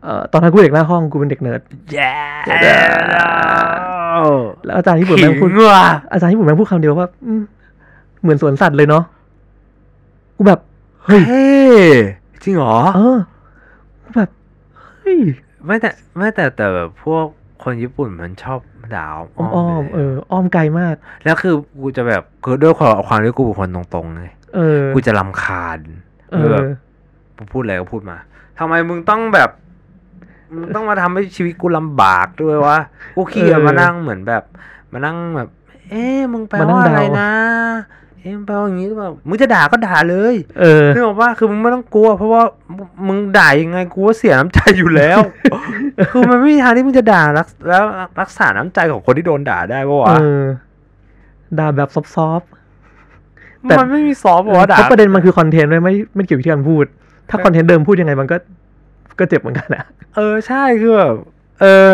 [0.03, 1.61] เอ่อตอนนั้นกูเด็กหน้าห้องกูเป็นเด็กเนิร์ด
[1.93, 2.13] แย่
[4.65, 7.41] แล้วอาจารย์ญี่ปุ่นแม่งพูดขิงว่ะอาจารย์ญี่ปุ่นแม่งพูดคำเดียวว่าอืม
[8.21, 9.03] เหมือนสวนสัตว์เลยเนาะ
[10.35, 10.59] กูแบบ
[11.05, 11.45] เฮ้ยเฮ้
[12.43, 13.17] จริงเหรอเออ
[14.03, 14.29] กูแบบ
[15.01, 15.17] เฮ้ย
[15.65, 17.25] ไม่แต่ไม่แต่แต่แบบพวก
[17.63, 18.59] คนญี่ปุ่นมันชอบ
[18.95, 19.07] ด่า
[19.37, 25.79] อ้อมอ้อ้ออมมไปเอเลยออ้อมไกลมาก แล้วคือกูจะแบบคือด้วยความความที่กูเป็นคนตรงๆไงเออกูจะรำคาญ
[26.31, 26.63] เอคืออแบบ
[27.37, 28.17] กูพูดอะไรก็พูดมา
[28.59, 29.49] ทำไมมึงต้องแบบ
[30.53, 32.77] มึงต้องมาทำให้ชีวิตกูลำบากด้วยวะ
[33.15, 34.43] กูขี้เกียจเออมานั่งเหมือนแบบ
[34.93, 35.49] มานั่งแบบ
[35.89, 37.31] เอ๊ะมึงแปลมานั่งว่าอะไรเดานะ
[38.21, 42.43] เอ๊ะมึงแปลว่าอย่างนี้หรือเปล่ามึงจะด่าก็ด่าเลยเออนึกออกว่าคือมึงไม่ต้องกลัว เพราะว่า
[43.07, 45.19] มึงด่ายังไงกูก็เสียน้ำใจอยู่แล้ว
[46.11, 47.83] คือมันไม่มีทางที่มึงจะด่ารักแล้ว
[48.21, 50.43] รักษาน้ำใจของคนที่โดนด่าได้ปะวะเออ
[51.59, 52.51] ด่าแบบซอฟต์
[53.63, 56.85] แต่มันไม่มีซอฟต์ๆปะวะด่าเพราะประเด็นมันคือคอนเทนต์ด้วยไม่ไม่เกี่ยวกับที่การพูด
[57.29, 58.37] ถ้าคอนเทนต์เดิมพูดยังไงมันก็
[59.19, 61.15] ก็เจ็บเหมือนกันอะเออใช่คือแบบ
[61.61, 61.91] เออ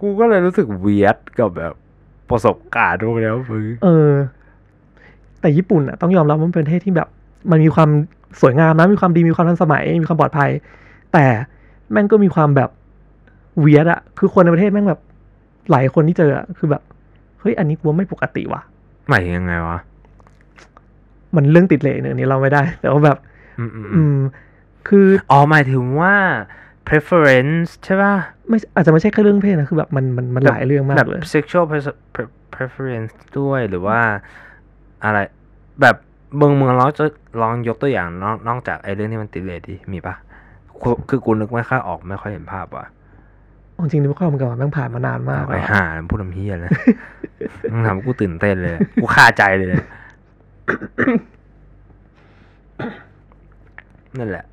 [0.00, 1.72] กูก็เลยรู้สึกเวียดกับแบบ
[2.30, 4.10] ประสบการณ์พวกนี้วมึงเออ
[5.44, 7.08] แต่ญี่ปุ่นอะต้องยอมรับว่ามันเป็นประเทศที่แบบ
[7.50, 7.90] มันมีความ
[8.40, 10.50] สวยงามนะมีความดีมีความทันสมัย มีความปลอดภัย
[11.12, 11.24] แต่
[11.92, 12.70] แม่งก็มีความแบบ
[13.60, 15.00] เวียดอะคือคนในประเทศแม่งแบบ
[15.70, 16.82] หลายคนที่เจออะคือแบบ
[17.40, 18.62] เฮ้ยอันนี้กูว่าไม่ปกติว่ะ
[19.08, 19.78] หมายถึงยังไงวะ
[21.34, 23.18] มันเรื่องติดเหลยเนี่ยนี้เราไม่ได้ แต่ว่าแบบ
[23.58, 24.16] อืมอืมอืม
[24.88, 26.14] คืออ๋อหมายถึงว่า
[26.88, 28.14] preference ใช่ป่ะ
[28.48, 34.00] ไม่อาจจะไม่ใช่แค่เรื่องเพศนะ คือแบบมันมันมันหลายเรื่องมาแบกบเลย sexual pre- pre- preference ด้วยหรือว่า
[35.04, 35.18] อะไร
[35.80, 35.96] แบบ
[36.40, 37.04] มึงมึงลองจะ
[37.42, 40.14] ลองยกตัวอย่างนอกนอกจากไอ้เรื่องที่มันติดเลยดิมีปะ
[40.80, 42.86] คือคือกูนึกไม่ค่อยออกไม่ค่อยเห็นภาพว่ะ
[43.80, 46.70] จริงๆนี่ไม่ค่อยมันกันว่าแม่งผ่านมานานมากเอาไปแล้วหาพูดทำเฮียเลย
[47.72, 49.68] มึงทำให้กูตื่นเต้นเลย กูคาใจเลย
[54.18, 54.44] นั่นแหละ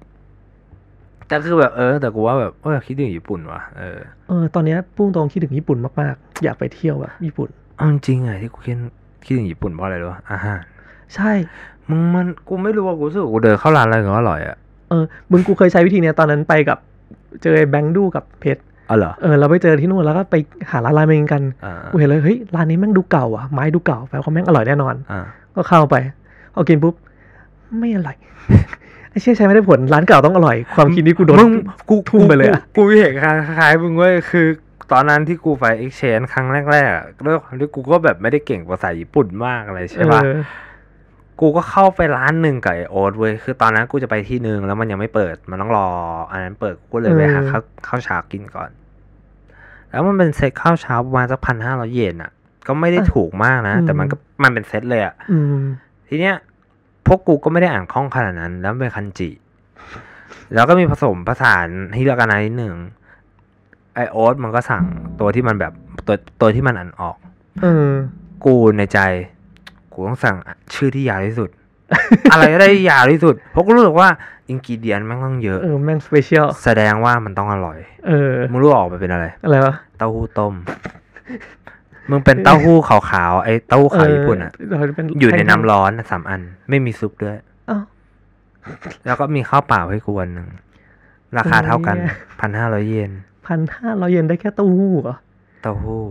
[1.27, 8.77] แต่คือแบบเออ แต่กูว่าแบบเออคิดถึงญี่ปุ่นว่ะเออเออตอนเนี้ยพุ่งตรงคิดถึงญี่ปุ่นมากๆ อยากไปเที่ยวแบบญี่ปุ่นเอาจริงๆอะที่กูคิด
[9.25, 10.59] คิดถึงญี่ปุ่นเพราะอะไรรู้ปะอาหาร
[11.15, 11.31] ใช่
[11.89, 14.57] มึงมันกูไม่รู้ว่ากูรู้สึกว่ากูเดินเข้าร้านอะไรก็อร่อยอะ
[14.89, 16.77] เออมึงกูเคยใช้วิธีเนี้ยตอนนั้นไปกับ
[17.41, 20.35] เจอไอ้แบงค์ดูกับเพชรอ๋อเหรอเออเราไปเจอที่นู่นแล้วก็ไป
[20.71, 25.21] หาร้านราเมงกันอ่ากูเห็นเลยเฮ้ยร้านนี้แม่งดูเก่าอะไม้ดูเก่าแปลว่าแม่งอร่อยแน่นอนอ่า
[25.55, 25.95] ก็เข้าไป
[26.53, 26.93] เอากินปุ๊บ
[27.79, 28.15] ไม่อร่อย
[29.09, 31.53] ไอ้เชี่ยใช้ไม่ได้ผลร้านเก่าต้องอร่อย ความคิดนี้กูโดนมึง
[31.89, 34.47] กูทุ่มไปเลยอะกูกูมีเหตุการณ์คล้ายๆมึงเว้ยคือ
[34.91, 40.39] ตอนนั้นที่กูไป exchange ครั้งแรกๆอะด้วยความที่กูก็แบบไม่ได้เก่งภาษาญี่ปุ่นมากอะไรใช่ปะเออ
[41.39, 45.87] กูก็เข้าไปร้านหนึ่งกับไอโอ๊ตเว้ย คือตอนนั้นกูจะไปที่หนึ่งแล้วมันยังไม่เปิด มันต้องรอ
[46.31, 48.69] อันนั้นเปิดกูเลยไปหาข้าวข้าวเช้ากินก่อน
[49.89, 52.31] แล้วมันเป็นเซตข้าวเช้าประมาณสักพันห้าร้อยเยนอะ
[52.67, 55.61] ก็ไม่ได้ถูกมากนะ แต่มันก็มันเป็นเซตเลยอะอืม
[56.07, 56.35] ทีเนี้ย
[57.05, 59.29] พวกกูก็ไม่ได้อ่านคล่องขนาดนั้น แล้วมันเป็นคันจิ
[60.53, 61.67] แล้วก็มีผสมผสาน
[61.97, 62.75] ฮิรากานานิดหนึ่ง
[63.95, 64.83] ไอ้โอ๊ตมันก็สั่ง
[65.19, 65.73] ตัวที่มันแบบ
[66.07, 67.15] ตัวตัวที่มันอ่านออก
[67.61, 67.89] เออ
[68.45, 68.99] กูในใจ
[69.93, 70.35] กูต้องสั่ง
[70.75, 71.49] ชื่อที่ยาวที่สุด
[72.31, 74.09] อะไรก็ได้ยาวที่สุด เพราะกูรู้สึกว่า
[74.47, 77.77] ingredient แม่งต้องเยอะเออแม่ง special แสดงว่ามันต้องอร่อย
[78.07, 80.53] เออมึงรู้ออกมาเป็นอะไร อะไรวะเต้าหู้ต้ม
[82.09, 87.37] มึงเป็นเต้าหู้ขาวๆไอ้เต้าหู้ขาวญี่ปุ่นอะเเราเป็นอยู่ในน้ำร้อนสามอัน ไม่มีซุปด้วย
[87.69, 87.81] อ้าว
[89.05, 90.47] แล้วก็มีข้าวเปล่าให้กูวันหนึ่ง
[91.37, 93.11] ราคาเท่ากันโอ้ยพันห้าร้อยเยน
[93.45, 95.15] พันห้าร้อยเยนได้แค่เต้าหู้เหรอ
[95.61, 96.03] เต้าหู้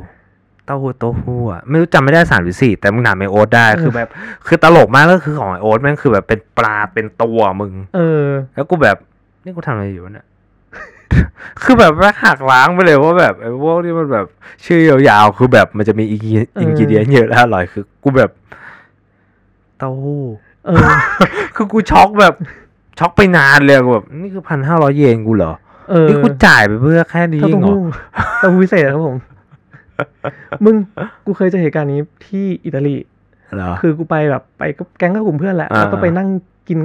[0.67, 4.09] เต้าหู้เต้าหู้อะไม่รู้จำไม่ได้สามหรือสี่แต่มึงถามไอโอ๊ตได้เออคือแบบ
[4.47, 8.97] คือตลกมากก็คือของไอโอ๊ตแม่งคือแบบเป็นปลาเป็นตัวมึง เออ แล้วกูแบบ
[9.45, 10.27] นี่กูทำอะไรอยู่วะเนี่ย
[11.63, 14.27] คือแบบว่าหักล้างไปเลยว่าแบบไอ้พวกที่มันแบบ
[14.67, 18.31] ชื่อยาวๆคือแบบมันจะมีอินกิเอออิอินกิเดียนเยอะและอร่อยคือ กูแบบ
[19.79, 20.25] เต้าหู้
[20.67, 20.79] เออ
[21.57, 22.35] คือกูช็อกแบบ
[22.99, 25.53] ช็อกไปนานเลยกูแบบ นี่คือพันห้าร้อยเยนกูเหรอ
[25.91, 27.81] เออนี่กูจ่ายไปเพื่อแค่นี้เต้าเองเหรอหู้
[28.39, 29.17] เต้าหู้พิเศษครับผม
[30.65, 30.75] มึง
[31.27, 32.97] กูเคยเจอเหตุการณ์นี้ที่อิตาลี
[33.55, 36.29] เหรอคือกูไปแบบไปกับแก๊งกับกลุ่มเพื่อนแหละอ่าแล้วก็ไปนั่ง
[36.69, 36.79] กิน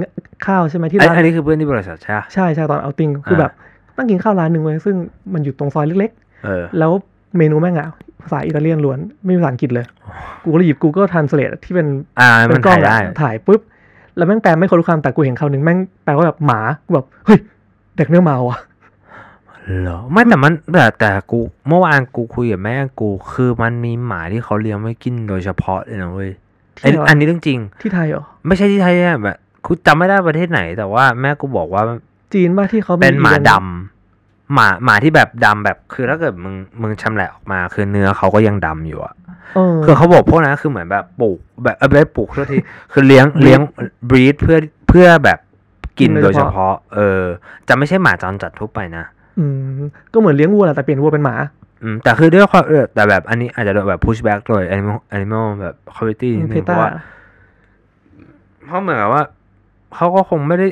[0.46, 3.52] ข้าวใช่ไหมที่ไอ้ร้านอันนี้คือเพื่อนที่บริษัทใช่ปะใช่ใช่ตอนเอาติงคืออ่าแบบ
[3.96, 4.96] นั่งกินข้าวร้านหนึ่งเว้ยซึ่ง
[5.32, 6.10] มันอยู่ตรงซอยเล็ก
[6.44, 6.92] เออๆแล้ว
[7.38, 7.88] เมนูแม่งอะ
[8.22, 9.86] ภาษาอิตาเลียนล้วนไม่มีภาษาอังกฤษเลย
[10.42, 11.86] กูก็เลยหยิบ Google Translate ที่เป็น
[12.20, 13.60] อ่าเป็มันนกล้อถ่างยได้อะถ่ายปุ๊บ
[14.16, 17.38] แล้วแม่งแปลไม่คนรู้คำแต่กูเห็นคำหนึ่งแม่งแปลว่าแบบหมากูแบบเฮ้ย
[17.96, 18.58] เด็กเนื้อเมาอะ
[19.80, 26.30] เหรอไม่แต่มันแต่แต่กูเมื่อวานกูคุยกับแม่กู คือมันมีหมาที่เขาเลี้ยงไว้กินโดยเฉพาะเลยนะเว้ย
[26.82, 29.36] ไอ้ที่ไหนวะอันนี้เรื่องจริง ที่ไทยเหรอ ไม่ใช่ที่ไทยอะแบบ
[29.66, 31.82] กูจำไม่ได้ประเทศไหน แต่ว่าแม่กูบอกว่า
[32.34, 39.14] จีนป่ะที่เขาเป็นหมาอีวดำหมาหมาที่แบบดำแบบคือถ้าเกิดมึงมึงชำแหละออกมา คือเนื้อเขาก็ยังดำอยู่อะ
[39.54, 42.56] เออคือเขาบอกพวกนั้นคือเหมือนแบบปลูกแบบเออไม่ได้ปลูกเท่าที
[42.92, 43.60] คือเลี้ยงเลี้ยง
[44.08, 44.58] บรีดเพื่อ
[44.88, 45.38] เพื่อแบบ
[45.98, 47.22] กินโดยเฉพาะ เออ
[47.68, 49.04] จะไม่ใช่หมาจรจัดทั่วไปนะ
[49.38, 49.80] อืม
[50.12, 51.36] ก็เหมือนเลี้ยงวัวแหละแต่เปลี่ยนวัวเป็นหมา
[51.82, 56.90] อืมแต่คือด้วยความเออแต่แบบอันนี้อาจจะโดนแบบ push back โดย animal animal แบบ quality นิดนึเพงเพต้าราะว่า
[58.66, 59.22] เพราะเหมือนกับว่า
[59.94, 60.68] เขาก็คงไม่ได้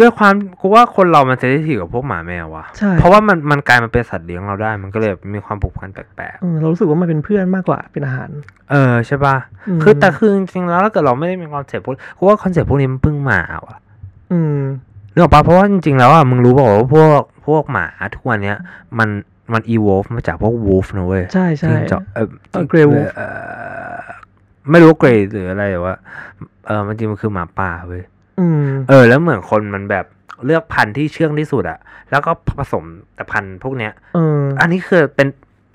[0.00, 9.36] ด้วยความกูว่าคนเรามัน sensitive กับพวกหมาแมววะใช่เพราะว่ามันมันกลายมาเป็นสัตว์เลี้ยงเราได้ มันก็เลยแบบมีความผูกพันแปลกเออเรารู้สึกว่ามันเป็นเพื่อนมากกว่าเป็นอาหารๆเออใช่ป่ะ
[9.78, 13.76] มคือแต่คือจริงๆแล้วถ้าเกิดเราไม่ได้มี concept พวกกูว่า concept พวกนี้มันเพิ่งมาว่ะ
[14.32, 14.58] อืม
[15.12, 18.58] นึกออกปะเพราะว่าจริงๆแล้วอะมึงรู้เปล่าว่าพวกพวกหมาทุกวันเนี้ย
[18.98, 19.08] มัน
[19.52, 23.26] มัน evolve มาจากพวก wolf นะเว้ยใช่ใช่จิ้งจอกเออเออ Grey Wolf เอ่
[23.94, 23.98] อ
[24.70, 25.94] ไม่รู้เกรย์หรืออะไรแต่ว่า
[26.66, 28.02] เออมันจริงมันคือหมาป่าเว้ย
[28.40, 30.06] อืมเออ แล้วเหมือนคนมันแบบ
[30.44, 31.78] เลือกพันธุ์ที่เชื่องที่สุดอะ
[32.10, 32.84] แล้วก็ผสม
[33.14, 35.28] แต่พันธุ์พวกเนี้ยเอออันนี้คือเป็น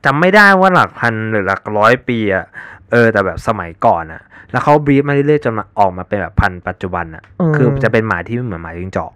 [0.05, 2.45] จำไม่ได้ว่าหลักพันหรือหลักร้อยปีอะ
[2.91, 4.21] เออ แต่แบบสมัยก่อนอะ
[4.51, 9.11] แล้วเขาบรีฟมาเรื่อยๆจนมาออกมาเป็นแบบพันธุ์ปัจจุบันอะเออคือจะเป็นหมาที่ไม่เหมือนหมาจิ้งจอก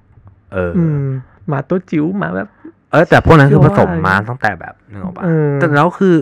[0.54, 1.08] เออออืม
[1.48, 2.48] หมาตัวจิ๋วหมาแบบ
[2.92, 6.16] เออแต่พวกนั้นคือผสมเชื่อว่ามาตั้งแต่แบบนึกออกปะเออแต่แล้วคือ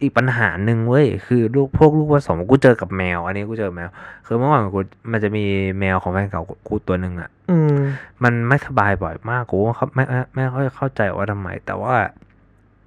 [0.00, 3.88] อีกปัญหาหนึ่งเว้ยคือลูกพวกลูกผสมกูเจอกับแมว อันนี้กูเจอแมว
[4.26, 4.80] คือเมื่อก่อนกู
[5.12, 5.44] มันจะมี
[5.80, 7.76] แมวของแฟนเก่ากูตัวหนึ่งอะอืม
[8.24, 11.94] มันไม่สบายบ่อยมากกูว่าเขาไม่ไม่ไม่ค่อยเข้าใจว่าทำไม แต่ว่า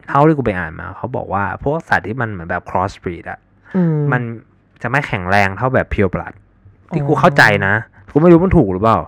[0.08, 3.39] เท่าที่กูไปอ่านมา เขาบอกว่า พวกสัตว์ที่มันเหมือนแบบ cross breed อะ
[3.76, 4.22] อืมมัน
[4.82, 6.34] จะไม่แข็งแรงเท่าแบบ pure blood
[6.93, 7.74] ที่กูอ๋อเข้าใจนะ
[8.12, 9.08] กูไม่รู้มันถูกหรือเปล่าก็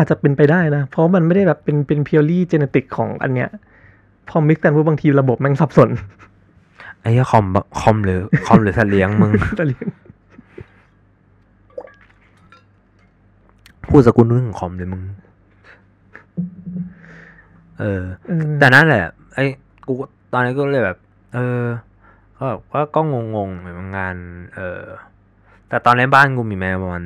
[0.00, 3.48] อาจจะเป็นไปได้นะ เพราะมันไม่ได้แบบเป็นเป็น purely genetic ของอันเนี้ย
[4.28, 5.90] พอ mix กันปุ๊บบางทีระบบแม่งสับสน
[7.00, 7.44] ไอ้เหี้ยคอม
[7.80, 9.88] คอมหรือคอมหรือสัตว์เลี้ยงมึงแต่เลี้ยง
[13.88, 15.02] พูดสกุลนึกถึงคอมเลยมึง
[17.78, 19.44] เออเออ แต่นั่นแหละ ไอ้
[19.86, 19.92] กู
[20.32, 20.98] ตอนนี้ก็เลยแบบ
[21.34, 21.64] เออ
[22.36, 24.16] ก็แบบก็ก็งงงๆเหมือนกัน
[24.56, 24.82] เออ
[25.68, 27.04] แต่ตอนในบ้านกูมีแมวประมาณ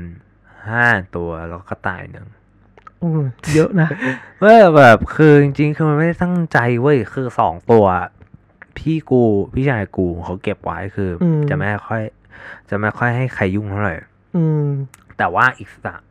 [0.68, 0.86] ห้า
[1.16, 2.43] ตัวแล้วก็กระต่ายหนึ่งอืม
[3.54, 3.88] เยอะนะ
[4.40, 7.84] เว้ยแบบคือจริงๆคือมันไม่ได้ตั้งใจเว้ยคือสองตัว
[8.78, 9.22] พี่กู
[9.54, 12.02] พี่ชายกูเขาเก็บไว้คืออมจะไม่ค่อย
[12.70, 13.94] จะไม่ค่อยให้ใครยุ่งเท่าไหร่
[14.36, 14.66] อืม
[15.18, 16.02] แต่ว่าอีกสาม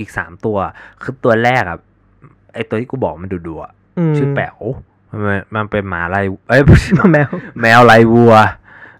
[0.00, 0.58] อีกสามตัว
[1.02, 1.78] คือตัวแรกอะ
[2.54, 3.72] ไอตัวที่กูบอกมันดุดุๆอะ
[4.12, 4.58] มชื่อแป๋ว
[5.10, 6.62] มันเป็นมันเป็นหมาลายเอ้ย
[7.12, 7.28] แมว
[7.60, 8.34] แมวลายวัว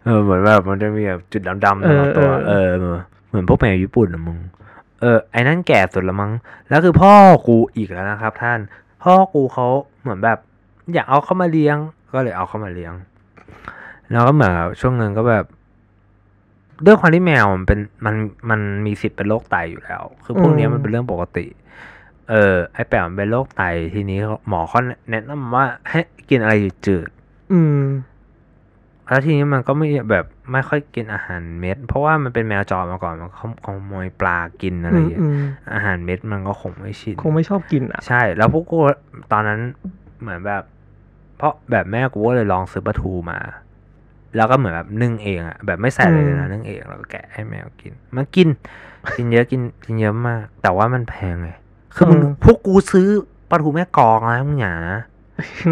[0.05, 4.39] เออเหมือนแบบมันจะมีแบบจุดดำๆตลอดตัว เออเออเออเหมือนเหมือนพวกแมวญี่ปุ่นอะมึง
[5.03, 6.33] เออไอ้นั่นแก่สุดละมั้ง
[6.69, 7.13] แล้วคือพ่อ
[7.49, 8.59] กูอีกแล้วนะครับ ท่าน
[9.03, 9.67] พ่อกูเขา
[10.03, 10.39] เหมือนแบบ
[10.95, 11.77] อยากเอาเข้ามาเลี้ยง
[12.13, 12.93] ก็เลยเอาเข้ามาเลี้ยง
[14.11, 15.45] แล้วก็เหมือนกับช่วงนึงก็แบบ
[16.87, 18.15] ด้วยความที่แมวมันเป็นมัน
[18.51, 21.47] มันมีสิทธิ์เป็นโรคไตอยู่แล้ว คือพวกเนี้ยอืมมันเป็นเรื่องปกติ
[22.31, 23.63] เออไอแป๋วมันเป็นโรคไต
[23.95, 24.81] ทีนี้หมอเขา
[25.11, 26.55] แนะนำว่าให้กินอะไร
[26.87, 27.09] จืด
[27.53, 28.12] อืมๆ
[29.13, 35.43] แล้วทีนี้มันก็ไม่แบบไม่ค่อยกินอาหารเม็ด เพราะว่ามันเป็นแมวจรมาก่อนมันขขโมยปลากินอะไรอือมย่างเงี้ยอืม
[35.75, 38.79] อาหารเม็ดมันก็คงไม่ชินคงไม่ชอบกินอะใช่ แล้วพวกกู
[39.33, 39.61] ตอนนั้น
[40.21, 40.63] เหมือนแบบ
[41.37, 43.39] เพราะแบบแม่กูก็เลยลองซื้อปลาทูมา
[44.37, 48.49] แล้วก็เหมือนแบบนึ่งเองอะแบบไม่ใส่อะไรเลยนะอืมนึ่งเองแล้วก็แกะให้แมวกิน มันกิน
[49.17, 51.51] กินเยอะกินกินเยอะมาก แต่ว่ามันแพงไง
[51.95, 53.09] คือมึงพวกกูซื้อ
[53.51, 54.99] ปลาทูแม่กลองนะมึงอย่านะ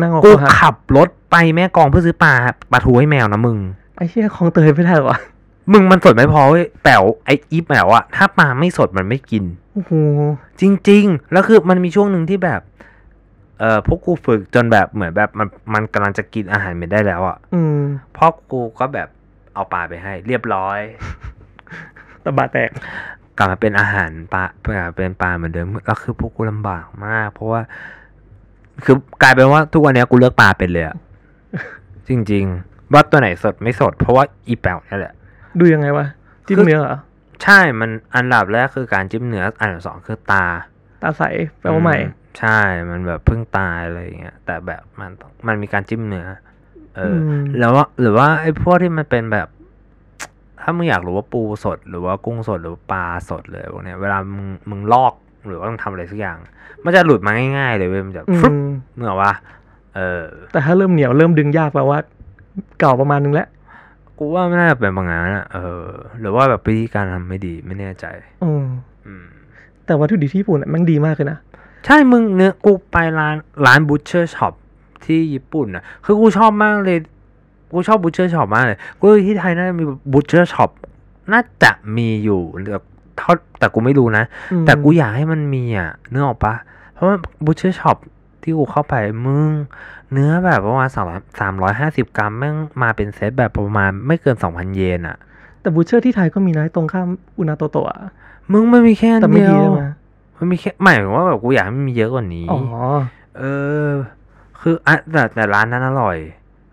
[0.01, 2.35] นั่งออกกูมาขับรถไปแม่กลองเพื่อซื้อปลา
[2.73, 3.59] ปลาทูให้แมวนะมึง
[3.97, 5.19] ไอ้เชี่ยคลองเตยไม่ได้เหรอวะ
[5.73, 9.93] มึงมันสดไม่พอเว้ยแป๋วไออีฟแป๋วอะถ้าปลาไม่สดมันไม่กินโอ้โห
[10.61, 12.61] จริง ๆ แล้วคือมันมีช่วงหนึ่งที่แบบ
[13.61, 17.79] เออพวกกูฝึกจนแบบเหมือนแบบมันมันกำลังจะกินอาหารเม็ดได้แล้วอะ่ะ อืม
[18.17, 19.09] พ่อกูก็แบบ
[19.55, 20.79] เอาปลาไปให้ เรียบร้อย
[22.25, 22.71] ตะบะแตก
[23.37, 27.63] กลับมาเป็นอาหารปลากลับมาเป็นปลาเหมือนเดิมแล้วคือพวกกูลำบากมาก เพราะว่า
[28.85, 30.97] คือกลายเป็นว่าทุกวันเนี้ยกูเลือกปลาเป็นเลยอะ
[32.09, 35.15] จริง ๆ ว่าตัวไหนสดไม่สด เพราะว่าอีแป๋วนี่แหละ
[35.59, 36.07] ดูยังไงวะ
[36.47, 36.99] จิ้มคือเนื้อเหรอ
[37.43, 40.47] ใช่มันอันดับแรกคือการจิ้มเนื้อ อันดับสองคือตา
[41.03, 41.23] ตาใส
[41.61, 42.09] แปลว่าใหม่อื
[42.39, 42.59] ใช่
[42.91, 46.27] มันแบบเพิ่งตายอะไรอย่างเงี้ย แต่แบบมันต้องมันมีการจิ้มเนื้อ
[46.97, 49.49] เอออมแล้วว่าหรือว่าไอ้พวกที่มันเป็นแบบ
[50.63, 55.15] ถ้ามึงอยากรู้ว่าปูสด หรือว่ากุ้งสดหรือว่าปลาสดเลยพวกเนี้ย เวลามึงมึงลอก
[55.49, 56.37] หรือว่ามึงทำอะไรสักอย่าง
[56.85, 59.33] มันจะหลุดมาง่ายๆเลยเว้ยมันจะอืฟึบมเมื่อว่า
[59.97, 61.99] เออ แต่ถ้าเริ่มเหนียวเริ่มดึงยากแปลว่า
[62.79, 63.49] เก่าประมาณนึงแล้ว
[64.19, 65.87] กูว่าไม่น่าจะเป็นบางงานอะเออ
[66.21, 68.05] หรือว่าแบบวิธีการทำไม่ดีไม่แน่ใจ
[68.45, 68.67] อืม
[69.07, 69.27] อืม
[69.87, 71.39] แต่วัตถุดิบที่ญี่ปุ่นอะแม่งดีมากเลยนะ
[71.87, 73.37] ใช่มึงเนื้อกูไปร้าน
[73.67, 74.53] ร้าน butcher shop
[75.05, 76.99] ที่ญี่ปุ่นอะ คือกูชอบมากเลย
[77.73, 80.71] กูชอบ butcher shop มากเลย กูว่าที่ไทยน่าจะมี butcher shop
[81.33, 82.41] น่าจะมีอยู่
[82.73, 82.81] แต่
[83.21, 86.55] เท่าแต่กูไม่รู้นะอืมแต่กูอยากให้มันมีอะนึกออกปะ
[86.95, 87.97] เพราะว่า butcher shop
[88.43, 88.95] ที่กูเข้าไป
[89.27, 89.51] มึง
[90.13, 95.17] เนื้อแบบประมาณสามร้อยสามร้อยห้าสิบกรัมแม่งมาเป็นเซตแบบประมาณไม่เกินสองพันเยนอะ
[95.61, 97.09] แต่ butcher ที่ไทยก็มีนะตรงข้าม
[97.39, 98.11] อุนาโตโตะอะ
[98.53, 99.85] มึงมันมีแค่อันแต่ไม่เดีดียวใช่ไหม
[100.39, 102.61] มันมีแค่หมายถึงว่าแบบกูอยากให้มันมีเยอะกว่านี้อ๋อ
[103.39, 103.43] เอ
[103.87, 103.89] อ
[104.61, 106.19] คืออะแต่แต่ร้านนั้นอร่อย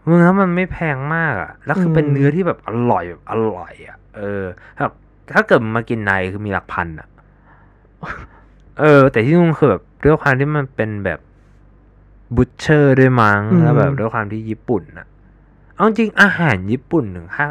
[0.07, 4.43] มึงแล้วมันไม่แพงมากอะ แล้วคือเป็นอืมเนื้อที่แบบอร่อยแบบอร่อยอะ เออ
[4.79, 4.93] แบบ
[5.33, 7.07] ถ้าเกิดมึงมากินในคือมีหลักพันอะ
[8.79, 11.19] เออ แต่ที่นู่นคือแบบด้วยความที่มันเป็นแบบ
[12.35, 15.07] บูชเชอร์ด้วยมั้งอืมแล้วแบบด้วยความที่ญี่ปุ่นอะ
[15.75, 17.45] เอาจริงอาหารญี่ปุ่นหนึ่งค่า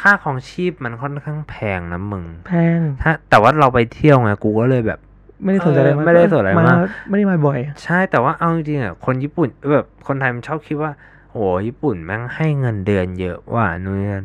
[0.00, 5.00] ค่าของชีพมันค่อนข้างแพงนะมึง แพงถ้าแต่ว่าเราไปเที่ยวไงกูก็เลยแบบ
[5.44, 6.76] ไม่ได้สนใจอะไรเออมากไม่ได้สนใจอะไรมาก
[7.08, 10.90] ไม่ได้มาบ่อย ใช่แต่ว่าเอาจริงๆอะคนญี่ปุ่นแบบคนไทยมันชอบคิดว่า
[11.30, 14.24] โหญี่ปุ่นแม่งให้เงินเดือนเยอะว่านู่นนน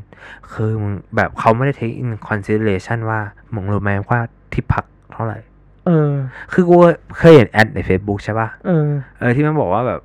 [0.51, 3.19] คือมึงแบบเขาไม่ได้ take in consideration ว่า
[3.53, 4.19] มึงรู้ไหมว่า
[4.53, 5.37] ที่พักเท่าไหร่
[5.85, 6.11] เออ
[6.53, 6.75] คือกู
[7.17, 8.87] เคยเห็นแอดใน Facebook ใช่ป่ะเออ
[9.19, 10.01] เออ ที่มันบอกว่าแบบ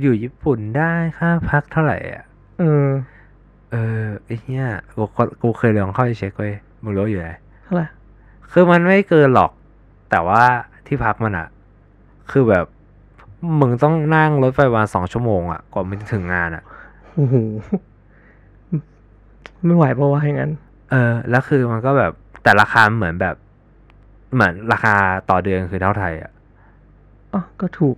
[0.00, 2.24] อยู่ญี่ปุ่นได้ค่าพักเท่าไหร่อะ
[2.60, 2.88] เออ
[3.72, 5.02] เออไอ้เนี้ยกู
[5.42, 7.30] กูเคยลองเข้าไปเช็คเว้ยมึงรู้อยู่ไหน
[7.64, 7.86] เท่าไหร่
[8.52, 9.50] คือมันไม่เกินหรอก
[10.10, 10.42] แต่ว่า
[10.86, 11.48] ที่พักมันอะ
[12.30, 12.64] คือแบบ
[13.60, 16.62] มึงต้องนั่งรถไฟประมาณสองชั่วโมงอะกว่ามันจะถึงงานอะ
[17.14, 17.34] โอ้โห
[19.64, 20.52] ไม่ไหวเพราะว่าอย่างนั้น
[20.90, 23.36] เออ แล้วคือมันก็แบบแต่ราคาเหมือนแบบ
[24.34, 24.94] เหมือนราคา
[25.30, 26.32] ต่อเดือนคือเท่าไทยอะ
[27.32, 27.96] อ๋อก็ถูก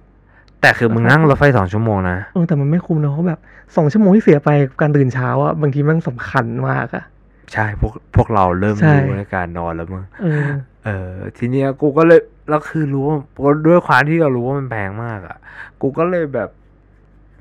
[0.60, 3.40] แต่คือมึงนั่งรถไฟสองชั่วโมงนะเออแต่มันไม่คุ้มเนอะเพราะแบบ
[3.76, 7.04] สองชั่วโมงที่เสียไปกับการตื่นเช้าอะบางทีมันสำคัญมากอะ
[7.52, 10.48] ใช่พวกพวกเราเริ่มใช่รู้ในการนอนแล้วมึงเออ
[10.84, 15.36] เออ ทีเนี้ยกูก็เลยแล้วคือรู้ว่าด้วยความที่เรารู้ว่ามันแพงมากอะ
[15.80, 16.48] กูก็เลยแบบ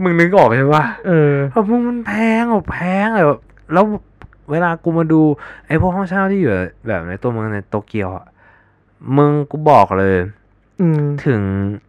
[0.03, 3.39] มึงนึกออกใช่ปะเออเพราะมึงมันแพงอะแพงอะแบบ
[3.73, 3.85] แล้ว
[4.51, 5.21] เวลากูมาดู
[5.67, 6.51] ไอ้พวกห้องเช่าที่อยู่
[6.87, 8.25] แบบในตัวเมืองในโตเกียวอะ
[9.17, 10.17] มึงกูบอกเลย
[10.81, 11.41] อืมถึง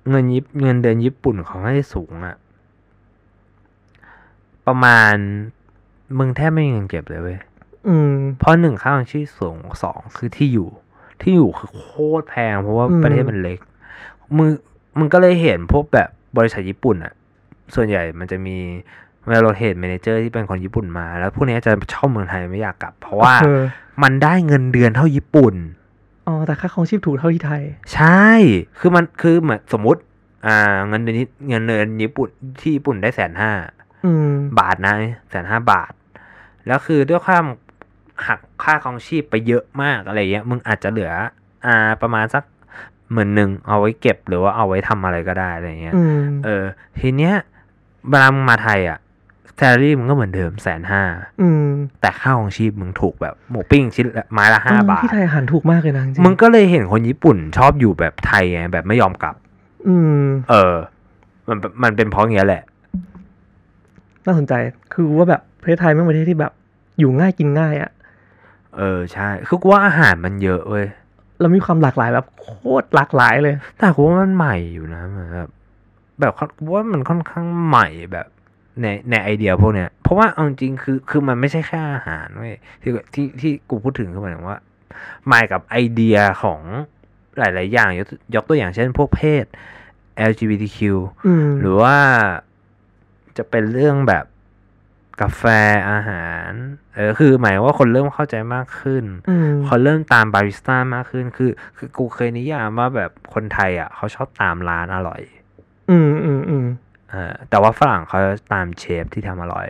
[0.09, 2.37] เงินยิปเงินเดือนญี่ปุ่นเขาให้สูงอะ
[4.67, 5.14] ประมาณ
[6.19, 7.39] มึงแทบไม่มีเงินเก็บเลยเว้ย
[7.89, 10.68] อืมเพราะหนึ่งค่าครองชีพสูงสองคือที่อยู่
[11.20, 11.84] ที่อยู่คือโค
[12.20, 13.59] ตรแพง เพราะว่าอืม ประเทศมันเล็ก
[14.37, 14.51] มึง
[14.99, 17.12] มึงก็เลยเห็นพวกแบบบริษัทญี่ปุ่นอะ
[17.74, 18.57] ส่วนใหญ่มันจะมี
[19.26, 23.61] เวลาโรเท e เมนเจอร์ที่เป็นคนญี่ปุ่นมา แล้วพวกเนี้ยจะเช่าเมืองไทยไม่อยากกลับ เพราะว่าเออ
[24.03, 25.55] มันได้เงินเดือนเท่าญี่ปุ่น
[26.26, 27.62] อ๋อแต่ค่าครองชีพถูกเท่าที่ไทย
[27.95, 28.26] ใช่
[28.78, 30.01] คือมันคือเหมือนสมมติ
[30.47, 30.57] อ่า
[30.89, 32.28] เงินเดือนนี้เงินเดือนญี่ปุ่น
[32.61, 33.53] ที่ญี่ปุ่นได้แสนห้า
[34.05, 34.95] อืม บาทนะ
[35.30, 35.93] แสนห้าบาท
[36.66, 37.45] แล้วคือด้วยความ
[38.27, 41.12] หักค่าครองชีพไปเยอะมากอะไรเงี้ยมึงอาจจะเหลือ
[41.67, 42.45] อ่าประมาณสัก
[43.12, 46.64] หมื่นหนึ่งเอาไว้เก็บหรือว่าเอาไว้ทำอะไรก็ได้อะไรเงี้ยอืมเออ
[47.01, 47.35] ทีเนี้ย
[48.09, 48.99] เวลามึงมาไทยอะ
[49.57, 51.03] แซลรี่มึงก็เหมือนเดิมแสนห้า
[51.41, 51.67] อืม
[52.01, 59.35] แต่ค่าของชีพมึงถูกแบบหมูปิ้งชิ้นละไม้ละห้าเออบาทที่ไทยอาหารถูกมากเลยนะจริงๆมึงก็เลยเห็นคนญี่ปุ่นชอบอยู่แบบไทยไงแบบไม่ยอมกลับ
[59.89, 60.75] อืม เออ
[61.49, 62.62] มันมันเป็นเพราะอย่างเงี้ยแหละ
[64.25, 64.55] น่าสนใจ
[64.93, 66.53] คือว่าแบบประเทศไทยไม่เป็นประเทศที่แบบ
[66.99, 67.91] อยู่ง่ายกินง่ายอะ
[68.79, 70.87] เออใช่คือกูว่าอาหารมันเยอะเว้ย
[71.41, 72.49] แล้วมีความหลากหลายแบบโค
[72.83, 75.51] ตรหลากหลายเลย แต่กูว่ามันใหม่อยู่นะเหมือนแบบ
[76.20, 78.27] แบบกูว่ามันค่อนข้างใหม่แบบ
[78.83, 84.59] ในในไอเดียพวกเนี้ย เพราะว่าเอาจริงๆคือคือมันไม่ใช่แค่อาหารเว้ยที่ที่ที่กูพูดถึงคือหมายถึงว่า
[85.27, 86.61] ใหม่กับไอเดียของ
[87.39, 89.45] หลาย ๆ อย่างยกยกตัวอย่างเช่นพวกเพศ
[90.31, 90.79] LGBTQ
[91.27, 91.97] อืมหรือว่า
[93.37, 94.24] จะเป็นเรื่องแบบ
[95.21, 95.43] กาแฟ
[95.91, 96.51] อาหาร
[96.95, 105.21] เออคือหมายว่าคนเริ่มเข้าใจมากขึ้นอืมเขาเริ่มตามบาริสต้ามากขึ้น คือ คือกูเคยนิยามว่าแบบคนไทยอะเขาชอบตามร้านอร่อย
[105.91, 106.67] อืมอืมอืม
[107.11, 108.19] เออแต่ว่าฝรั่งเขา
[108.53, 109.69] ตามเชฟที่ทำอร่อย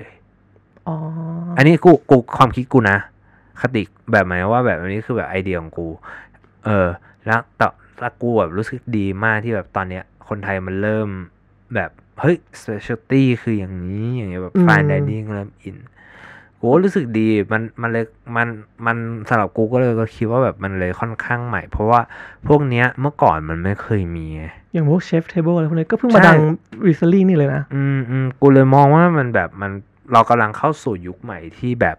[0.89, 0.97] อ๋อ
[1.57, 2.99] อันนี้กูกูความคิดกูนะ
[3.61, 3.83] คติ
[4.13, 5.89] แบบหมายว่าแบบอันนี้คือแบบไอเดียของกู
[6.65, 6.89] เออ
[7.27, 7.67] แล้วแต่
[8.01, 11.09] แล้วกูแบบรู้สึกดีมากที่แบบตอนเนี้ย คนไทยมันเริ่ม
[11.75, 11.91] แบบ
[12.21, 15.77] เฮ้ย specialty คืออย่างนี้อย่างเงี้ยแบบ fine dining เริ่มอิน
[16.61, 18.05] กูก็รู้สึกดีมันมันเลย
[18.37, 18.49] มัน
[18.87, 18.97] มัน
[19.29, 22.01] สำหรับกูก็เลยก็คิดว่าแบบมันเลยค่อนข้างใหม่ เพราะว่า
[22.49, 26.41] พวกเนี้ยเมื่อก่อนมันไม่เคยมีไงอย่างพวก chef table อะไรพวกนี้ก็เพิ่งมาใช่ดัง
[26.87, 29.73] recently นี่เลยนะ อืมอืมกูเลยมองว่ามันแบบมัน
[30.13, 31.97] เรากำลังเข้าสู่ยุคใหม่ที่แบบ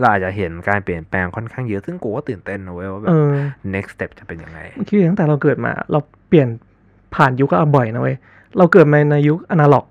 [0.00, 3.34] เราอาจจะเห็นการเปลี่ยนแปลงค่อนข้างเยอะ ซึ่งกูก็ตื่นเต้นนะเว้ยว่าแบเอบอ
[3.74, 6.48] next step จะเป็นยังไงคิดตั้งแต่เราเกิดมา เราเปลี่ยน
[7.14, 8.16] ผ่านยุคก็บ่อยนะเว้ย
[8.58, 9.84] เราเกิดมาในยุคอนาล็อก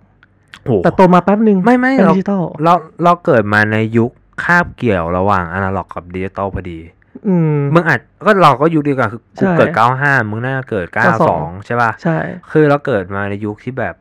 [0.66, 4.12] โอ้แต่โตมาแป๊บหนึ่งไม่ไม่เป็นเราดิจิตอลเราเราเกิดมาในยุค
[4.44, 6.80] คาบเกี่ยวระหว่างอนาล็อกกับดิจิตอลพอดี
[7.28, 9.70] อืมมึงอาจก็เราก็ยุคเดียวกันคือกูใช่เกิด
[10.02, 10.88] 95มึงน่าจะเกิด
[11.28, 12.18] 92ใช่ป่ะใช่
[12.52, 13.96] คือเราเกิดมาในยุคที่แบบ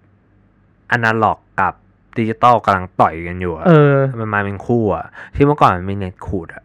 [0.91, 1.75] อนาล็อกกับ
[2.19, 5.05] ดิจิตอลกำลังต่อยกันอยู่อะเออมันมาเป็นคู่อะ
[5.35, 6.63] ที่เมื่อก่อนมันมีเน็ตขูดอะ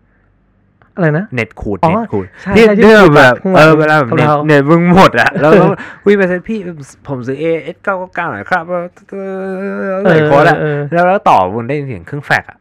[0.98, 5.66] อะไรนะเน็ตขูดอ๋อเน็ตขูดใช่ที่ใช่ที่ที่ขูดแบบข้างหลังเออเวลาแบบเน็ตเทาๆเน็ตมึงหมดอะแล้วก็
[6.06, 6.60] วิ่งไปเซเว่นพี่
[7.08, 8.84] ผมซื้อ AS เก้าเก้าหน่อยครับแล้ว
[10.10, 12.58] ใส่โค้ดอะเออแล้วแล้วต่อมันได้ยินเสียงเครื่องแฟกซ์อะ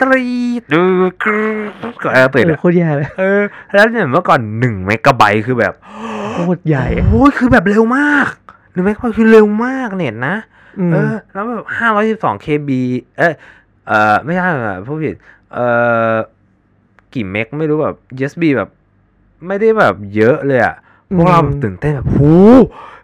[0.00, 0.26] ตรี
[0.60, 0.80] ดดู
[1.22, 3.42] กรึ๊ดก็เออเอตื่นออะโคตรแย่เลยเออ
[3.74, 5.74] แล้วเนี่ยเมื่อก่อนหนึ่งเมกะไบต์คือแบบ
[6.32, 8.30] โคตรใหญ่โอ้ยคือแบบเร็วมาก
[8.72, 10.36] หนึ่งเมกะไบต์คือเร็วมากเน็ตนะ
[10.78, 12.80] อืมเออแล้วแบบห้าร้อยสิบสองเคบี
[13.18, 13.34] เอย
[13.88, 15.14] เออไม่ใช่อะผู้ผิด
[15.54, 15.58] เอ
[16.10, 16.14] อ
[17.14, 18.68] กี่เมกไม่รู้แบบ USB แบบ
[19.46, 20.74] ไม่ได้แบบเยอะเลยอะ
[21.16, 22.20] พวกเราแบบตื่นเต้นแบบโห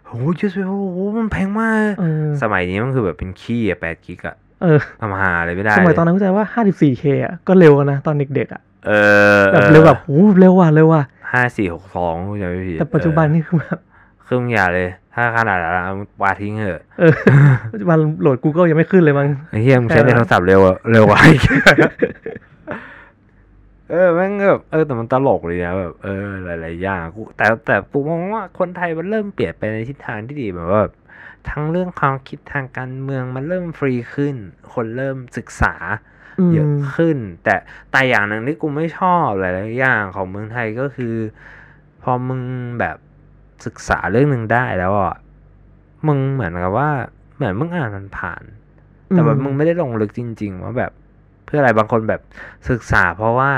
[0.07, 0.11] โห
[0.43, 8.91] USB โอ้โหมันแพงมากเออสมัยนี้มันคือแบบเป็นขี้อะแปดกิกอะเออทำหาอะไรไม่ได้ สมัยตอนเลยนั้นเข้าใจว่า 54K อะก็เร็วนะตอนเด็กๆอะเอ
[9.39, 13.79] อแบบเร็วแบบโหเร็วว่ะเร็วว่ะห้าสี่หกสองจะไม่ผิดแต่ปัจจุบันนี่คือแบบ
[14.23, 17.13] เครื่องอย่าเลย ถ้าขนาดนั้นเอาปาทิ้งเถอะเออ
[17.73, 21.41] ปัจจุบันโหลด Google ยังไม่ขึ้นเลยมั้งไอ้เฮียมงใช้ในโทรศัพท์เร็วอะเร็วกว่าอีก
[23.91, 30.93] เออแม่งแบบเออแต่มันตลกเลยนะแบบเออหลายๆอย่างกูแต่แต่กูมองว่าคนไทยมันเริ่มเปลี่ยนไปในทิศทางที่ดีแบบว่าแบบ
[31.49, 34.35] ทั้งเรื่องความคิดทางการเมืองมันเริ่มฟรีขึ้น
[34.73, 35.73] คนเริ่มศึกษา
[36.39, 37.55] อืมเยอะขึ้น แต่
[37.91, 41.15] แต่อย่างหนึ่งที่กูไม่ชอบหลายๆอย่างของเมืองไทยก็คือ
[42.03, 42.41] พอมึง
[42.79, 42.97] แบบ
[43.65, 45.15] ศึกษาเรื่องหนึ่งได้แล้วอะ
[46.07, 46.89] มึงเหมือนกับว่า
[47.35, 48.43] เหมือนมึงอ่านมันผ่าน
[49.09, 52.21] แต่แบบมึงไม่ได้ลงลึกจริง ๆ ว่าแบบเพื่ออะไรบางคนแบบ
[52.69, 53.51] ศึกษา เพราะว่า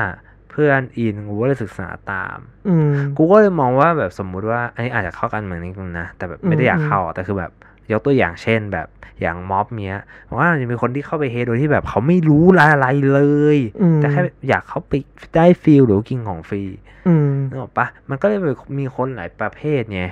[0.52, 2.38] เพื่อนอินกูก็เลยศึกษาตาม
[2.68, 7.52] อืมกูก็เลยมองว่าแบบสมมุติว่าอันนี้อาจจะเข้ากันเมืองนิดนึงนะแต่แบบไม่ได้อืมอยากเข้าอะแต่คือแบบ
[7.92, 8.88] ยกตัวอย่างเช่นแบบ
[9.22, 13.14] อย่างม็อบเนี้ยผมว่ามันจะมีคนที่เข้าไปเฮดโดยที่แบบเขาไม่รู้อะไรเล
[13.56, 14.94] ยอืมแต่แค่อยากเข้าไป
[15.36, 16.64] ได้ฟิลหรือกินของฟรี
[17.08, 18.40] อืมนึกออกปะมันก็เลย
[18.80, 20.04] มีคนหลายประเภทไง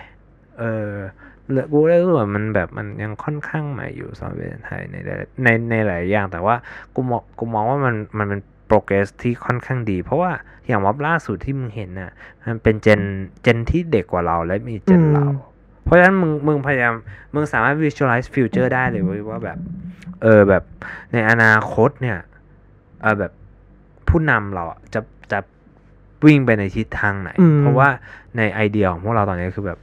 [0.60, 0.92] เออ
[1.54, 6.56] เลยกูเลยรู้สึกว่ามันแบบมันยังค่อนข้างใหม่อยู่สำหรับประเทศไทยในหลายในในหลายอย่างแต่ว่า
[6.96, 10.32] กูมองกูมองว่ามันมันเป็นโปรเกรสที่ค่อนข้างดี เพราะว่า
[10.68, 12.12] อย่างม็อบล่าสุดที่มึงเห็นน่ะ
[12.46, 13.02] มันเป็นเจน
[13.44, 15.26] เจนที่เด็กกว่าเราและมีเจนอืมเรา
[15.84, 16.94] เพราะฉะนั้นมึงมึงพยายาม
[17.34, 19.58] มึงสามารถ visualize future ได้เลยเว้ยว่าแบบ
[20.22, 20.64] เออแบบ
[21.14, 22.18] ในอนาคตเนี่ย
[23.02, 23.32] เออแบบ
[24.08, 25.02] ผู้นำเราอะจะ
[25.32, 25.40] จะ
[26.26, 27.90] วิ่งไปในทิศทางไหนอืมเพราะว่า
[28.38, 29.80] ในไอเดียของพวกเราตอนนี้คือแบบ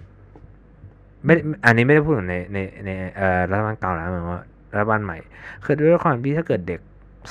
[1.28, 4.42] ไม่ได้อันนี้ไม่ได้พูดถึงในในในเอ่อรัฐบาลเก่าแล้วเหมือนว่า
[4.74, 5.18] รัฐบาลใหม่
[5.64, 6.80] คือด้วยความที่ถ้าเกิดเด็ก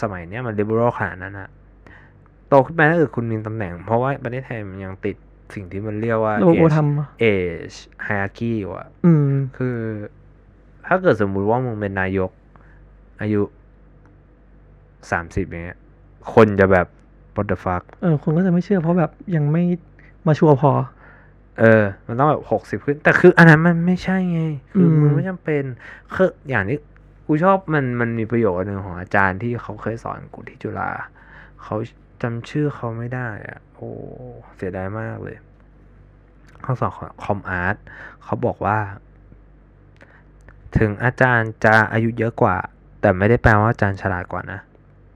[0.01, 1.49] สมัยเนี้ยมัน liberal ขนาดนั้นอะ
[2.47, 5.15] โตขึ้นไปถ้าเกิดคุณมีตำแหน่ง เพราะว่าประเทศไทยมันยังติด
[5.55, 9.77] สิ่งที่มันเรียกว่าระบบโอ age ทำอะ age hierarchy อยู่อะอืมคือ
[10.87, 12.31] ถ้าเกิดสมมุติว่ามึงเป็นนายก
[13.21, 13.41] อายุ
[15.11, 15.79] สามสิบอย่างเงี้ย
[16.33, 16.87] คนจะแบบ
[17.35, 19.63] what the fuck เออ คนก็จะไม่เชื่อเพราะแบบยังไม่
[20.27, 20.71] มาชัวร์พอ
[21.59, 25.63] เออ มันต้องแบบหกสิบ60ขึ้น แต่คืออันนั้นมันไม่ใช่ไง คืออมมึงไม่จำเป็น
[26.15, 26.79] คืออย่างที่
[27.25, 30.89] กูชอบมันมันมีประโยคหนึ่งของอาจารย์ที่เขาเคยสอนกูที่จุฬา
[31.63, 31.75] เขา
[32.21, 33.89] จำชื่อเขาไม่ได้อะโอ้
[34.55, 35.37] เสียดายมากเลย
[36.61, 36.91] เขาสอน
[37.23, 37.75] คอมอาร์ต
[38.23, 38.77] เขาบอกว่า
[40.77, 42.57] ถึงอาจารย์จะอายุเยอะกว่า
[43.01, 44.59] แต่ไม่ได้แปลว่าอาจารย์ฉลาดกว่านะ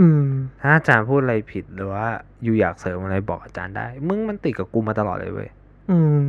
[0.01, 0.25] อืม
[0.61, 2.07] ถ้าอาจารย์พูดอะไรผิดหรือว่า
[2.43, 5.49] อยู่อยากเสริมอะไรบอกอาจารย์ได้ มึงมันติดกับกูมาตลอดเลยเว้ย
[5.89, 6.25] อืม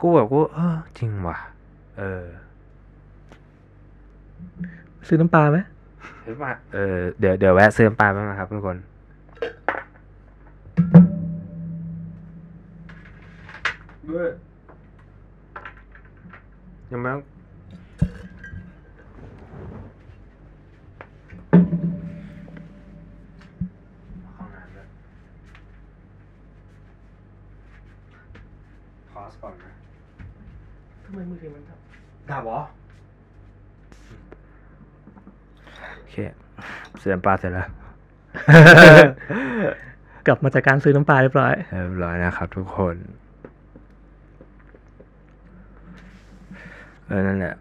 [0.00, 1.38] กูแบบกูเออจริงว่ะ
[1.98, 2.24] เออ
[5.06, 5.58] ซื้อน้ำปลาไหม
[6.22, 8.76] เฮ้ยว่าเออเดี๋ยวเดี๋ยวแวะซื้อน้ำปลาบ้างนะครับทุกคน
[16.90, 17.22] ยังไม่ต้อง
[24.34, 24.86] เข้าน้ำด้วย
[29.12, 29.72] พอ สก่อนนะ
[31.04, 31.70] ทำไมมือถือมันท
[32.30, 32.60] ดับเหรอ
[35.98, 36.16] โอเค
[36.98, 37.66] เสียน้ำปลาเสร็จแล้ว
[40.26, 41.54] กลับมาจากการซื้อน้ำปลาเรียบร้อย
[41.84, 42.96] เรียบร้อยนะครับทุกคน
[47.06, 47.54] เออนั่นแหละ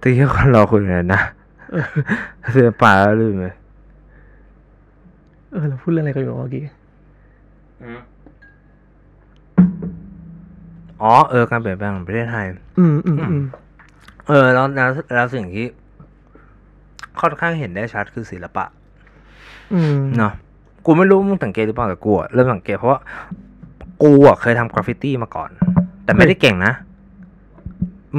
[0.00, 1.22] ที่คนเราคุยกันนะ
[2.50, 3.54] เสื้อปลาแล้วลืมเลย
[5.50, 6.64] เออเราพูดเรื่องอะไรกันอยู่เมื่อกี้
[11.02, 12.46] อ๋อเออการเปลี่ยนแปลงของประเทศไทย
[12.78, 13.44] อืมอืมอืม
[14.28, 15.66] เออแล้วแล้วแล้วสิ่งที่
[17.20, 18.64] ค่อนข้างเห็นได้ชัดคือศิลปะ
[19.74, 20.32] อืมเนาะ
[20.86, 23.00] กูไม่รู้มึงสังเกตหรือเปล่าแต่กูอะเริ่มสังเกตเพราะว่า
[24.02, 25.50] กูอะเคยทำกราฟฟิตี้มาก่อน
[26.04, 26.72] แต่ไม่ได้เก่งนะ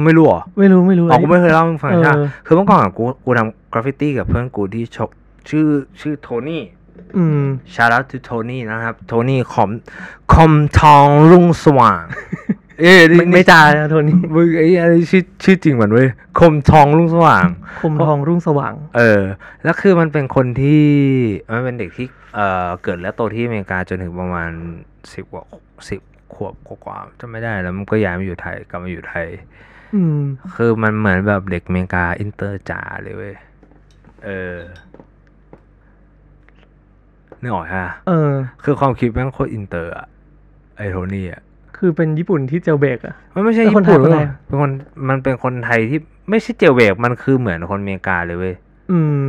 [0.04, 2.16] ไม่รู้เหรอไม่รู้ไม่รู้อ๋อกูไม่เคยเล่าให้มึงฟังเออใช่ปะ
[2.46, 5.10] คือเมื่อก่อนอะกูกูทำกราฟฟิตี้กับเพื่อนกูที่ชก
[5.48, 5.66] ชื่อ
[6.00, 6.62] ชื่อโทนี่
[7.16, 7.44] อืม
[7.74, 9.70] ชาร์ลต to โทนี่นะครับ โทนี่คอม
[10.32, 12.04] คอมทองรุ่งสว่าง
[12.80, 16.08] เอ้ยไม่ไม่จ่านะโทนี่มึงไอ้อะไรชื่อชื่อจริงเหมือนเว้ย
[16.38, 17.46] คมทองรุ่งสว่าง
[17.80, 19.22] คมทองรุ่งสว่าง เออ
[19.64, 20.84] แล้วคือมันเป็นคนที่
[21.52, 24.50] มันเป็นเด็กที่เอ่อเกิดและโตที่อเมริกาจนถึงประมาณ
[25.12, 25.44] สิบกว่า
[25.88, 26.00] สิบ
[26.34, 29.28] ขวบกว่าๆจำไม่ได้แล้วมันก็ย้ายมาอยู่ไทยกลับมาอยู่ไทย
[29.94, 30.18] อืม
[30.56, 33.34] คือมันเหมือนแบบเด็กอเมริกาอินเตอร์จ๋าเลยเว้ย
[34.24, 34.56] เออ
[37.40, 38.32] นึกออกฮะเออ
[38.64, 40.06] คือความคิดแม่งโคตรอินเตอร์อะ
[40.76, 41.42] ไอโทนี่อะ
[41.78, 44.70] คือเป็นญี่ปุ่นที่ jailbreak อะมันไม่ใช่เป็นญี่คนไทยปุ่นคนไทเว้ยเป็นคน
[45.08, 45.98] มันเป็นคนไทยที่
[46.30, 48.54] ไม่ใช่ jailbreak มันคือเหมือนคนอเมริกาเลยเว้ย
[48.90, 49.24] อืม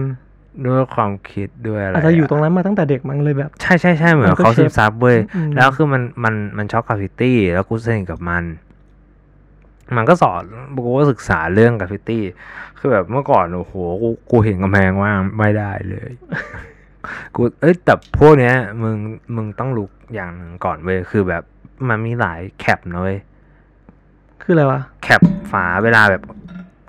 [0.66, 8.44] ด้วยความคิดด้วยอะไรอาจจะอยู่ตรงนั้นมาตั้งแต่เด็กมั้งเลยแบบ ใช่ใช่ใช่เหมือนมันก็เขาซึมเชฟซับเว้ยอืมแล้วคือมันมันมันชอบกราฟฟิตี้ แล้วกูสนิทกับมัน
[9.98, 10.44] มันก็สอน
[10.86, 12.24] กูก็ศึกษาเรื่องกราฟฟิตี้
[12.80, 16.12] คือแบบเมื่อก่อนโอ้โหกูกูเห็นกำแพงว่างไม่ได้เลย
[17.36, 18.98] กูเอ้ยแต่พวกเนี้ย มึง
[19.36, 21.44] มึงต้องรู้อย่างหนึ่งก่อนเว้ยคือแบบ
[21.90, 23.20] มันมีหลายแคปนะเว้ย
[24.42, 25.22] คืออะไรวะ แคป
[25.52, 26.24] ฝาเวลาแบบ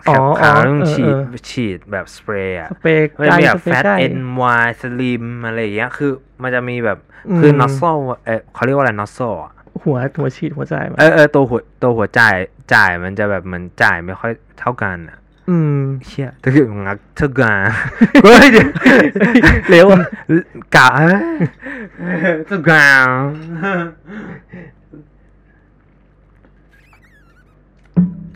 [0.03, 6.13] แคอ๋อปขาวอ๋อต้องเออฉีดเออฉีดแบบสเปรย์อะสเปรย์มันใกล้มีแบบสเปรแฟย์ตใกล้เอ็นวายสลิมอะไรอย่างเงี้ยคือ
[6.43, 6.99] มันจะมีแบบ
[7.29, 7.83] อืมคือนอสโซ
[8.25, 9.53] เออเขาเรียกว่าอะไรนอสโซอะ
[9.83, 12.35] หัวหัวฉีดหัวใจมาเออเออตัวหัวตัวหัวจ่าย
[12.75, 15.19] จ่ายมันจะแบบเหมือนจ่ายไม่ค่อยเท่ากันอะ
[15.51, 17.59] อืมเชี่ยถ้าเกิดงักเท่ากัน
[18.23, 18.69] เฮ้ยเดี๋ยว
[19.71, 20.05] เร็วอะ
[20.77, 21.19] กะเอ้ย
[22.47, 23.07] เท่ากัน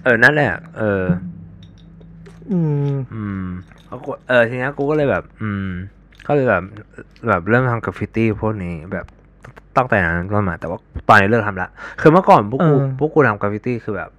[0.07, 1.05] เออนั่นแหละ เออ
[2.51, 2.59] อื
[2.93, 3.47] ม อืม
[3.87, 5.69] แล้วกูเออทีเนี้ยกูก็เลยแบบ อืม
[6.27, 6.63] ก็เลยแบบ
[7.29, 9.07] แบบเริ่มทำกราฟฟิตี้พวกนี้แบบ
[9.77, 10.79] ตั้งแต่นั้นต้นมา แต่ว่า
[11.09, 11.69] ตอนนี้เลิกทำละ
[12.01, 14.11] คือเมื่อก่อนพวกกูเออ พวกกูทำกราฟฟิตี้คือแบบ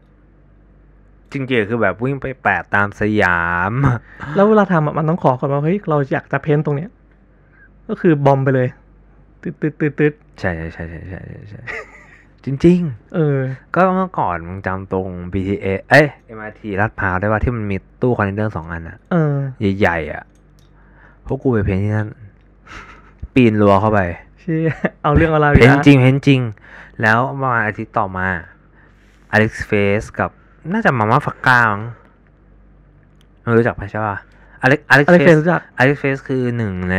[1.32, 3.42] จริงๆคือแบบวิ่งไปแปะตามสยา
[3.72, 3.74] ม
[4.36, 6.90] แล้วเวลาทำอะมันต้องขอก่อนว่าเฮ้ยเราอยากจะ paint ตรงเนี้ย
[7.90, 8.68] ก็คือ bomb ไปเลย
[9.42, 11.62] ตืดตืดตืดตืดใช่ใช่ใช่ใช่ใช่ใช่ใช่
[12.48, 12.82] จริง
[13.16, 16.06] เออๆก็เมื่อก่อนมึงจำตรง BTS เอ้ย
[16.38, 19.36] MRT ลาดพร้าวได้ว่าที่มันมีตู้คอนเทนเนอร์สองอันอะเออ
[19.80, 20.24] ใหญ่ๆอะ
[21.26, 22.10] พวกกูไป paint ที่นั่น
[23.34, 24.00] ปีนรั้วเข้าไป
[24.40, 26.42] เชี่ยเอาเรื่องเอาราว paint นะจริง paint จริง
[27.02, 28.28] แล้วประมาณอาทิตย์ต่อมา
[29.32, 30.30] Alex Face กับ
[30.74, 31.84] น่าจะ Mamafaka มั้ง
[33.42, 34.18] ไม่รู้จักไหมใช่ป่ะ
[34.62, 36.98] อเล็กอะไรเคเฟยสรู้จัก Alex Face คือหนึ่งใน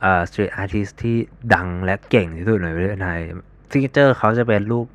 [0.00, 1.16] เอ่อ street artist ที่
[1.54, 3.20] ดังและเก่งที่สุดในประเทศไทย
[3.72, 4.86] signature เขาจะเป็นรูป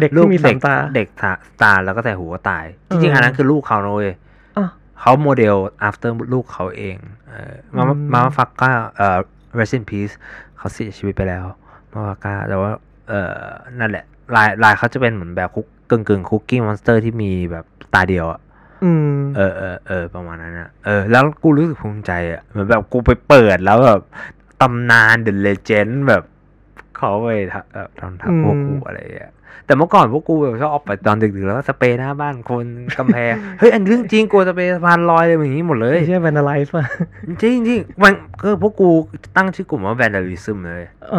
[0.00, 1.32] เด็กรูปที่มีสามตาเด็กตา
[1.62, 4.12] ตาแล้วก็แต่หูกระต่ายเอจริงๆอันนั้นคือลูกเขานะเว้ย
[4.56, 4.68] อะ
[5.00, 5.56] เขาโมเดล
[5.88, 6.96] after ลูกเขาเอง
[7.28, 9.18] เออมาอืม Mamafaka เอ่อ
[9.58, 10.14] rest in peace
[10.56, 11.44] เขาเสียชีวิตไปแล้ว
[11.92, 12.70] Mamafaka แต่ว่า
[13.08, 13.38] เอ่อ
[13.78, 14.04] นั่นแหละ
[14.36, 18.40] ลายลายเขาจะเป็นเหมือนแบบคุกกึ่งกึ่ง Cookie Monster ที่มีแบบตาเดียวอะ
[18.84, 24.00] อืมเออเออเออประมาณนั้นอะเออ แล้วกูรู้สึกภูมิใจอะเหมือนแบบกูไปเปิดแล้วแบบ
[24.60, 26.22] ตำนาน The Legend แบบ
[27.04, 29.32] เขาไปทำเอ่อทำทับพวกกูอะไรอย่างเงี้ย
[29.66, 32.64] แต่เมื่อก่อนพวกกูแบบชอบออกไปตอนดึกๆแล้วก็สเปรย์หน้าบ้านคน
[32.96, 36.84] กำแพงเฮ้ยอันเรื่องจริงกูสเปรย์สะพานลอยเลยอย่างนี้หมดเลยไม่ใช่ vandalize ป่ะ
[37.42, 38.12] จริงจริงๆมัน
[38.42, 38.90] ก็พวกกู
[39.36, 41.16] ตั้งชื่อกลุ่มว่า vandalism เลยเอ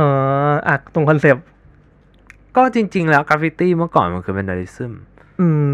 [0.50, 1.46] ออะตรงคอนเซปต์
[2.56, 4.92] ก็จริง ๆ แล้วกราฟฟิตี้เมื่อก่อนมันคือ vandalism
[5.42, 5.74] อืม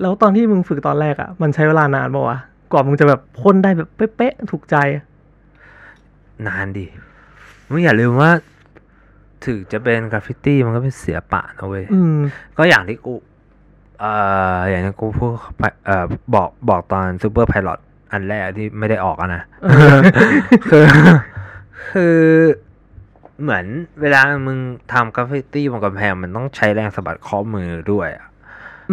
[0.00, 2.38] แล้วตอนที่มึงฝึกตอนแรกอะ มันใช้เวลานานป่าวะ
[2.72, 4.76] กว่ามึงจะแบบพ่นได้แบบเป๊ะๆถูกใจ
[6.46, 6.86] นานดิ
[7.70, 8.30] มึงอย่าลืมว่า
[9.44, 12.18] ถึงจะเป็นกราฟฟิตี้มันก็เป็นศิลปะนะเว้ยอืม
[12.56, 13.14] ก็อย่างที่กู
[14.00, 14.12] เอ่
[14.56, 16.04] ออย่างที่กูพูดไปเอ่อ
[16.34, 17.78] บอกบอกตอน super pilot
[18.12, 19.42] อันแรกที่ไม่ได้ออกอะนะ
[20.70, 20.84] คือ
[21.90, 22.18] คือ
[23.42, 23.64] เหมือน
[24.00, 24.58] เวลามึง
[24.92, 28.26] ทำกราฟฟิตี้บนกำแพงมันต้องใช้แรงสะบัดข้อมือด้วยอะ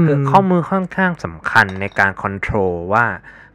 [0.05, 3.05] คือข้อมือค่อนข้างสำคัญในการคอนโทรลว่า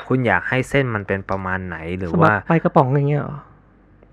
[0.07, 3.39] คุณอยากให้เส้นมันเป็นประมาณไหนหรือสะบัว่าดไปกระป๋องอย่างเงี้ยเหรอ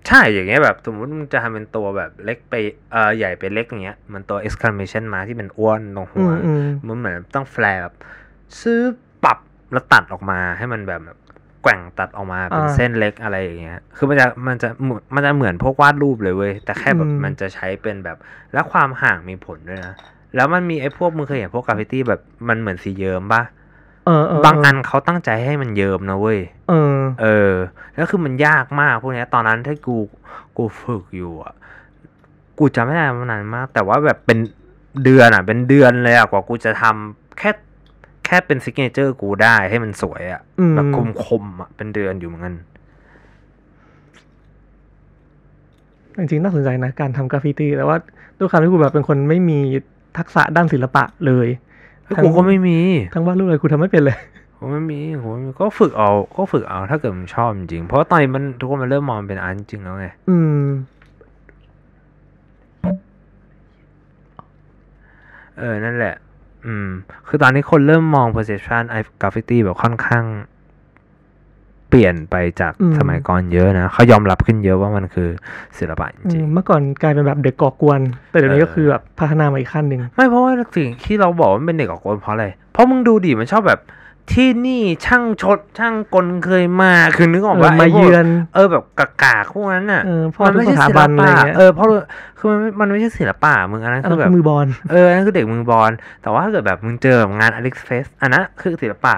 [0.06, 2.54] ใช่อย่างเงี้ยแบบ สมมติมึงจะทำเป็นตัวแบบเล็กไป
[2.92, 7.94] เอ่อใหญ่ไปเล็กอย่างเงี้ย มันตัว exclamation มาที่เป็นอ้วนตรงหัอืวมอืม มันเหมือนต้องแฟร์แบบ
[8.60, 8.80] ซื้อ
[9.24, 9.38] ปรับ
[9.72, 11.18] แล้วตัดออกมาให้มันแบบแบบ
[11.62, 18.16] แกว่งตัดออกมาเป็นอ่าเส้นเล็กอะไรอย่างเงี้ย คือมันจะมันจะเหมือนมันจะเหมือนพวกวาดรูปเลยเว้ย แต่แค่แบบอืม มันจะใช้เป็นแบบ
[18.52, 19.94] แล้วความห่างมีผลด้วยนะ
[20.36, 23.42] แล้วมันมีไอ้พวกมึงเคยเห็นพวกกราฟฟิตี้แบบมันเหมือนสีเยิ้มปะ
[24.08, 27.52] เออเออ บางอันเขาตั้งใจให้มันเยิ้มนะเว้ย เออ เออ
[27.94, 29.96] แล้วคือมันยากมากพวกเนี้ย ตอนนั้นที่กู
[30.56, 31.54] กูฝึกอยู่อะ
[32.58, 34.38] กูจำไม่ได้มานานมาก แต่ว่าแบบเป็น
[35.04, 37.50] เดือนอะ เป็นเดือนเลยอะกว่ากูจะทำแค่
[38.26, 42.54] แค่เป็น signature กูได้ให้มันสวยอะอืมแบบคมคมๆอะ เป็นเดือนอยู่เหมือนกัน
[46.16, 47.96] จริงๆน่าสนใจนะ การทำกราฟฟิตี้แต่ว่า
[48.38, 49.58] ด้วยความที่กูแบบเป็นคนไม่มี
[50.18, 51.58] ทักษะด้านศิลปะเลยเฮ้ย
[52.22, 52.78] กูก็ไม่มี
[53.14, 54.18] ทั้งวาดรูปอะไรกูทำไม่เป็นเลย
[54.58, 60.64] กูไม่มีกูไม่มีก็ฝึกเอาก็ฝึกเอาถ้าเกิดมึงชอบจริงๆเพราะว่าตอนนี้มันทุกคนมันเริ่มมองเป็น art จริงๆแล้วไง อืม
[65.58, 66.14] เออ นั่นแหละ
[66.66, 66.88] อืม
[67.28, 70.24] คือตอนนี้คนเริ่มมอง perception ไอ้กราฟฟิตี้แบบค่อนข้าง
[71.88, 75.28] เปลี่ยนไปจากอืมสมัยก่อนเยอะนะเขายอมรับขึ้นเยอะว่ามันคือ
[75.78, 78.00] ศิลปะจอืริงมเมื่อก่อนกลายเป็นแบบเด็กก่อกวน
[78.30, 83.80] แต่เดี๋ยวนี้เออก็คือแบบพัฒนามาอีกขั้นหนึ่งๆไม่เพราะว่าสิ่งที่เราบอกว่ามันเป็นเด็กออกกลเพราะอะไรเพราะมึงดูดิมันชอบแบบ
[84.34, 91.86] ที่นี่ช่างชดช่างกลเคยมาคือนึกออกเอว่าอไอ้มาพวกเยือนเออแบบกากาพวกนั้นน่ะเออพ่อมันทุกไม่สใช่ถาศิลบันอะไรปะเงี้ยเออเพราะ
[92.38, 95.90] คือมันมันไม่ใช่ศิลปะมึงอันนั้นอันคืนั้อนแบบคือมือบอลเอออันนั้นคือเด็กมือบอล
[96.22, 99.14] แต่ว่าถ้าเกิดแบบมึงเจอแบบงานอเล็กซ์เฟสอันนั้นคือศิลปะ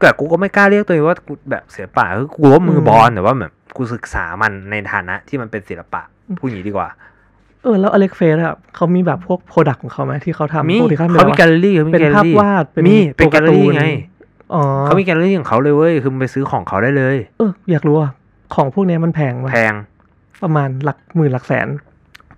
[0.00, 6.02] เกิดกูก็ไม่กล้าเรียกตัวเองว่ากูแบบศิลปะคือกูว่ามือบอลแต่ว่าแบบกูศึกษามันในฐานะที่มันเป็นศิลปะ
[6.38, 6.88] พูดอย่างนี้ดีกว่า
[7.62, 13.84] เออแล้วอเล็กเฟสอะเขามีแบบพวกโปรดักของเขาไหมที่เขาทำมีพวกที่เขาเขามีแกลเลอรี่เขามีเป็นแกลเลอภาพรี่วาดเป็นมีเป็นตัวแกลเลอรี่การ์ตูนไง
[14.54, 18.10] อ๋อเขามีแกลเลอรี่ของเขาเลยเว้ยคือมึงไปซื้อของเขาได้เลย เอออยากรู้อะ
[18.54, 19.74] ของพวกเนี้ยมันแพงไหมแพง
[20.42, 21.68] ประมาณหลักหมื่นหลักแสน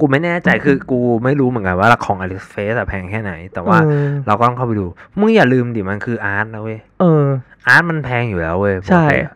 [0.01, 4.87] กูไม่แน่ใจคือกูไม่รู้เหมือนกันว่าราคาของอเล็กซ์เฟสแพงแค่ไหน แต่ว่าเออเราก็ต้องเข้าไปดู
[5.19, 7.25] มึงอย่าลืมดิมันคืออาร์ตนะเว้ยเออ
[7.69, 9.35] อาร์ตมันแพงอยู่แล้วเว้ยใช่ปกติอะ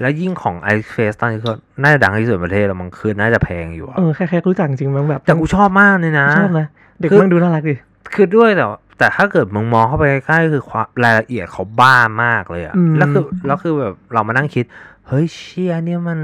[0.00, 1.52] แล้วยิ่งของไอเฟสตอนนี้ก็
[1.82, 6.66] น่าจะดังที่สุดในประเทศแล้วมันคือน่าจะแพงอยู่อะเออแค่แค่รู้จักจริงๆมันแบบ แต่กูชอบมากเลยนะชอบนะ
[6.98, 7.74] เด็กคือมันดูน่ารักดิ
[8.14, 14.64] คือด้วยแต่ว่าแต่ถ้าเกิดมึงมองเข้าไปใกล้ๆคือความรายละเอียดเขาบ้ามากเลยอะอืมแล้วคือแล้วคือแบบเรามานั่งคิด
[15.08, 16.18] เฮ้ยเชี่ยเนี่ยมัน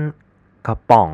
[0.66, 1.11] กระป๋อง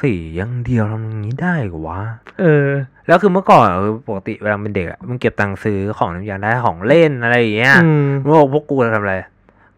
[0.00, 2.00] สีอยังเดียวทำอย่างนี้ได้เหรอวะ
[2.40, 2.68] เออ
[3.06, 9.16] แล้วคือเมื่อก่อนอะคือปกติเวลาเป็นเด็กอะมึงเก็บตังค์ซื้อของน้ำยางได้ของเล่นอะไรอย่างเงี้ยอืมมึงบอกพวกกูจะทำอะไร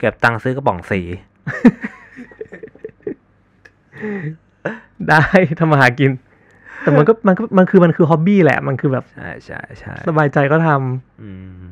[0.00, 1.00] เก็บตังค์ซื้อกระป๋องสี
[5.08, 5.22] ได้
[5.58, 6.10] ทำมาหากิน
[6.82, 11.30] แต่มันก็มันก็มันคือมันคือฮ็อบบี้แหละ มันคือแบบใช่ใช่ใช่สบายใจก็ทำอื
[11.62, 11.64] ม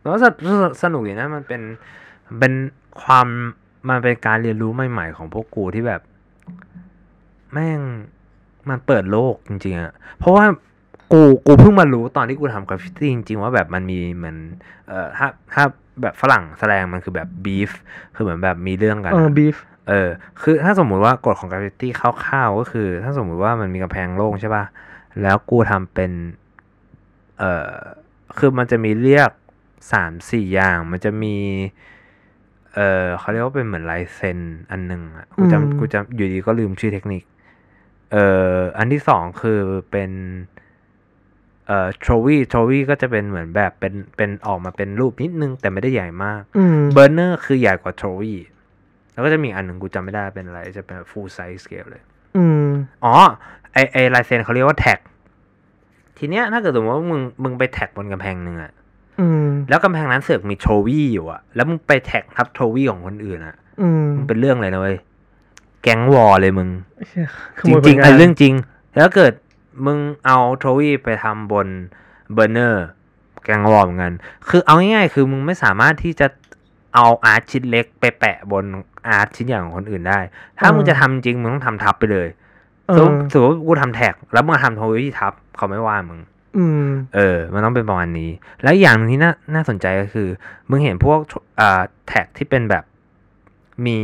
[0.00, 1.60] แล้วสนุกสนุกดีนะมันเป็น
[2.26, 2.52] มันเป็น
[3.02, 3.26] ความ
[3.88, 6.00] มันเป็นการเรียนรู้ใหม่ ๆ ของพวกกูที่แบบ
[7.52, 7.80] แม่ง
[8.68, 10.44] มันเปิดโลกจริงๆอะเพราะว่า
[11.12, 14.36] กูกูเพิ่งมารู้ตอนที่กูทำกราฟฟิตี้จริง ๆ ว่าแบบมันมีเหมือน
[14.88, 15.64] เอ่อถ้าถ้า
[16.02, 17.70] แบบฝรั่งแสดงมันคือแบบ beef
[18.14, 19.56] คือเหมือนแบบมีเรื่องกันเอออะ beef
[19.88, 20.08] เออ
[20.42, 24.64] คือถ้าสมมุติว่ากฎของกราฟฟิตี้คร่าวๆก็คือ ถ้าสมมุติว่ามันมีกำแพงโล่งใช่ป่ะ
[25.22, 26.12] แล้วกูทำเป็น
[27.38, 27.74] เอ่อ
[28.38, 29.30] คือมันจะมีเรียก
[29.92, 31.36] สามสี่อย่าง มันจะมี
[32.74, 34.38] เอ่อเขาเรียกว่าเป็นเหมือนลายเซ็น
[34.70, 37.22] อันหนึ่งอะ กูจำกูจำอยู่ดีก็ลืมชื่อเทคนิค
[38.12, 39.60] เอ่ออันที่สองคือ
[39.90, 40.10] เป็น
[41.70, 48.38] เอ่อโทวี่โทวี่ก็จะเป็นเหมือนแบบเป็นเป็นออกมาเป็นรูปนิดนึง แต่ไม่ได้ใหญ่มากอืม burner คือใหญ่กว่า throwie
[49.12, 52.02] แล้วก็จะมีอันหนึ่งกูจำไม่ได้เป็นอะไร จะเป็น full size scale เลย
[52.36, 52.66] อืม
[53.04, 53.14] อ๋อ
[53.72, 54.98] ไอไอลายเซ็นเขาเรียกว่า tag
[56.18, 58.72] ทีเนี้ยถ้าเกิดสมมติว่ามึงมึงไป tag บนกำแพงหนึ่งอะ
[59.20, 64.96] อืมแล้วกำแพงนั้นเสือกมีโทวี่อยู่อะแล้วมึงไปแท็กทับโทวี่ของคนอื่นอะอืมมันเป็นเรื่องเลยนะเว้ย
[65.82, 66.68] แก๊งวอร์เลยมึง
[67.08, 67.26] เชี่ย
[67.58, 68.54] ขจโมยผริลงๆงาไอ้นเรื่องจริง
[68.96, 69.32] แล้วเกิด
[69.84, 71.68] มึงเอาโทวี่ไปทำบน
[72.34, 72.86] เบอร์เนอร์
[73.44, 74.12] แกงวอร์เหมือนกัน
[74.48, 76.26] คือเอาง่ายๆ คือมึงไม่สามารถที่จะ
[76.94, 78.64] เอาอาร์ตชิ้นเล็กไปแปะบน
[79.08, 80.18] อาร์ตชิ้นใหญ่ของคนอื่นได้
[80.58, 82.28] ถ้าเออมึงจะทำจริง มึงต้องทำทับไปเลย
[82.88, 86.20] เอสมอมติสมมติว่ากูทำแท็ก แล้วมึงทำโทวี่ทับ เขาไม่ว่ามึง
[86.56, 88.30] อืมเออ มันต้องเป็นประมาณนี้
[88.62, 90.28] แล้วอีกอย่างหนึ่งที่น่าน่าสนใจก็คือ
[90.70, 91.18] มึงเห็นพวก
[91.60, 92.84] อ่า tag ที่เป็นแบบ
[93.86, 93.98] มี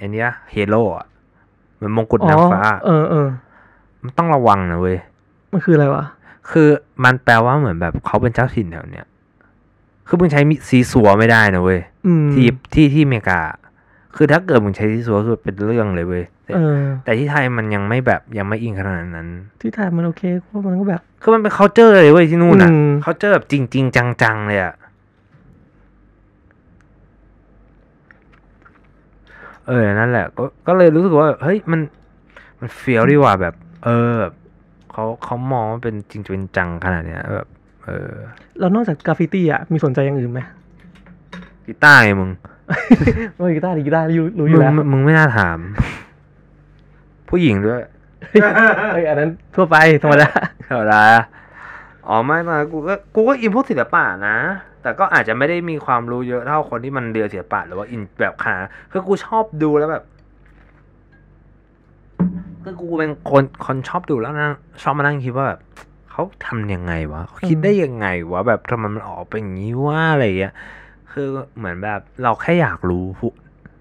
[0.00, 1.06] อันเนี้ย halo อะ
[1.74, 3.28] เหมือนมงกุฎนางฟ้า เออเออ
[4.06, 4.98] มันต้องระวังนะเว้ย
[5.52, 6.04] มันคืออะไรวะ
[6.50, 6.68] คือ
[7.04, 9.06] มันแปลว่าเหมือนแบบเขาเป็นเจ้าถิ่นแถวเนี้ย
[10.08, 13.40] คือมึงใช้ซี้ซั้วไม่ได้นะเว้ยอืมที่ที่ที่อเมริกา
[14.16, 19.28] คือถ้าเกิดมึงใช้ซี้ซั้วคือเป็นเรื่องเลยเว้ยแต่เออแต่ที่ไทยมันยังไม่แบบยังไม่อิงขนาดนั้น
[19.60, 24.74] ที่ไทยมันโอเคเพราะมันก็แบบ คือมันเป็น culture เลยเว้ยที่นู่นอะอืม culture แบบจริงจริงๆจังๆเลยอะ
[29.68, 31.80] เออ นั่นแหละ ก็ก็เลยรู้สึกว่า เฮ้ยมัน
[32.58, 33.54] มันเฟี้ยวดีกว่าแบบ
[33.84, 34.32] เออแบบ
[34.92, 37.48] เขาเขามองว่าเป็นจริงเป็นจังขนาดเนี้ยแบบ
[37.84, 38.12] เออ
[38.58, 40.40] แล้วนอกจากกราฟฟิตี้อะมีสนใจอย่างอื่นไหม
[41.66, 42.30] กีตาร์ไงมึง
[43.38, 45.58] ว่ากีตาร์ดีกีตาร์รู้รู้อมึยู่งแล้วมึงมึงไม่น่าถาม
[47.28, 47.80] ผู้หญิงด้วย
[48.92, 50.28] เอ้ยอันนั้นทั่วไปธรรมดา
[50.66, 51.24] เท่าไรอะ
[52.08, 54.36] อ๋อไม่มากูก็กูก็อินพวกศิลปะนะ
[54.82, 58.60] แต่ก็อาจจะไม่ได้มีความรู้เยอะเท่าคนที่มันเรียนศิลปะหรือว่าอินแบบขนาด
[58.92, 60.04] คือกูชอบดูแล้วแบบ
[62.66, 64.50] คือกูเป็นคนคนชอบดูแล้วนะ
[64.82, 65.60] ชอบมานั่งคิดว่าแบบ
[66.10, 70.54] เขาทำยังไงวะเขาคิดได้ยังไงวะแบบทำไมมันออกเป็นอย่างนี้ว่าอะไรอย่างเงี้ย
[71.12, 71.26] คือ
[71.56, 73.04] เหมือนแบบเราแค่อยากรู้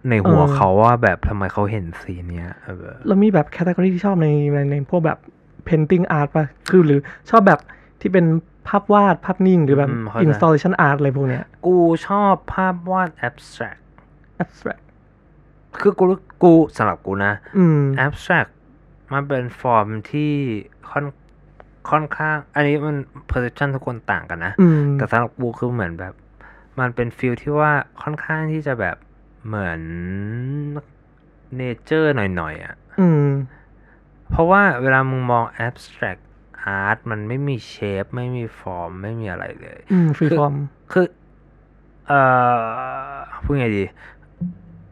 [0.10, 5.18] ในหัวเออเขาว่าแบบทำไมเขาเห็นซีนเนี้ยเออแล้วมีแบบแคตตากรีที่ชอบในในในพวกแบบ
[5.68, 7.00] painting art ป่ะคือหรือ
[7.30, 7.60] ชอบแบบ
[8.02, 8.26] ที่เป็น
[8.68, 13.82] ภาพวาดภาพนิ่งหรือแบบอืมเข้าใจ installation art อะไรพวกเนี้ย กูชอบภาพวาด abstract
[14.44, 14.84] abstract
[15.82, 18.50] คือกูรู้กูสำหรับกูนะอืม abstract
[19.14, 20.32] มันเป็นฟอร์มที่
[20.90, 21.06] ค่อน
[21.90, 22.98] ค่อนข้าง อันนี้มัน
[23.30, 26.14] perception ทุกคนต่างกันนะอืมแต่สำหรับกูคือเหมือนแบบ
[26.80, 27.72] มันเป็น feel ที่ว่า
[28.02, 28.98] ค่อนข้างที่จะแบบ
[29.46, 29.82] เหมือน
[31.56, 33.28] nature หน่อยๆอะอืม
[34.30, 36.22] เพราะว่าเวลามึงมอง abstract
[36.84, 40.56] art มันไม่มี shape ไม่มีฟอร์ม ไม่มีอะไรเลย อืม free form
[40.92, 41.08] คือ
[42.08, 42.22] เอ่
[43.16, 43.84] อพูดไงดี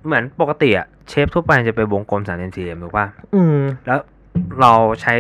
[0.06, 3.06] เหมือนปกติอะ shape ทั่วไปจะเป็นวงกลมสามเหลี่ยมสี่เหลี่ยมถูกป่ะ
[3.36, 4.00] อืม แล้ว
[4.62, 5.14] เราใช้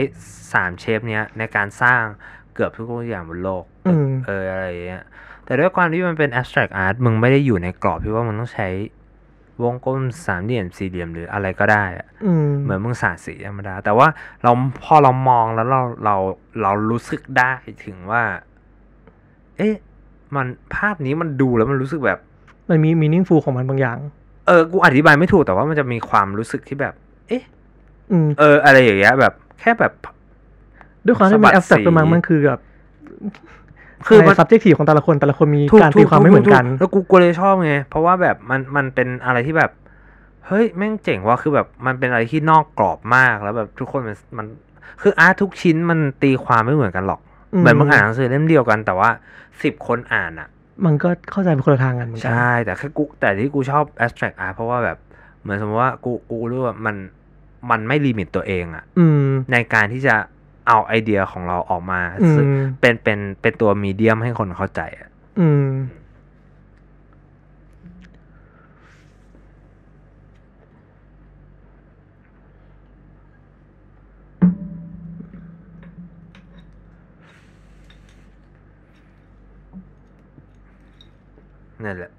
[0.53, 2.01] สามเชฟเนี้ยในการสร้าง
[2.53, 5.03] เกือบทุกอย่างบนโลกอืม เอออะไรอย่างเงี้ย
[5.45, 8.69] แต่ด้วยความที่มันเป็น abstract art มึงไม่ได้อยู่ในกรอบที่ว่ามึงต้องใช้
[9.64, 14.07] วงกลมสามเหลี่ยมสี่เหลี่ยมหรืออะไรก็ได้อะ อืม เหมือนมึงสาดสีธรรมดา แต่ว่า
[14.43, 14.51] เรา
[14.84, 16.15] พอเรามองแล้วเราเรา
[16.61, 17.53] เรารู้สึกได้
[17.85, 18.23] ถึงว่า
[19.57, 19.73] เอ๊ะ
[20.35, 22.19] มันภาพนี้มันดูแล้วมันรู้สึกแบบ
[22.69, 23.97] มันมี meaningful ของมันบางอย่าง
[24.47, 26.93] เออกูอธิบายไม่ถูกแต่ว่ามันจะมีความรู้สึกที่แบบ
[27.27, 27.43] เอ๊ะ
[28.11, 29.93] อืมเออ อะไรอย่างเงี้ยแบบ แค่แบบ
[31.05, 32.61] ด้วยความที่สะบัมันด abstract สีด้วยมั้งมันคือแบบ
[34.07, 39.71] คือมันใน subjective ของแต่ละคนแต่ละคนมีถูการตีความไม่เหมือนกันถูแล้วกูกูเลยชอบไง เพราะว่าแบบมันมันเป็นอะไรที่แบบ
[40.47, 44.45] เฮ้ย แม่งเจ๋งว่ะคือแบบมันเป็นอะไรที่นอกกรอบมากแล้วแบบทุกคนมันมัน
[45.01, 47.19] คืออาร์ตทุกชิ้นมันตีความไม่เหมือนกันหรอก
[47.53, 49.09] อืมเหมือนมึงอ่านหนังสือเล่มเดียวกัน แต่ว่า
[49.63, 50.47] สิบคนอ่านอะ
[50.85, 54.97] มันก็เข้าใจเป็นคนละทางกันเหมือนกัใช่ แต่แค่กูแต่ที่กูชอบ abstract art เพราะว่าแบบ
[55.41, 56.95] เหมือนสมมติว่ากูกูรู้ว่ามัน
[57.71, 60.15] มันไม่ลิมิตตัวเองอะอืม ในการที่จะ
[60.67, 65.09] เอาไอเดียของเราออกมาอืซึ่งมเป็นเป็นเป็นตัวมีเดียมให้คนเข้าใจอะ
[65.39, 65.67] อืม
[81.85, 82.11] นั่นแหละ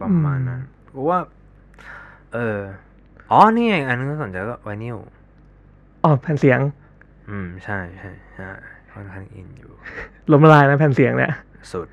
[0.00, 1.18] ประมาณนั้นเพราะว่า
[2.34, 2.58] เออ
[3.30, 4.96] อ๋อนี่ไงอันนึงก็สนใจก็ไวนิล
[6.04, 6.60] อ๋อแผ่นเสียง
[7.30, 8.50] อืมใช่ใช่ใช่
[8.92, 9.70] ค่อนข้างอินอยู่
[10.32, 11.32] ล้มละลายนะแผ่นเสียงเนี่ย
[11.72, 11.86] สุด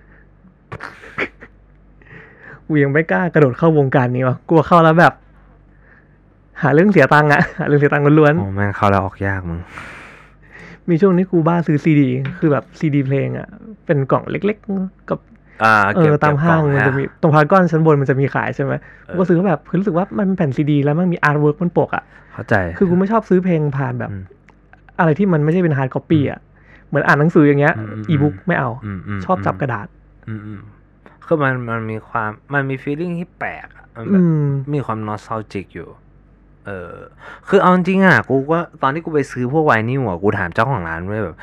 [2.67, 5.13] กูยังไม่กล้ากระโดดเข้าวงการนี้วะกลัวเข้าแล้วแบบ
[6.61, 13.47] หาเรื่องเสียตังค์อะหาเรื่องเสียตังค์ล้วนโอ้แม่งเข้าแล้วออกยากมึงๆมีช่วงนี้กูบ้าซื้อซีดี คือแบบซีดีเพลงอะ
[13.85, 15.19] เป็นกล่องเล็ก ๆ กับ
[15.63, 18.73] อ่าเอก็บอตามห้างเก็บกล่อมันจะมีตรงพารากอนชั้นบนมันจะมีขายใช่ไหม
[19.07, 22.03] กูก็ซื้อแบบคือรู้สึกว่ามันเป็นแผ่นซีดี แล้วมันมี artwork บนปกอะ
[22.33, 24.23] เข้าใจคือกูไม่ชอบซื้อเพลงผ่านแบบอืม
[24.99, 26.39] อะไรที่มันไม่ใช่เป็น hard copy อะ
[26.87, 29.87] เหมือนอ่านหนังสืออย่างเงี้ยอืมอืมอีบุ๊กไม่เอาอืมชอบจับกระดาษ
[30.27, 30.61] อืมอืม
[31.25, 35.89] คือมันมันมีความมันมี feeling ที่แปลกอะมันแบอืบมมีความนอสซ a จิกอยู่
[36.67, 36.93] เออ
[37.47, 41.35] คือเอาจริงๆอะกูก็ตอนที่กูไปซื้อพวกไวนิลอะกูถามเจ้าของร้านด้วยแบบ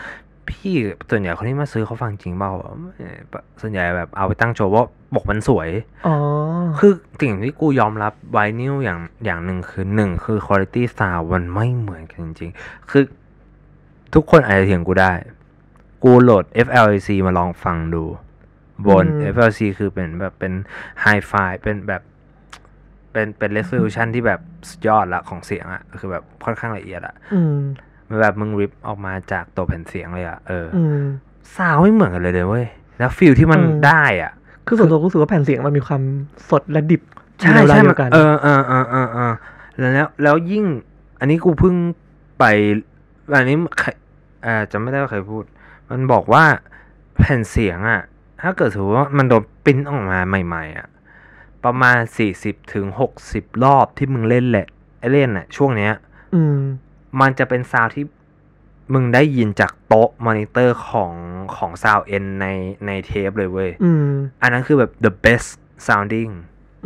[0.51, 0.75] พี่
[1.11, 2.91] ส่วนใหญ่คนที่มาซื้อเขาฟังจริงเปล่าอะไม่
[3.61, 5.69] ส่วนใหญ่แบบเอาไปตั้งโชว์ว่าปกมันสวย
[6.07, 6.17] อ๋อ
[6.79, 13.05] คือสิ่งที่กูยอมรับไวนิลอย่างอย่างหนึ่งคือหนึ่งคือคุณภาพซาวมันไม่เหมือนกันจริงๆ คือ
[14.15, 15.13] ทุกคนอาจจะเถียงกูได้
[16.05, 18.05] กูโหลด FLC มาลองฟังดู
[18.87, 20.53] บนอืม FLC คือเป็นแบบเป็น
[21.05, 22.03] Hi Fi เป็นแบบ
[23.13, 27.86] เป็นเป็น resolution ที่แบบสุดยอดละของเสียงอะคือแบบค่อนข้างละเอียดอะอืมมัน
[28.21, 31.01] แบบมึง rip ออกมาจากตัวแผ่นเสียงเลยอะเออออืม
[31.57, 32.67] sound ไม่เหมือนกันเลยเลยเว้ย
[32.99, 34.33] แล้ว feel ที่มันอืมได้อะ
[34.67, 36.03] คือส่วนตัวรู้สึกว่าแผ่นเสียงมันมีความ
[36.51, 37.03] สดและดิบ
[37.41, 39.33] ใช่ในเวลาใช่เดีมัยวกันเออเออเออเออเออ
[39.79, 40.65] แล้วแล้วยิ่ง
[41.21, 41.75] อันนี้กูเพิ่ง
[42.39, 42.45] ไป
[43.35, 43.89] อันนี้ใคร
[44.47, 45.45] อ่าจะไม่ได้ว่าใครพูด
[45.91, 46.45] มันบอกว่า
[47.19, 48.03] แผ่นเสียงอะ
[48.43, 50.89] ถ้าเกิดถือว่ามันโดนปริ้นออกมาใหม่ ๆอะ
[51.65, 54.67] ประมาณสี่สิบถึงหกสิบรอบที่มึงเล่นแหละ
[54.99, 55.93] ไอเล่นอะช่วงเนี้ย
[56.35, 56.59] อืม
[57.21, 58.05] มันจะเป็น sound ที่
[58.95, 61.13] มึงได้ยินจากโต๊ะมอนิเตอร์ของ
[61.57, 62.47] ของ sound en ใน
[62.87, 64.09] ในเทปเลยเว้ยอืม
[64.43, 65.49] อันนั้นคือแบบ the best
[65.87, 66.33] sounding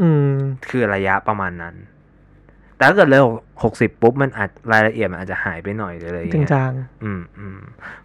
[0.00, 0.32] อืม
[0.68, 1.74] คือระยะประมาณนั้น
[2.76, 3.22] แต่ถ้าเกิดเลย
[3.62, 6.72] หกสิบปุ๊บ มันอาจรายละเอียดมันอาจจะหายไปหน่อยหรืออะไรอย่างจริงเงี้ยจัง
[7.04, 7.58] อืมอืม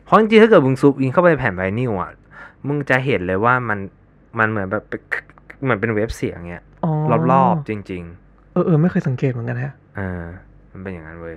[0.04, 2.12] เพราะจริงๆถ้าเกิดมึงซูมอินเข้าไปในแผ่นไวนิลอะ
[2.68, 3.80] มึงจะเห็นเลยว่ามัน
[4.40, 5.02] มันเหมือนแบบเป็น
[5.64, 6.92] เหมือนเป็นเว็บเสียงเงี้ยอ๋อ
[7.32, 8.04] รอบๆจริง
[8.54, 10.24] เออเออไม่เคยสังเกตเหมือนกันฮะๆเออ
[10.72, 11.36] มันเป็นอย่างนั้นเว้ย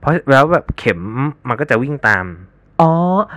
[0.00, 1.00] เพราะแล้วแบบเข็ม
[1.48, 2.26] มันก็จะวิ่งตาม
[2.80, 2.92] อ๋อ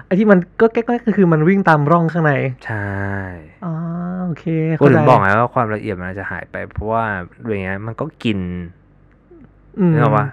[0.05, 2.33] ไอที่มันก็แก๊กๆก็คือมันวิ่งตามร่องข้างใน
[2.65, 2.87] ใช่
[3.65, 3.73] อ๋อ
[4.25, 4.45] โอเค
[4.79, 7.05] กูเข้าถึใจงบอกไงว่าความละเอียดมันอาจจะหายไป เพราะว่า
[7.47, 8.39] อย่างเงี้ยมันก็กิน
[9.79, 10.27] อืมนึกออกปะ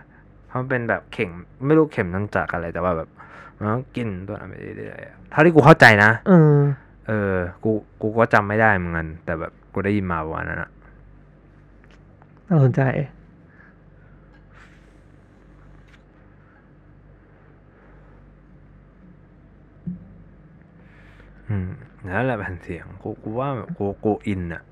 [0.48, 1.30] เพราะมันเป็นแบบเข็ม
[1.66, 3.08] ไม่รู้เข็มน้ำจากอะไรแต่ว่าแบบ
[3.56, 6.56] มันก็กินตัวนั้นไปเรื่อยๆอะเท่าที่กูเข้าใจนะเออ
[7.08, 7.34] เออ
[7.64, 7.70] กู
[8.02, 10.70] กูก็จำไม่ได้เหมือนกันแต่แบบกูได้ยินมาประมาณนั้นอะ
[12.48, 12.82] น่าสนใจ
[21.50, 21.68] อืม
[22.04, 24.62] แล้วแหละแผ่นเสียงกูกูว่าแบบกูกูอินอะ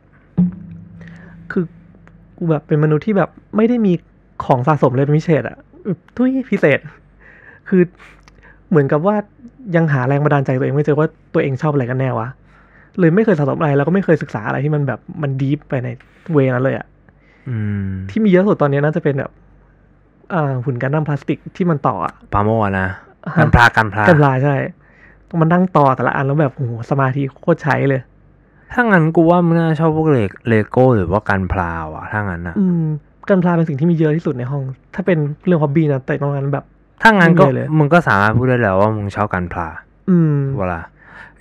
[1.52, 1.64] คือ
[2.36, 3.92] กูแบบเป็นมนุษย์ที่แบบไม่ได้มี
[4.44, 6.78] ของสะสมเลยเป็นพิเศษอะแบบทุยพิเศษ
[7.68, 7.82] คือ
[8.70, 9.16] เหมือนกับว่า
[9.76, 12.28] ยังหาแรงบันดาลใจตัวเองไม่เจอว่าตัวเองชอบอะไรกันแน่วะ
[12.98, 15.88] เลยไม่เคยสะสมอะไรแล้วก็ไม่เคยศึกษาอะไรที่มันแบบมันดีฟไปใน
[16.32, 16.86] เวนั้นเลยอะ
[17.48, 17.56] อื
[17.88, 19.32] มที่มีเยอะสุดตอนนี้น่าจะเป็นแบบ
[20.34, 22.88] อ่าหุ่นกันดั้มพลาสติกที่มันต่ออะปาโมอะนะ
[23.38, 24.56] กันพลากันพลากันลาใช่
[25.28, 28.00] ต้องมานั่งต่อแต่ละอันแล้วแบบโอ้โหสมาธิโคตรใช้เลย
[28.72, 30.18] ถ้างั้นกูว่ามึงน่าชอบพวกเล
[30.48, 32.84] เลโก้หรือว่ากันพลาอะถ้างั้นอะอืม
[33.28, 34.62] กันพลาเป็นสิ่งที่มีเยอะที่สุดในห้อง
[34.94, 36.64] ถ้าเป็นเรื่อง hobby นะแต่ตรงนั้นแบบ
[37.02, 39.68] ถ้างั้นก็ไม่มีเลยมึงก็สามารถพูดได้แล้วว่ามึงชอบกันพลา
[40.10, 40.80] อืมเวลา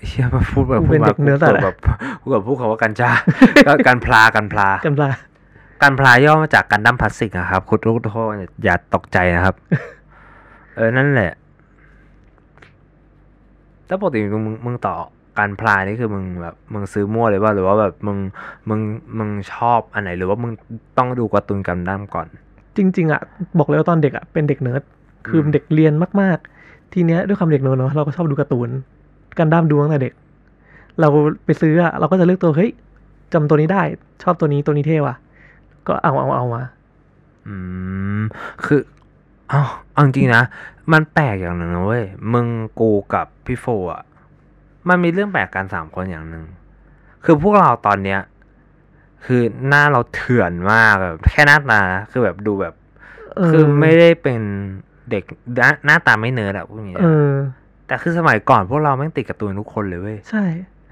[0.08, 1.78] เฮียมาพูดแบบกูพูเป็ดนมาเด็กเนื้อสัตว์อะแบบ
[2.22, 3.12] กูกับพูดคำว่ากัญชา
[3.68, 5.10] ก็กันพลากันพลากันพลา
[5.82, 9.56] กันพลาย่อมาจากกันดั้มพลาสติกนะครับ คุณทุกคนอย่าตกใจนะครับ
[10.76, 11.32] เออนั่นแหละ
[13.88, 14.96] แล้วปกติมึงมึงมึงต่อ
[15.40, 18.18] กันพลานี่คือมึงแบบมึงซื้อมั่วเลยว่าหรือว่าแบบมึง
[18.70, 18.80] มึง
[19.18, 20.52] มึงชอบอันไหนหรือว่ามึง
[20.98, 22.28] ต้องดูการ์ตูนกันดั้มก่อน
[22.78, 23.22] จริง ๆอะ
[23.58, 24.82] บอกเลยว่าตอนเด็กอะเป็นเด็กเนิร์ด
[25.28, 28.70] คืออมเด็กเรียนมากๆ ทีเนี้ยด้วยความเด็กเนิร์ดเนาะเราก็ชอบดูการ์ตูน
[29.38, 30.14] กันดั้มดูตั้งแต่เด็ก
[31.00, 31.08] เรา
[31.46, 32.72] ไปซื้ออะเราก็จะเลือกตัวเฮ้ย
[33.34, 33.82] จำตัวนี้ได้
[34.24, 35.16] ชอบตัวนี้ตัวนี้เท่ว่ะ
[35.88, 36.64] ก็เอาเอาเอามา
[37.48, 37.56] อื
[38.20, 38.24] ม
[38.66, 38.82] คือ
[39.50, 39.62] เอา
[39.94, 40.44] เอาจริงๆนะ
[40.92, 42.48] มันแปลกอย่างหนึ่งนะเว้ย มึง
[42.80, 44.04] กูกับพี่โฟอะ
[44.88, 46.46] มันมีเรื่องแปลกกันสามคนอย่างหนึ่ง
[47.26, 48.20] คือพวกเราตอนเนี้ย
[49.26, 52.74] คือหน้าเราเถื่อนมากแบบแค่หน้าตานะคือแบบดูแบบ
[53.36, 54.42] เออคือไม่ได้เป็น
[55.12, 55.24] เด็ก
[55.58, 57.32] หน้าหน้าตาไม่เนิร์ดอะพวกนี้เออ
[57.88, 60.44] แต่คือสมัยก่อนพวกเราแม่งติดการ์ตูนทุกคนเลยเว้ย ใช่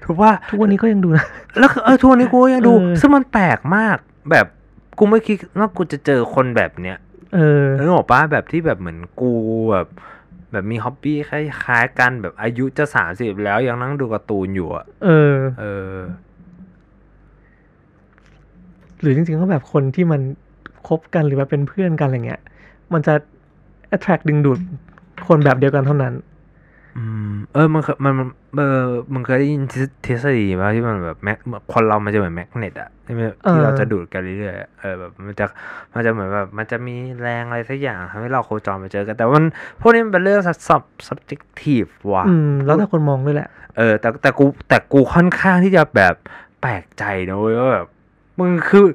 [0.04, 1.26] ถูกว่าทุกวันนี้ก็ยังดูนะ
[1.58, 3.96] แล้วคือเออทุกวันนี้กูก็ยังดูเออซึ่งมันแปลกมาก
[4.30, 4.46] แบบ
[4.98, 6.96] กูไม่คิดว่ากูจะเจอคนแบบเนี้ย
[7.36, 9.32] เออนึกออกปะแบบที่แบบเหมือนกู
[9.72, 9.88] แบบ
[10.52, 15.64] แบบมีฮ็อบบี้คล้ายๆกันแบบอายุจะสามสิบแล้วยังนั่งดูการ์ตูนอยู่อะเออ เอ
[15.94, 15.96] อ
[19.00, 20.20] หรือจริงๆก็แบบคนที่มัน
[20.88, 22.42] คบกันหรือว่าเป็นเพื่อนกันอะไรเงี้ย
[22.92, 23.14] มันจะ
[23.94, 24.58] attract ดึงดูด
[25.28, 26.14] คนแบบเดียวกันเท่านั้น
[26.96, 31.38] อืม เออ มันเคยมันมันเออมึงเคยได้ยินทฤทฤษฎีป่ะที่มันแบบแมก
[31.72, 35.46] คนเรามันจะเหมือนแมกเนตอะ ที่มันที่เออเราจะดูดกันเรื่อยๆอะเออแบบมันจะ
[35.94, 39.44] มันจะเหมือนแบบมันจะมีแรงอะไรสักอย่างทำให้เราโคจรมาเจอกัน แต่ว่ามัน
[39.80, 46.14] พวกนี้มันเป็นเรื่อง sub subjective ว่ะอืมแล้วแต่คนมองด้วยแหละ เออ แต่แต่กูแต่กูค่อนข้างที่จะแบบ
[46.60, 47.86] แปลกใจนะเว้ยว่าแบบ
[48.38, 48.86] มึงคือ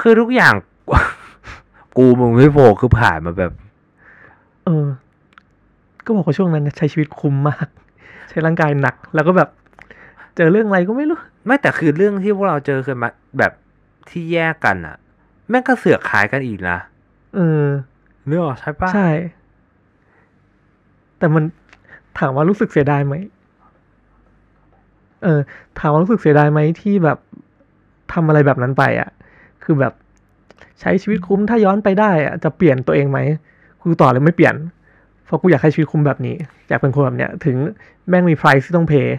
[0.00, 0.54] คือทุกอย่าง
[1.98, 3.52] กูมึงไม่โฟคือผ่านมาแบบ
[4.64, 4.86] เออ
[6.04, 7.66] ก็บอกว่าช่วงนั้นใช้ชีวิตคุ้มมาก
[8.28, 13.52] ใช้ร่างกายหนัก แล้วก็แบบเจอเรื่องอะไรก็ไม่รู้ ไม่แต่คือเรื่องที่พวกเราเจอคือมาแบบ
[14.10, 14.96] ที่แยกกันอะ
[15.50, 16.78] แม่งก็เสือกคล้ายกันอีกนะ
[17.34, 17.64] เออ
[18.26, 19.08] เรื่องใช่ปะใช่
[21.18, 21.44] แต่มัน
[22.18, 23.14] ถามว่ารู้สึกเสียดายไหม
[25.22, 25.40] เออ
[25.78, 27.18] ถามว่ารู้สึกเสียดายไหมที่แบบ
[28.12, 29.10] ทำอะไรแบบนั้นไปอะ
[29.62, 29.92] คือแบบ
[30.80, 33.18] ใช้ชีวิตคุ้มถ้าย้อนไปได้อะจะเปลี่ยนตัวเองไหม
[33.80, 34.54] คือต่อเลยไม่เปลี่ยน
[35.26, 36.36] เพราะกูอยากให้ชีวิตคุมแบบนี้
[36.68, 37.56] อยากเป็นคนแบบเนี้ย ถึง
[38.08, 39.18] แม่งมี price ที่ต้องเพย์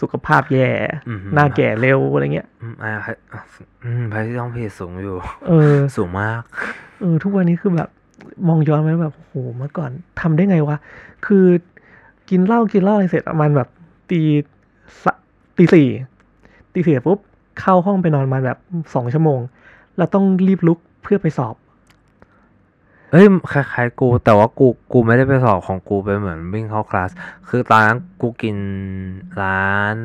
[0.00, 0.70] สุขภาพแย่
[1.08, 2.92] อืมหน้าแก่เร็วอะไรเงี้ยอืมอ่า
[3.84, 5.16] อืมไพ่ที่ต้องเพจสูงอยู่
[5.48, 6.40] เออ สูงมาก
[7.00, 7.88] เออ ทุกวันนี้คือแบบ
[8.48, 10.76] มองย้อนไปแล้วแบบโหเมื่อก่อนทำได้ไงวะ
[11.26, 11.44] คือ
[12.30, 13.68] กินเหล้ากินเหล้าอะไรเสร็จประมาณแบบ
[14.10, 14.20] ตี
[15.02, 15.12] สะ
[15.56, 15.88] ตีสี่
[16.72, 17.18] ตีสี่ปุ๊บ
[17.60, 18.58] เข้าห้องไปนอนมาแบบ
[18.94, 19.40] สองชั่วโมง
[19.96, 21.54] แล้วต้องรีบลุกเพื่อไปสอบ
[23.12, 27.10] เอ้ยคล้ายๆกู แต่ว่ากูกูไม่ได้ไปสอบของกูไปเหมือนวิ่งเข้าคลาส
[27.48, 28.56] คือตอนนั้นกูกิน
[29.42, 29.96] ร้าน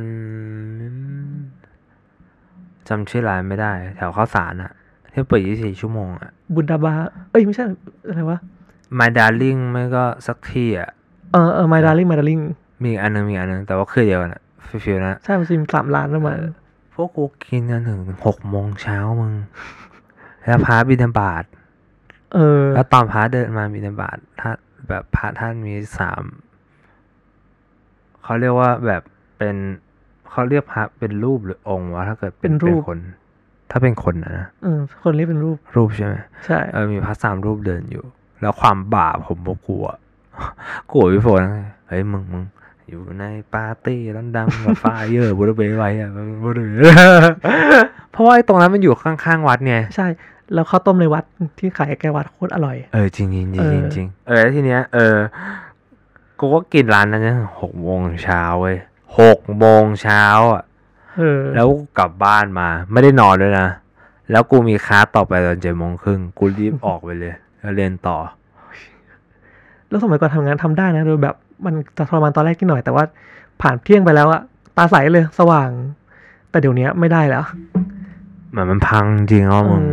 [2.87, 4.71] จำชื่อร้านไม่ได้ แถวข้าวสารอะ
[5.11, 6.93] ที่เปิด24ชั่วโมงอะบุนดาบา
[7.31, 7.65] เอ้ยไม่ใช่
[8.07, 8.39] อะไรวะ
[8.99, 10.89] My Darling ไม่ก็สักที่อะ
[11.33, 12.43] เออเออ my darling my darling
[12.81, 14.41] มีอีกอันนึงมีอีกอันนึงแต่ว่าคือเดียวกันอะ
[14.83, 16.37] ฟิลๆนะ ใช่มันจะมีสามล้านประมาณ
[16.93, 19.33] พวกกูกินกันถึงหกโมงเช้ามึง
[20.43, 21.43] แล้วพระบิณฑบาต
[22.35, 24.57] เออ แล้วตอนพระเดินมาบิณฑบาตท่าน
[24.89, 26.23] แบบพระท่านมีสาม
[28.23, 29.01] เขาเรียกว่าแบบ
[29.37, 29.55] เป็น
[30.29, 32.99] เขาเรียกพระเป็นรูปหรือองค์วะถ้าเกิดเป็นรูปคน
[33.71, 36.15] ถ้าเป็นคนนะนะเออคนเรียกเป็นรูปรูปใช่ไหม
[36.45, 38.03] ใช่เออมีพระสามรูปเดินอยู่
[38.41, 39.85] แล้วความบาปผมบอกกลัว
[40.91, 41.41] กลัวพี่โฟน
[41.87, 42.43] เฮ้ยมึงมึง
[42.89, 46.09] อยู่ในปาร์ตี้ร้านดังกับไฟเยอร์บุรเบไว้อะ
[46.43, 46.81] บุรเบ
[48.11, 50.07] เพราะว่าไอ้ตรงนั้นมันอยู่ข้างๆวัดไงใช่
[50.53, 51.23] แล้วข้าวต้มในวัด
[51.59, 55.15] ที่ขายใกล้วัดโคตรอร่อย เออจริงจริงจริเองอจริงเออแล้วทีเนี้ยเออ
[56.39, 58.77] กูก็กินร้านนั้นนะหกโมงเช้าเว้ย
[59.19, 60.63] หกโมงเช้าอะ
[61.17, 63.67] เออแล้วกูกลับบ้านมา ไม่ได้นอนด้วยนะ
[64.31, 68.17] แล้วกูมีคลาสต่อไปตอนเจ็ดโมงครึ่งกูรีบออกไปเลยแล้วเรียนต่อ
[69.89, 73.03] แล้วสมัยก่อนทำงานทำได้นะโดยแบบมันจะทรมานตอนแรกนิดหน่อยแต่ว่า
[73.61, 74.41] ผ่านเที่ยงไปแล้วอะ
[74.77, 75.69] ตาใสเลยสว่าง
[76.49, 77.43] แต่เดี๋ยวนี้ไม่ได้แล้ว
[78.49, 79.83] เหมือนมันพังจริงอะมึง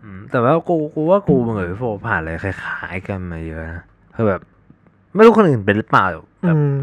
[0.00, 3.82] เออ ม แต่ว่ากูกูว่ากูมึงกับพี่โฟผ่านอะไรคล้ายๆกันมาเยอะนะ
[4.14, 4.40] คือแบบ
[5.14, 6.06] ไม่รู้คนอื่นเป็นหรือเปล่า
[6.44, 6.74] แบอืบม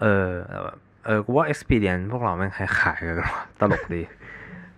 [0.00, 0.76] เออแต่แบบ
[1.06, 4.02] เออกูว่า experience พวกเราแม่งคล้ายๆกันว่ะตลกดี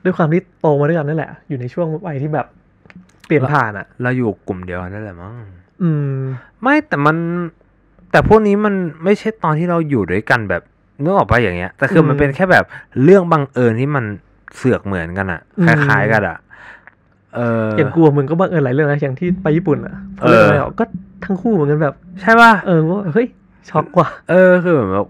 [0.05, 2.47] ด้วยความที่โตมาด้วยกันนั่นแหละ อยู่ในช่วงวัยที่แบบ
[3.27, 5.33] เปลี่ยนผ่านอะเราอยู่กลุ่มเดียวกันนั่นแหละมั้ง
[5.83, 6.19] อืม
[6.63, 7.17] ไม่แต่มัน
[8.11, 8.75] แต่พวกนี้มัน
[9.05, 10.63] ไม่ใช่ตอนที่เราอยู่ด้วยกันแบบ
[11.03, 12.65] นึกออกปะอย่างเงี้ย แต่คือมันอืมเป็นแค่แบบ
[13.05, 14.05] เรื่องบังเอิญที่มัน
[14.57, 20.85] เสือกเหมือนกันอะอืคมล้ายๆกันอะเอออย่างกลัวมึงก็บังเอิญหลายเรื่องนะอย่างที่ไปญี่ปุ่นอะพอเรื่องอะไรออกก็
[21.25, 23.27] ทั้งคู่เหมือนกันแบบ ใช่ป่ะเออว่าเฮ้ย
[23.71, 25.07] ช็อกว่ะเออคือแบบแบบ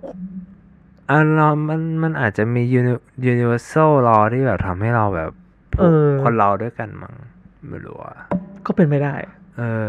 [1.11, 5.31] อันเรามันมันอาจจะมี uni- universal law ที่แบบทำให้เราแบบ
[5.73, 5.93] ผูก
[6.23, 7.15] คนเราด้วยกันมั้ง
[7.69, 8.17] ไม่รู้อะ
[8.67, 9.15] ก็เป็นไม่ได้
[9.59, 9.89] เออ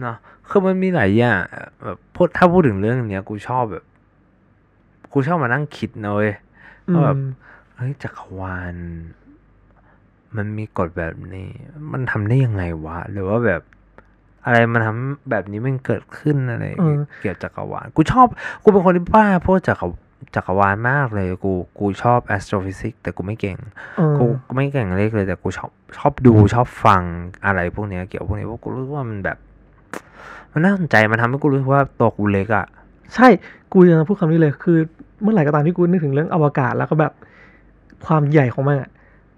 [0.00, 0.16] เนาะ
[0.48, 3.84] คือมันมีหลายอย่างอะแบบพูดถ้าพูดถึงเรื่องเนี้ย กูชอบแบบ
[5.12, 6.32] กูชอบมานั่งคิดนะเว้ย
[6.88, 7.24] อืว่าแบบม
[7.76, 8.76] เฮ้ยจักรวาล
[10.36, 11.50] มันมีกฎแบบนี้
[11.92, 13.62] มันทำได้ยังไงวะ หรือว่าแบบ
[14.44, 18.26] อะไรมันทำแบบนี้มันเกิดขึ้นอะไรเออเกี่ยวกับจักรวาล กูชอบ
[18.62, 19.86] กูเป็นคนที่บ้าพวกจักร
[20.34, 23.58] จักรวาลมากเลย กูกูชอบ astrophysics แต่กูไม่เก่ง
[23.96, 27.02] เออกูกูไม่เก่งเลขเลยแต่กูชอบชอบดูชอบฟัง
[27.46, 29.38] อะไรพวกเนี้ยเกี่ยวกับพวกนี้เพราะกูรู้สึกว่ามันแบบ
[30.52, 32.66] มันน่าสนใจมันทำให้กูรู้สึกว่าตัวกูเล็กอะ
[33.14, 33.28] ใช่
[33.72, 34.78] กูจะพูดคำนี้เลยคือ
[35.22, 37.12] เมื่อไหร่ก็ตามที่กูนึกถึงเรื่องอวกาศแล้วก็แบบ
[38.06, 38.90] ความใหญ่ของมันอะ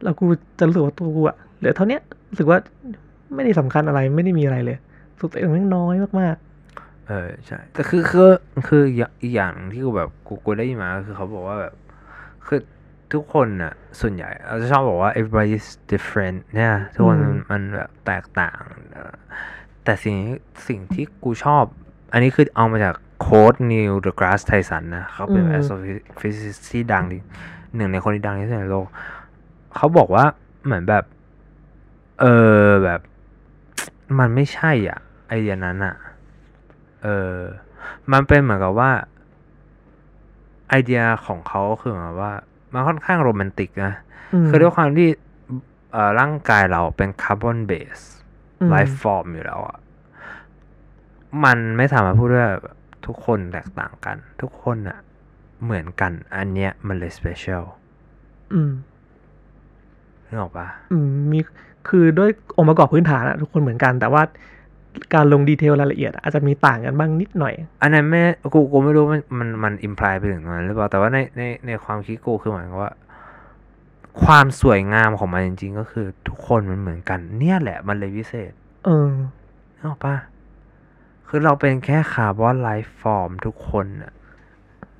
[0.04, 0.24] แล้วกู
[0.58, 2.58] จะรู้สึกว่าตัวกูอะเหลือเท่าเนี้ยรู้สึกว่า
[3.34, 4.78] ไม่ได้สำคัญอะไรไม่ได้มีอะไรเลย
[5.18, 6.36] สุดตัวเองแม่งน้อยมาก
[7.08, 8.30] เออใช่แต่คือคือ
[8.68, 11.74] คืออย่างอีกอย่างหนึ่งที่กูแบบกูกูได้ยินมาก็คือเขาบอกว่าแบบ
[12.46, 12.60] คือ
[13.12, 18.60] ทุกคนน่ะส่วนใหญ่เราจะชอบบอกว่า everybody is different เนี่ยทุกคนมันมันแบบแตกต่าง
[18.92, 19.14] เออ
[19.84, 20.16] แต่สิ่ง
[20.68, 21.64] สิ่งที่กูชอบ
[22.12, 27.20] อันนี้คือเอามาจากโค้ดนิวเดอะกราสไทสันนะเขาเป็นอืม astrophysicist ที่ดังที่
[27.76, 28.86] หนึ่งในคนที่ดังที่สุดในโลก
[29.76, 30.24] เขาบอกว่า
[30.64, 31.04] เหมือนแบบ
[32.20, 32.26] เอ
[32.62, 33.00] อแบบ
[34.18, 34.98] มันไม่ใช่อะ
[35.28, 35.94] ไอเดียนั้นอะ
[37.02, 37.38] เออ
[38.12, 38.92] มันเป็นเหมือนกับว่า
[40.68, 42.34] ไอเดียของเขาคือเหมือนกับว่า
[42.72, 45.08] มันค่อนข้างโรแมนติกนะๆมคือด้วยความที่
[45.92, 47.98] เอ่อร่างกายเราเป็น carbon-based
[48.60, 49.78] อืม life form อยู่แล้วอะ
[51.44, 52.76] มันไม่สามารถพูดได้แบบ
[53.06, 54.98] ทุกคนแตกต่างกัน ทุกคนอะ
[55.64, 57.64] เหมือนกัน อันเนี้ยมันเลยสเปเชียล
[58.52, 58.72] อืม
[60.28, 61.40] นึกออกปะอืมมี
[61.88, 64.22] คือด้วยองค์ประกอบพื้นฐานอะทุกคนเหมือนกัน แต่ว่า
[65.14, 68.20] การลงดีเทลรายละเอียดอะอาจจะมีต่างกันบ้างนิดหน่อย อันนั้นไม่
[68.54, 72.92] กูกูไม่รู้มันมันมันอิมพลายไปถึงตรงนั้นหรือเปล่าแต่ว่าในในในความคิดกูคือหมายความว่า
[74.24, 78.52] ความสวยงามของมันจริง ๆ ก็คือทุกคนมันเหมือนกัน เนี่ยแหละมันเลยพิเศษ
[78.84, 79.10] เออ
[79.76, 80.14] นึกออกปะ
[81.28, 84.12] คือเราเป็นแค่ carbon life form ทุกคนอะ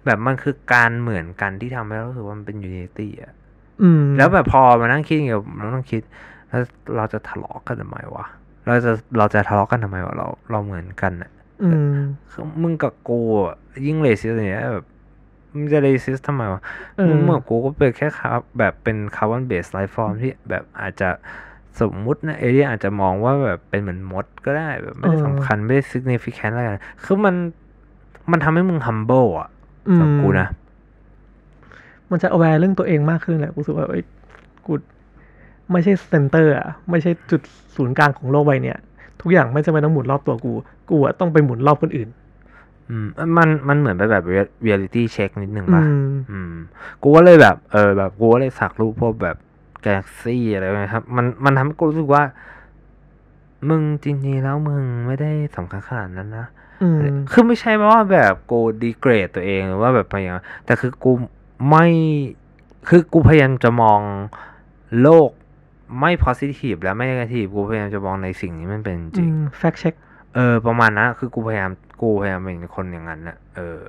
[0.04, 3.43] แบบมันคือการเหมือนกันที่ทำให้เรารู้สึกว่ามันเป็น unity อะอืม
[4.16, 6.02] แล้วแบบพอมานั่งคิดอย่างเงี้ยเราต้องคิด
[6.48, 6.62] แล้ว
[6.96, 8.24] เราจะทะเลาะกันทำไมวะ
[8.66, 11.30] เราจะเราจะทะเลาะกันทำไมวะเราเราเหมือนกันอะ
[11.62, 11.96] อืม
[12.30, 13.56] คือมึงกับกูอะ
[13.86, 14.86] ยิ่ง racist อย่างเงี้ยแบบ
[15.52, 16.60] มึงจะ racist ทำไมวะ
[16.96, 21.08] เออมึงเหมือนกูก็เป็นแค่ car- แบบเป็น carbon-based life form ที่แบบอาจจะ
[21.80, 27.34] สมมุตินะเอเลียอาจจะมองว่าแบบเป็นเหมือนมดก็ได้แบบไม่ได้สำคัญไม่ได้ significant อะไรกันคือมัน
[28.30, 29.48] มันทำให้มึง humble อะ
[29.88, 30.48] อืมสำหรับกูนะ
[32.10, 34.02] มันจะ aware เรื่องตัวเองมากขึ้นแหละกูรู้สึกว่าเอ้ย
[34.66, 34.72] กู
[35.72, 37.40] ไม่ใช่ center อะไม่ใช่จุด
[37.76, 38.78] ศูนย์กลางของโลกใบเนี้ย
[39.20, 40.52] ทุกอย่างไม่จำเป็นต้องหมุนรอบตัวกู
[40.90, 42.08] กูอะต้องไปหมุนรอบคนอื่น
[42.90, 43.06] อืม
[43.38, 44.24] มันมันเหมือนไปแบบ
[44.66, 46.54] reality check นิดนึงอืป่ะมอืม
[47.02, 49.36] กูก็เลยแบบ เออแบบกูก็เลยสักรูปพวกแบบ
[49.84, 52.22] กาแล็กซี่อะไรนะครับ มันมันทำให้กูรู้สึกว่า
[53.68, 56.46] มึงจริงๆแล้วมึงไม่ได้สำคัญขนาดนั้นนะ
[56.82, 56.98] อืม
[57.32, 61.12] คือไม่ใช่ว่าแบบกูดีเกรดตัวเองหรือว่าแบบอะไรอย่างนั้นแต่คือกู
[61.68, 61.86] ไม่
[62.88, 64.00] คือกูพยายามจะมอง
[65.02, 65.30] โลก
[66.00, 69.28] ไม่ positive และไม่ negative กูพยายามจะมองในสิ่งนี้มันเป็นจริง
[69.58, 69.94] แฟกเช็ค
[70.34, 71.70] เออ ประมาณนั้นคือกูพยายาม
[72.00, 73.82] กูพยายามเป็นคนอย่างนั้นนะเออ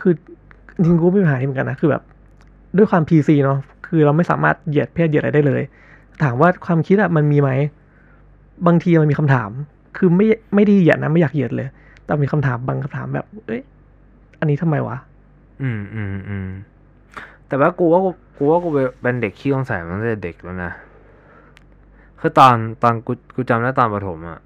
[0.00, 0.12] คือ
[0.74, 2.02] จริงๆกูก็มีปัญหานี้เหมือนกันนะ คือแบบ
[2.76, 5.62] ด้วยความ PC เนาะคือเราไม่สามารถเหยียดเพศเหยียดอะไรได้เลย
[6.22, 7.50] ถามว่าความคิดอะมันมีไหม
[8.66, 9.50] บางทีมันมีคำถาม
[9.96, 11.68] คือไม่ไม่ได้เหยียดนะไม่อยากเหยียดเลย
[12.04, 13.62] แต่มีคำถามบางคำถามแบบ เอ้ย
[14.40, 14.96] อันนี้ทำไมวะ
[15.62, 16.48] อืมอืมอืม
[17.48, 18.68] แต่ว่ากูว่ากูกูว่ากู
[19.02, 20.72] เป็นเด็กขี้สงสัยมาตั้งแต่เด็กแล้วนะ
[22.20, 24.40] คือตอนตอนกูกูจำได้ตอนประถมอะ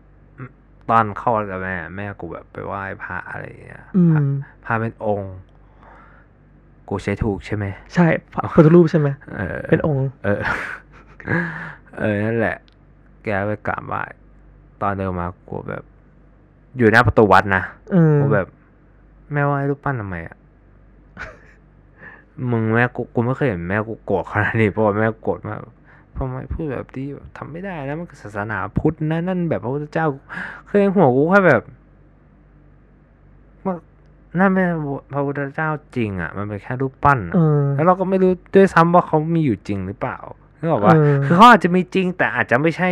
[0.91, 4.33] ตอนเข้าวัดกับแม่ แม่กูแบบไปไหว้พระอะไรอย่างเงี้ยอืพระม
[4.65, 5.35] พระเป็นองค์
[6.89, 7.65] กูใช้ถูกใช่ไหม
[7.95, 10.41] ใช่พระพุทธรูปใช่ไหมเออเป็นองค์ เออ
[11.99, 12.57] เออนั่นแหละ
[13.25, 14.03] แกไปกราบไหว้
[14.83, 15.83] ตอนเดินมากูแบบ
[16.77, 17.63] อยู่หน้าประตูวัดนะ
[17.95, 18.47] อืมกูแบบ
[19.33, 20.37] แม่ไหว้รูปปั้นทำไมอะ
[22.51, 25.59] มึงแม่กูกูไม่เคยเห็นแม่กูโกรธขนาดนี้เพราะว่าแม่โกรธมาก
[26.17, 30.07] ทำไมพูดแบบนี้แบบทำไม่ได้นะมันคือศาสนาพุทธนะนั่นแบบพระพุทธเจ้า
[30.67, 31.63] เคยหัวกูแค่แบบ
[33.65, 33.75] ว่า
[34.39, 34.75] นั่นไม่ใช่
[35.13, 40.19] พระพุทธเจ้าจริง อะ มันเป็นแค่รูปปั้นอะเออแล้วเราก็ไม่รู้ด้วยซ้ำว่าเขามีอยู่จริงหรือเปล่า
[40.61, 42.89] นึกออกว่าเออคือเขาอาจจะมีจริง แต่อาจจะไม่ใช่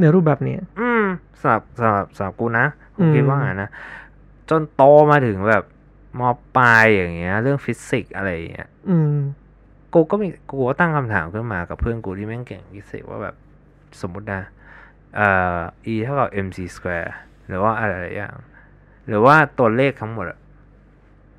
[0.00, 1.04] ในรูปแบบนี้ อืม
[1.40, 2.66] สำหรับสำหรับสำหรับกูนะ
[2.96, 3.70] กูอืมคิดว่างั้นนะ
[4.50, 5.62] จนโตมาถึงแบบ
[6.20, 6.22] ม
[6.56, 9.14] ปลายอย่างเงี้ย เรื่องฟิสิกส์อะไรอย่างเงี้ยอืม
[9.94, 13.34] กูก็มีกูก็ตั้งคำถามขึ้นมากับเพื่อนกูที่แม่งเก่งฟิสิกส์ว่าแบบ
[14.00, 14.42] สมมุตินะ
[15.16, 15.58] เอ่อ
[15.92, 17.10] e เท่ากับ mc square
[17.48, 18.34] หรือว่าอะไรหลายอย่าง
[19.08, 20.38] หรือว่าตัวเลขทั้งหมดอะ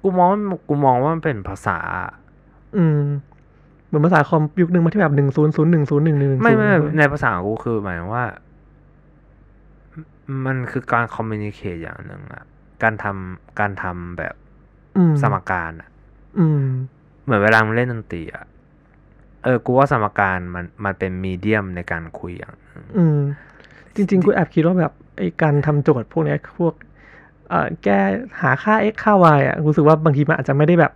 [0.02, 1.80] กูมองว่ากูมองว่ามันเป็นภาษา
[2.78, 3.00] อืม
[3.88, 6.68] เหมือนภาษาคอมยุคหนึ่งมาที่แบบหนึ่งศูนย์ศูนย์หนึ่งศูนย์หนึ่งหนึ่งไม่ไม่
[6.98, 8.26] ในภาษาของกูคือหมายถึงว่า
[10.46, 12.44] มันคือการคอมมิ n นิเค e อย่างหนึ่งอะ
[12.84, 14.47] การทำการทำแบบอืม
[15.22, 15.90] สมการอะ
[16.40, 16.64] อืม
[17.24, 18.46] เหมือนเวลามึงเล่นดนตรีอะ
[19.44, 23.20] เออกูว่าสมการมันมันเป็นมีเดียมในการคุยอย่างหนึ่งอืม
[23.96, 26.74] จริง ๆ กูแอบคิดว่าแบบไอ้การทำโจทย์พวกเนี้ยพวก
[27.50, 28.00] เอ่อแก้
[28.42, 30.94] หาค่า x ค่า y อะรู้สึกว่าบางทีมันอาจจะไม่ได้แบบ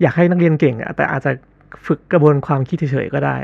[0.00, 1.30] อยากให้นักเรียนเก่งอะแต่อาจจะ
[1.86, 3.36] ฝึกกระบวนความคิดเฉยๆก็ได้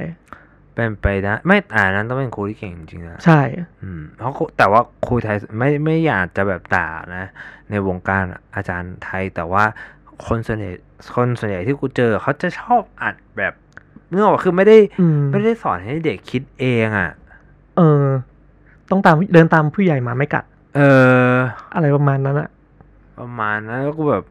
[0.77, 3.41] เป็นไปได้ไม่อ่านั้นต้องเป็นครูที่เก่งจริงๆนะใช่
[3.83, 7.25] อืมเพราะครูแต่ว่าครูไทยไม่ไม่อยากจะแบบด่านะ
[7.71, 8.25] ในวงการ
[8.55, 9.65] อาจารย์ไทย แต่ว่า
[10.27, 10.71] คนส่วนใหญ่
[11.17, 13.53] คนส่วนใหญ่ที่กูเจอเขาจะชอบอัดแบบ
[14.09, 17.11] เนื่ออกคือไม่ได้อืมไม่ได้สอนให้เด็กคิดเองอะ
[17.77, 18.07] เออ
[18.91, 20.45] ต้องตามเดินตามผู้ใหญ่หมาไม่กัด
[20.77, 20.81] เอ
[21.33, 21.37] อ
[21.75, 22.49] อะไรประมาณนั้นอะ
[23.21, 24.25] ประมาณนั้นแล้วกูแบบ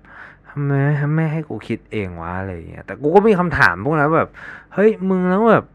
[0.50, 0.74] ทำไม
[1.16, 4.30] ไม่ให้กูคิดเองวะอะไรอย่างเงี้ยแต่กูก็มีคำถามพวกนั้นแบบ
[4.74, 5.66] เฮ้ยมึงแล้วแบบ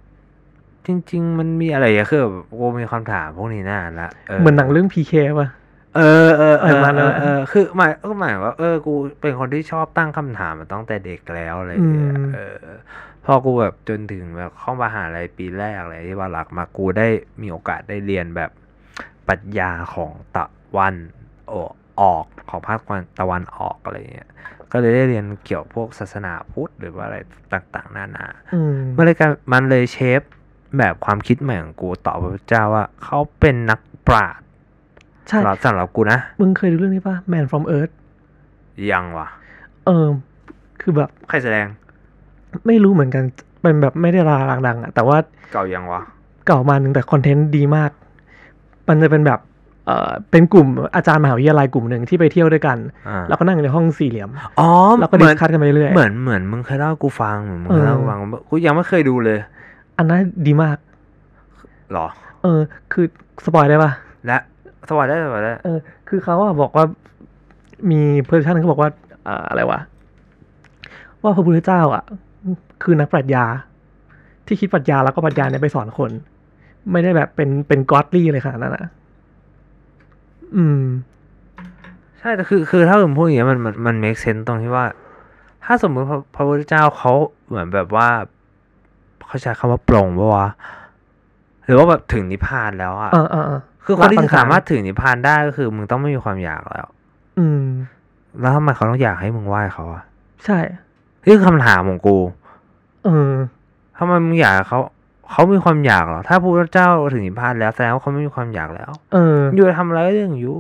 [0.87, 5.49] จริง ๆ มันมีอะไรอะคือแบบกูมีคำถามพวกนี้นานละเหมือนหนังเรื่องพีเคป่ะ
[5.97, 12.59] เออเออเออประมาณนั้นเออแหละเออคือหมายก็หมายว่าเออกูเป็นคนที่ชอบตั้งคำถามมาตั้งแต่เด็กแล้วอะไรอย่างเงี้ยอืมเออ
[13.25, 17.09] พอกูแบบจนถึงแบบเข้ามหาลัยปีแรกอะไรที่ว่าหลักมากูได้
[17.43, 18.51] มีโอกาสได้เรียนแบบ
[19.29, 20.45] ปรัชญาของตะ
[20.77, 20.95] วัน
[21.53, 22.81] ออกออกของภาค
[23.21, 24.31] ตะวันออกอะไรเงี้ย
[24.73, 27.17] ก็เลยได้เรียนเกี่ยวพวกศาสนาพุทธหรือว่าอะไร
[27.53, 30.23] ต่างๆ นานาอืมมันเลยกลายมันเลยเชฟ
[30.79, 34.45] แบบความคิดใหม่ของกูต่อพระพุทธเจ้าว่าเขาเป็นนักปราชญ์
[35.29, 37.93] ใช่สำหรับสำหรับกูนะ มึงเคยดูเรื่องนี้ป่ะ Man from Earth
[38.91, 39.27] ยังวะ
[39.87, 40.07] เออ
[40.81, 41.67] คือแบบ ใครแสดง
[42.67, 43.25] ไม่รู้เหมือนกัน
[43.63, 45.17] เป็นแบบไม่ได้ราดังๆอะแต่ว่า
[45.53, 46.01] เก่ายังวะ
[46.47, 47.91] เก่ามาหนึ่งแต่คอนเทนต์ดีมาก
[48.89, 49.41] มันจะเป็นแบบ
[49.87, 52.79] เอ่อเป็นกลุ่มอาจารย์มหาวิทยาลัยกลุ่มหนึ่งที่ไปเที่ยวด้วยกัน
[53.09, 54.31] อ่า แล้วก็นั่งอยู่ในห้องสี่เหลี่ยม
[54.61, 54.71] อ๋อ
[55.01, 58.19] แล้วก็เหดิมืสอนคัทกันไปเรื่อย เหมือนเหมือนมึงเคยเล่าให้กูฟังเหมือนมึงเคยเล่าให้กูฟัง
[58.49, 59.39] กูยังไม่เคยดูเลย
[60.01, 60.77] อันนั้นดีมาก
[61.93, 62.07] หรอ
[62.43, 62.61] เออ
[62.93, 63.07] คือ
[63.45, 63.91] สปอยได้ป่ะ
[64.27, 64.39] และ
[64.89, 65.79] สวัสดีสวัสดีเออ
[66.09, 66.85] คือเขาอะบอกว่า
[67.91, 68.91] มีเพอร์ชันนึงเขาบอกว่า
[69.25, 69.81] เอ่ออะไรวะ
[71.23, 72.05] ว่าพระพุทธเจ้าอะ
[72.83, 73.45] คือนักปรัชญา
[74.47, 76.11] ที่คิดปรัชญาแล้วก็ปรัชญาเนี่ยไปสอนคน
[76.93, 78.85] ไม่ได้แบบเป็นเป็นก็อดลี่เลยขนาดนั้นอะ
[80.57, 80.83] อืม
[82.19, 84.85] ใช่แต่คือ คือถ้าผมพูดอย่างเงี้ยมันมันมัน make sense ตรงที่ว่า
[85.65, 87.13] ถ้าสมมติพระพระพุทธเจ้าเขา
[87.47, 88.09] เหมือนแบบว่า
[89.27, 90.49] เขาใช้คำว่าปลงปะวะ
[91.65, 96.89] หรือว่าแบบถึงนิพพานแล้วอะเออเออเออคือคนที่ละสังขารสามารถถึงนิพพานได้ก็คือ มึงต้องไม่มีความอยากแล้ว
[97.39, 97.65] อืม
[98.41, 100.03] แล้วทำไมเขาต้องอยากให้มึงไหว้เขาอะ
[100.45, 100.59] ใช่
[101.27, 102.19] นี่คือคำถามของกู
[103.05, 103.33] เออ
[103.99, 104.81] ทำไมมึงอยากให้เขา
[105.31, 110.59] เขามีความอยากเหรอ ถ้าพระพุทธเจ้าถึงนิพพานแล้วแสดงว่าเขาไม่มีความอยากแล้ว เออ อยู่จะทำอะไรก็เรื่องอยู่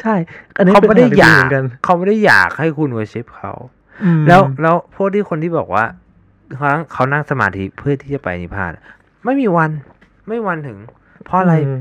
[0.00, 0.14] ใช่
[0.56, 3.52] อันนี้เขาเป็นไม่ได้คำถอยากเหมือนกันเขาไม่ได้อยากให้คุณเวชิปเขา
[4.04, 5.84] อืมแล้วแล้วพวกที่คนที่บอกว่า
[6.54, 8.70] เขาเขานั่งสมาธิเพื่อที่จะไปนิพพาน
[9.24, 9.70] ไม่มีวัน
[10.26, 10.78] ไม่มีวันถึง
[11.24, 11.80] เพราะอะไรม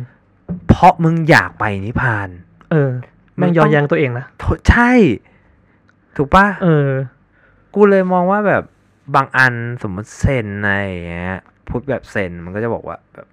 [0.69, 2.29] เพราะมึงอยากไปนิพพาน
[2.71, 2.91] เออ
[3.37, 4.91] แม่งมันยต้อองแยงตัวเองนะโถใช่
[6.17, 6.89] ถูกปะเออ
[7.73, 8.63] กูเลยมองว่าแบบ
[9.15, 13.27] บางอันสมมติเซนอะไรอย่างเงี้ยพูดแบบเซนมันก็จะบอกว่าแบบ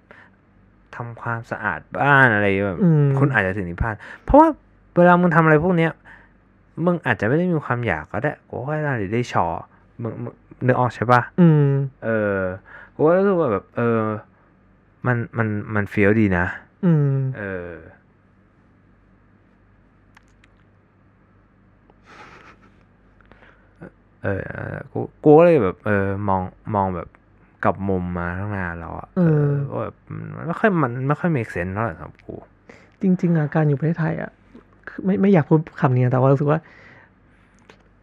[0.95, 4.49] ทำความสะอาดบ้านอะไรแบบอืมคุณอาจจะถึงนิพพาน เพราะว่า
[4.95, 5.91] เวลามึงทำอะไรพวกเนี้ย
[6.85, 9.45] มึงอาจจะไม่ได้มีความอยากก็ได้กูว่าเราได้ชอ
[10.01, 10.13] มึง
[10.57, 11.67] มึงนึกออกใช่ปะอืม
[12.05, 12.39] เออ
[12.95, 14.01] กูก็รู้สึกว่าแบบ เออ
[15.07, 16.45] มันมันมันเฟี้ยวดีนะ
[16.85, 17.71] อืมเออ
[24.23, 26.41] เออ เออกูกูก็เลยแบบ เออ มอง
[26.75, 27.07] มองแบบ
[27.63, 29.95] กลับมุมมาตั้งนานแล้วอะเออว่าแบบ
[30.35, 32.35] มันไม่ค่อยมันไม่ค่อย make sense เท่าไหร่สำหรับกู
[33.01, 34.31] จริง ๆ อาการอยู่ประเทศไทยอะ
[34.89, 36.59] คือไม่ไม่อยากพูดคำนี้นะแต่ว่ารู้สึกว่า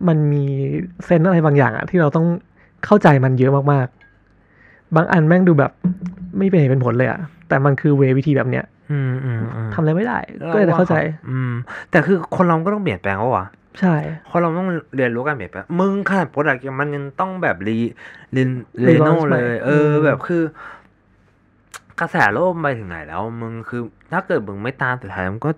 [0.09, 0.45] มันมี
[1.05, 2.27] เซนส์อะไรบางอย่างอะที่เราต้อง
[2.85, 5.73] เข้าใจมันเยอะมากๆ บางอันแม่งดูแบบ
[6.39, 10.19] ไม่เป็นเหตุเป็นผลเลยอะแต่มันคือเววิธีแบบเนี้ยอืมอืมอืมทำอะไรไม่ได้
[10.53, 10.97] ก็เลยเข้าใจ
[11.31, 11.53] อืม
[11.91, 13.47] แต่คือคนเราก็ต้องเปลี่ยนแปลงวะวะ
[13.81, 13.95] ใช่
[14.31, 17.77] คนเราต้องเรียนรู้การเปลี่ยนแปลงมึงขนาด product มันยังต้องแบบรี
[18.37, 18.43] รี
[18.85, 20.43] เรโน Relaunch เลยใหม่เอออมแบบคือ
[22.01, 23.83] กระแสโลกไปถึงไหนแล้ว มึงคือ
[24.13, 25.51] ถ้าเกิดมึงไม่ตามสุดท้ายมันก็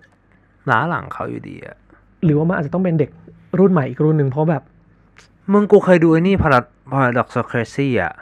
[0.70, 1.76] ล้าหลังเขาอยู่ดีอะ
[2.24, 3.10] หรือว่ามันอาจจะต้องเป็นเด็ก
[3.58, 4.62] รุ่นใหม่อีกรุ่นหนึ่งเพราะแบบ
[5.52, 8.14] มึงกูเคยดูไอ้นี่ Para Paradoxocracy อะ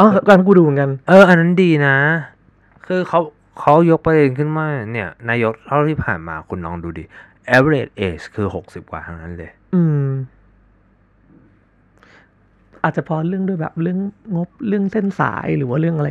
[0.00, 1.96] อ๋อการกูดูเหมือนกัน เออ อันนั้นดีนะ
[2.86, 3.20] คือเขา
[3.60, 7.04] เขายกประเด็นขึ้นมาเนี่ย นายกเท่าที่ผ่านมาคุณลองดูดิ
[7.56, 10.06] average age คือหกสิบกว่าทั้งนั้นเลย อืม
[12.82, 13.98] อาจจะเพอเรื่องด้วยแบบเรื่อง
[14.36, 16.08] งบเรื่องเส้นสายหรือว่าเรื่องอะไร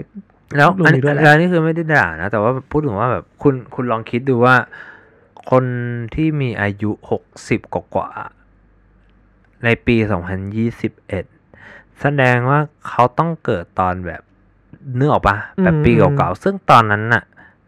[0.58, 4.56] แล้วรวมอันอยู่ด้วยแหละแล้วนี่คือไม่ได้ด่านะ แต่ว่าพูดถึงว่าแบบคุณคุณลองคิดดูว่า
[5.52, 5.66] คน
[6.16, 8.45] ที่มีอายุหกสิบกว่าๆ
[9.64, 11.26] ในปีสองพันยี่สิบเอ็ด
[12.02, 14.22] แสดงว่าเขาต้องเกิดตอนแบบ
[14.96, 17.24] เนื้อออกปะแบบปีเก่าๆ ซึ่งตอนนั้นน่ะ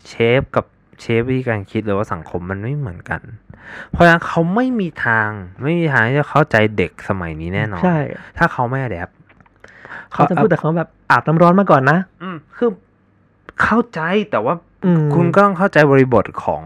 [0.07, 0.65] เชฟกับ
[1.01, 3.21] เชฟวิธีการคิดหรือว่าสังคมมันไม่เหมือนกัน
[3.91, 5.29] เพราะฉะนั้นเขาไม่มีทาง
[5.63, 7.97] ไม่มีทางที่จะเข้าใจเด็กสมัยนี้แน่นอน ใช่
[8.37, 9.09] ถ้าเขาไม่แดป
[10.11, 12.69] เขาจะพูดแต่เขาแบบอาบน้ำร้อนมาก่อนนะ อืมคือ
[13.63, 13.99] เข้าใจ
[14.31, 14.53] แต่ว่า
[14.85, 16.63] อืมคุณก็ต้องเข้าใจบริบทของ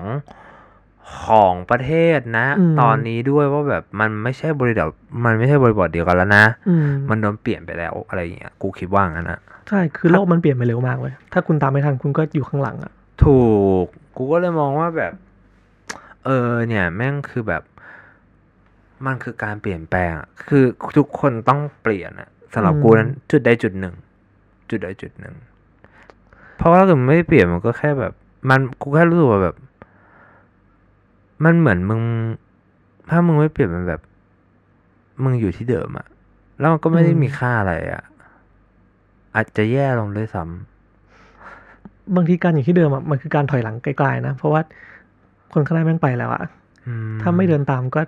[1.23, 4.89] ของประเทศนะอืมตอนนี้ด้วยว่าแบบมันไม่ใช่บริบท
[5.25, 9.39] มันไม่ใช่บริบทเดียวกันแล้วนะอืมมันโดนเปลี่ยนไปแล้วอะไรอย่างเงี้ยกูคิดว่างั้นนะ
[9.69, 12.91] ใช่คือโลกมันเปลี่ยนไปเร็วมากเลยถ้าคุณตามไม่ทันคุณก็อยู่ข้างหลังอะ
[13.23, 13.41] ถู
[13.83, 13.85] ก
[14.17, 15.13] กูก็เลยมองว่าแบบ
[16.25, 17.63] เออเนี่ยแม่งคือแบบ
[19.05, 20.63] มันคือการเปลี่ยนแปลงอะคือ
[20.97, 23.95] ทุกคนต้องเปลี่ยนอะสำหรับอืมกูนั้น จุดใดจุดหนึ่ง
[24.69, 25.35] จุดใดจุดหนึ่ง
[26.57, 28.13] เพราะว่าถ้าเกิดมันไม่เปลี่ยนมันก็แค่แบบ
[28.49, 29.55] มันกูแค่รู้สึกว่าแบบ
[31.43, 32.01] มันเหมือนมึง
[33.09, 34.01] ถ้ามึงไม่เปลี่ยนมันแบบ
[35.23, 36.07] มึงอยู่ที่เดิมอะ
[36.59, 38.03] แล้วมันก็ไม่ได้มีค่าอะไรอะ
[39.35, 44.61] อาจจะแย่ลงด้วยซ้ำบางทีการอยู่ที่เดิมอะมันคือการถอยหลังไกลๆนะเพราะว่า
[45.53, 46.43] คนข้างหน้าแม่งไปแล้วอะ
[46.87, 48.01] อืถ้าไม่เดินตามก็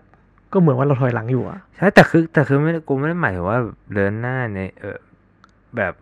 [0.53, 3.59] ก็เหมือนว่าเราถอยหลังอยู่อะใช่แต่คือแต่คือไม่ได้กูไม่ได้หมายถึงว่า
[3.95, 4.99] เดินหน้าในเออ
[5.75, 5.93] แบบ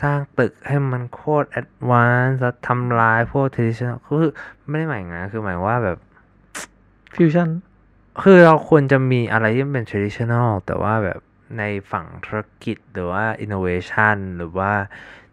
[0.00, 4.32] สร้างตึกให้มันโคตรแอดวานซ์ทำลายพวก traditional คือ
[4.68, 5.98] ไม่ได้หมายงั้นคือหมายว่าแบบ
[7.16, 7.48] ฟิวชั่น
[8.22, 11.20] คือเราควรจะมีอะไรที่มันเป็น traditional แต่ว่าแบบ
[11.58, 14.72] ในฝั่งธุรกิจหรือว่า innovation หรือว่า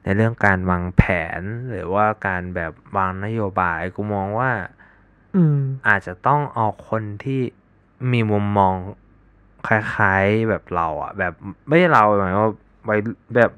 [0.04, 1.04] ในเรื่องการวางแผ
[1.40, 1.42] น
[1.72, 4.52] หรือว่าการแบบวางนโยบาย กูมองว่า
[5.36, 5.58] อืม
[5.88, 7.42] อาจจะต้องเอาคนที่
[8.12, 8.76] มีมุมมอง
[9.68, 11.34] คล้ายๆแบบเราอะแบบ
[11.68, 12.52] ไม่ใช่เราหมายว่า
[12.86, 12.98] ไว้
[13.36, 13.52] แบบ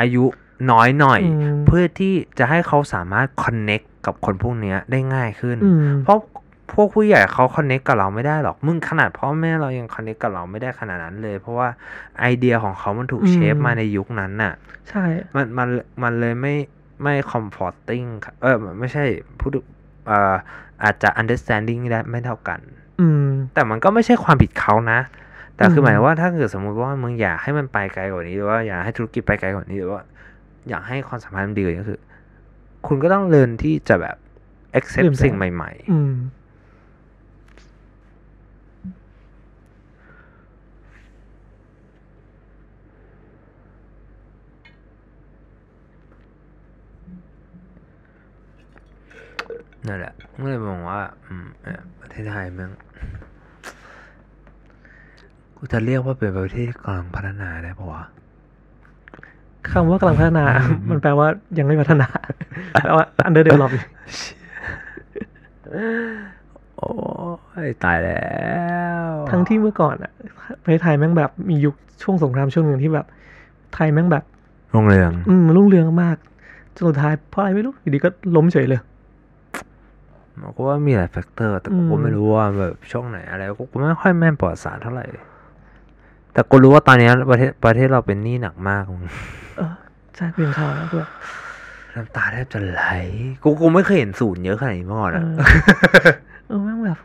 [0.00, 0.24] อายุ
[0.70, 6.18] น้อยหน่อยอืมเพื่อที่จะให้เขาสามารถ connect กับคนพวกเนี้ยได้ง่ายขึ้นอืมเพราะ
[6.72, 11.68] พวกผู้ใหญ่เขา connect กับเราไม่ได้หรอกมึงขนาดพ่อแม่เรายัง connect กับเราไม่ได้ขนาดนั้นเลย เพราะว่า
[12.20, 14.52] ไอเดียของเขามันถูกอืมเชฟมาในยุคนั้นน่ะ
[14.88, 15.68] ใช่ มันมัน
[16.02, 16.54] มันเลยไม่
[17.02, 19.04] ไม่ comforting ครับเออไม่ใช่
[19.40, 19.50] พูด
[20.06, 20.34] เอ่อ
[20.84, 22.60] อาจจะ understanding ได้ไม่เท่ากัน
[23.00, 25.00] อืม แต่มันก็ไม่ใช่ความผิดเขานะ
[25.56, 30.02] แต่คือมหมายว่าถ้าเกิดสมมุติว่ามึงอยากให้มันไปไกลกว่านี้หรือว่าอยากให้ธุรกิจไปไกลกว่านี้หรือว่า
[30.68, 32.00] อยากให้ความสัมพันธ์มันดีกว่านี้ก็คือ
[32.86, 34.16] คุณก็ต้องเรียนที่จะแบบ
[34.78, 36.45] accept เปลี่ยนแปลงสิ่งใหม่อืมๆ
[49.86, 52.70] นั่นแหละก็เลยมองว่า อืมเอ่อประเทศไทยแมัน
[55.56, 58.02] กูจะเรียกว่าเป็นประเทศที่กำลังพัฒนาได้ปะวะ
[59.70, 60.44] คำว่ากำลังพัฒนา
[60.90, 62.08] มันแปลว่ายังไม่พัฒนา
[62.72, 63.84] แปลว่า under develop อยู่
[66.76, 66.92] โอ้
[67.66, 68.24] ยตายแล้
[69.04, 70.12] ว ทั้งที่เมื่อก่อนอะ
[70.62, 73.06] ประเทศไทยแม่งแบบมียุคช่วงสงครามช่วงหนึ่งที่แบบ
[73.74, 74.24] ไทยแม่งแบบ
[74.72, 76.16] โรงเรือง อืมรุ่งเรืองมาก
[76.74, 78.80] จนสุดท้ายเพราะอะไรไม่รู้อยู่ดีก็ล้มเฉยเลย
[80.42, 85.06] มันก็ว่ามีหลาย factor แต่กูก็อืมไม่รู้ว่าแบบช่วงไหนอะไรกูก็ไม่ค่อยแม่นประวัติศาสตร์เท่าไหร่
[86.32, 89.02] แต่กูรู้ว่าตอนนี้ประเทศประเทศเราเป็นหนี้หนักมากมึง
[89.56, 89.72] เออ
[90.16, 91.10] ใช่เพียงข่าวนะคือแบบ
[91.94, 92.82] น้ำตาแทบจะไหล
[93.44, 95.40] กูกูไม่เคยเห็นศูนย์เยอะขนาดนี้มาก่อนเออะอ
[96.46, 96.98] เออแม่งแบบ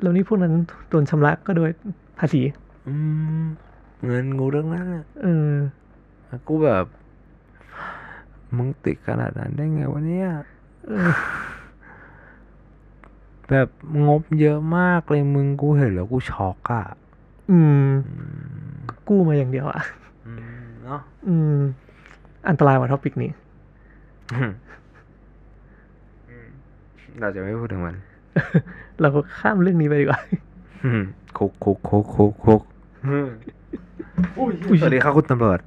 [0.00, 0.54] แล้วนี่พวกนั้น
[0.90, 1.70] โดนชำระก็โดย
[2.18, 2.42] ภาษี
[2.88, 2.94] อื
[3.42, 3.46] ม
[4.04, 5.52] เงินกูเรื่องนั้นอะเออ
[6.48, 6.84] กูแบบ
[8.56, 10.55] มึงติดขนาดนั้นได้ไงวะเนี่ยเออ
[13.50, 13.68] แบบ
[14.06, 16.84] งบเยอะมากเลยมึงกูเห็นแล้วกูช็อกอะ
[17.50, 18.24] อืมอื
[18.68, 18.76] ม
[19.08, 19.80] กู้มาอย่างเดียวอะ
[20.26, 20.32] อื
[20.62, 21.58] มเนาะอืม
[22.48, 23.30] อันตรายกว่าท็อปิกนี้
[24.34, 24.50] อืม
[27.20, 27.96] เราจะไม่พูดถึงมัน
[29.00, 30.20] เราก็ข้ามเรื่องนี้ไปดีกว่า
[30.84, 31.02] อืม
[31.38, 32.62] คุกคุกคุกคุกคุก
[34.38, 35.58] อุ้ยสวัสดีครับคุณตำรวจ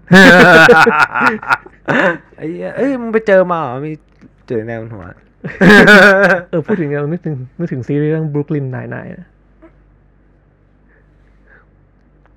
[2.37, 3.91] ไอ้เหี้ยเอ้ยมึงไปเจอมาเหรอมี
[4.49, 5.05] เจอแนวบนหัว
[6.49, 9.29] เออพูดถึงเรานึกถึงนึกถึงซีรีส์เรื่อง Brooklyn Nine-Nine นะ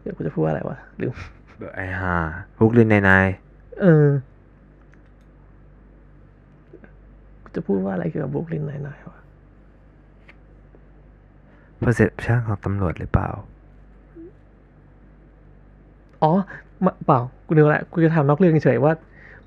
[0.00, 1.12] เดี๋ยวกูจะพูดว่าอะไรวะลืม
[1.58, 2.14] แบบไอ้ห่า
[2.58, 3.10] บุกลินในใน
[3.80, 4.08] เออ
[7.42, 9.20] กูจะพูดว่าอะไรเกี่ยวกับ Brooklyn Nine-Nine วะ
[11.80, 13.28] เปอร์เซ็ปชันของตำรวจหรือเปล่า
[16.22, 16.32] อ๋อ
[16.84, 18.92] มาเปล่า กูนึกแล้วกูจะถามนอกเรื่องเฉยๆว่า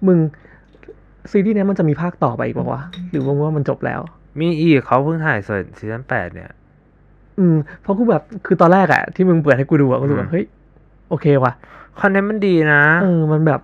[0.08, 0.18] มึง
[1.32, 2.82] ซีรีส์เนี้ยมันจะมีภาคต่อไปอีกป่าวะ
[3.12, 4.02] หรือว่ามันจบแล้ว
[4.40, 6.52] มีอีกเขาเพิ่งถ่ายส่วนซีซั่นแปดเนี่ย
[7.40, 10.46] อืมเพราะกูแบบคือตอนแรกอะที่มึงเปิดให้กูดูอะกูรู้สึกอืว่ามเฮ้ย
[11.10, 11.54] โอเคว่ะ
[12.00, 13.62] คอนเทนต์มันดีนะเออมันแบบ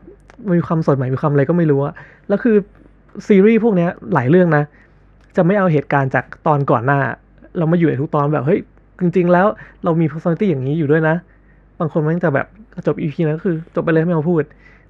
[0.47, 1.93] มันมีความสดใหม่มีความอะไรก็ไม่รู้อะ
[2.27, 2.55] แล้วคือ
[3.27, 4.63] ซีรีส์พวกเนี้ยหลายเรื่องนะ
[5.35, 6.99] จะไม่เอาเหตุการณ์จากตอนก่อนหน้า
[7.57, 8.59] เรามาอยู่ในทุกตอนแบบเฮ้ย
[9.01, 9.47] จริง ๆ แล้ว
[9.83, 11.15] เรามี personality อย่างนี้อยู่ด้วยนะ
[11.79, 12.47] บางคนมันจะแบบ
[12.87, 14.43] จบ EP นั้นก็คือ จบไปเลยไม่เอาพูด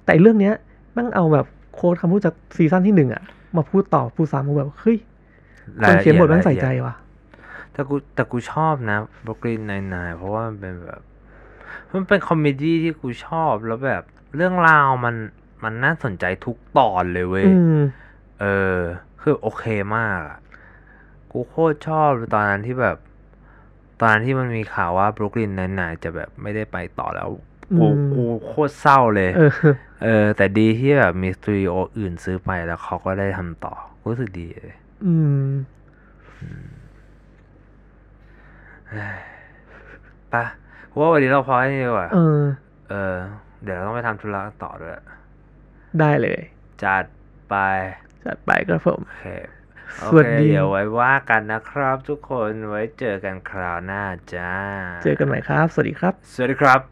[0.04, 0.54] แต่เรื่องเนี้ย
[0.92, 3.22] แม่งเอาแบบ quote คำพูดจาก season ที่หนึ่งอะ
[3.56, 4.98] มาพูดต่อพูดซ้ำกูแบบเฮ้ย
[5.88, 6.94] คนเขียนบทแม่งใส่ใจว่ะ
[7.72, 11.00] แต่กูแต่กูชอบนะ Brooklyn Nine-Nine เพราะว่ามันเป็นแบบ
[11.92, 14.02] มันเป็น comedy ที่กูชอบแล้วแบบ
[14.36, 15.14] เรื่องราวมัน
[15.64, 17.80] มันน่าสนใจทุกตอนเลยเว้ยอืม
[18.40, 18.44] เอ
[18.76, 18.78] อ
[19.20, 19.64] คือโอเค
[19.96, 20.38] มากอะ
[21.32, 22.96] กูโคตรชอบตอนนั้นที่แบบ
[24.00, 27.28] ตอนนั้นที่มันมีข่าวว่าบรุกลินนายๆจะแบบไม่ได้ไปต่อแล้ว
[27.78, 29.30] กูอืมกูโคตรเศร้าเลย
[30.02, 33.74] เออเออ แต่ดีที่แบบมีสตูดิโออื่นซื้อไปแล้วเขาก็ได้ทำต่อ
[34.06, 34.74] รู้สึกดีเลย
[35.06, 35.14] อื
[35.44, 35.48] ม
[40.32, 40.44] ปะ
[40.90, 42.42] กูว่าวันนี้เราพอแค่นี้ดีกว่าเออ
[42.90, 43.16] เออ
[43.62, 44.92] เดี๋ยวเราต้องไปทำธุระต่อด้วย
[46.00, 46.40] ได้เลย
[46.84, 47.04] จัด
[47.48, 47.56] ไป
[48.24, 49.26] จัดไปครับผมโอเค
[50.10, 54.04] สวัสดีโอเคเดี๋ยวไว้ว่ากันนะครับทุกคนไว้เจอกันคราวหน้า
[54.34, 54.52] จ้า
[55.04, 56.91] เจอกันใหม่ครับ สวัสดีครับ สวัสดีครับ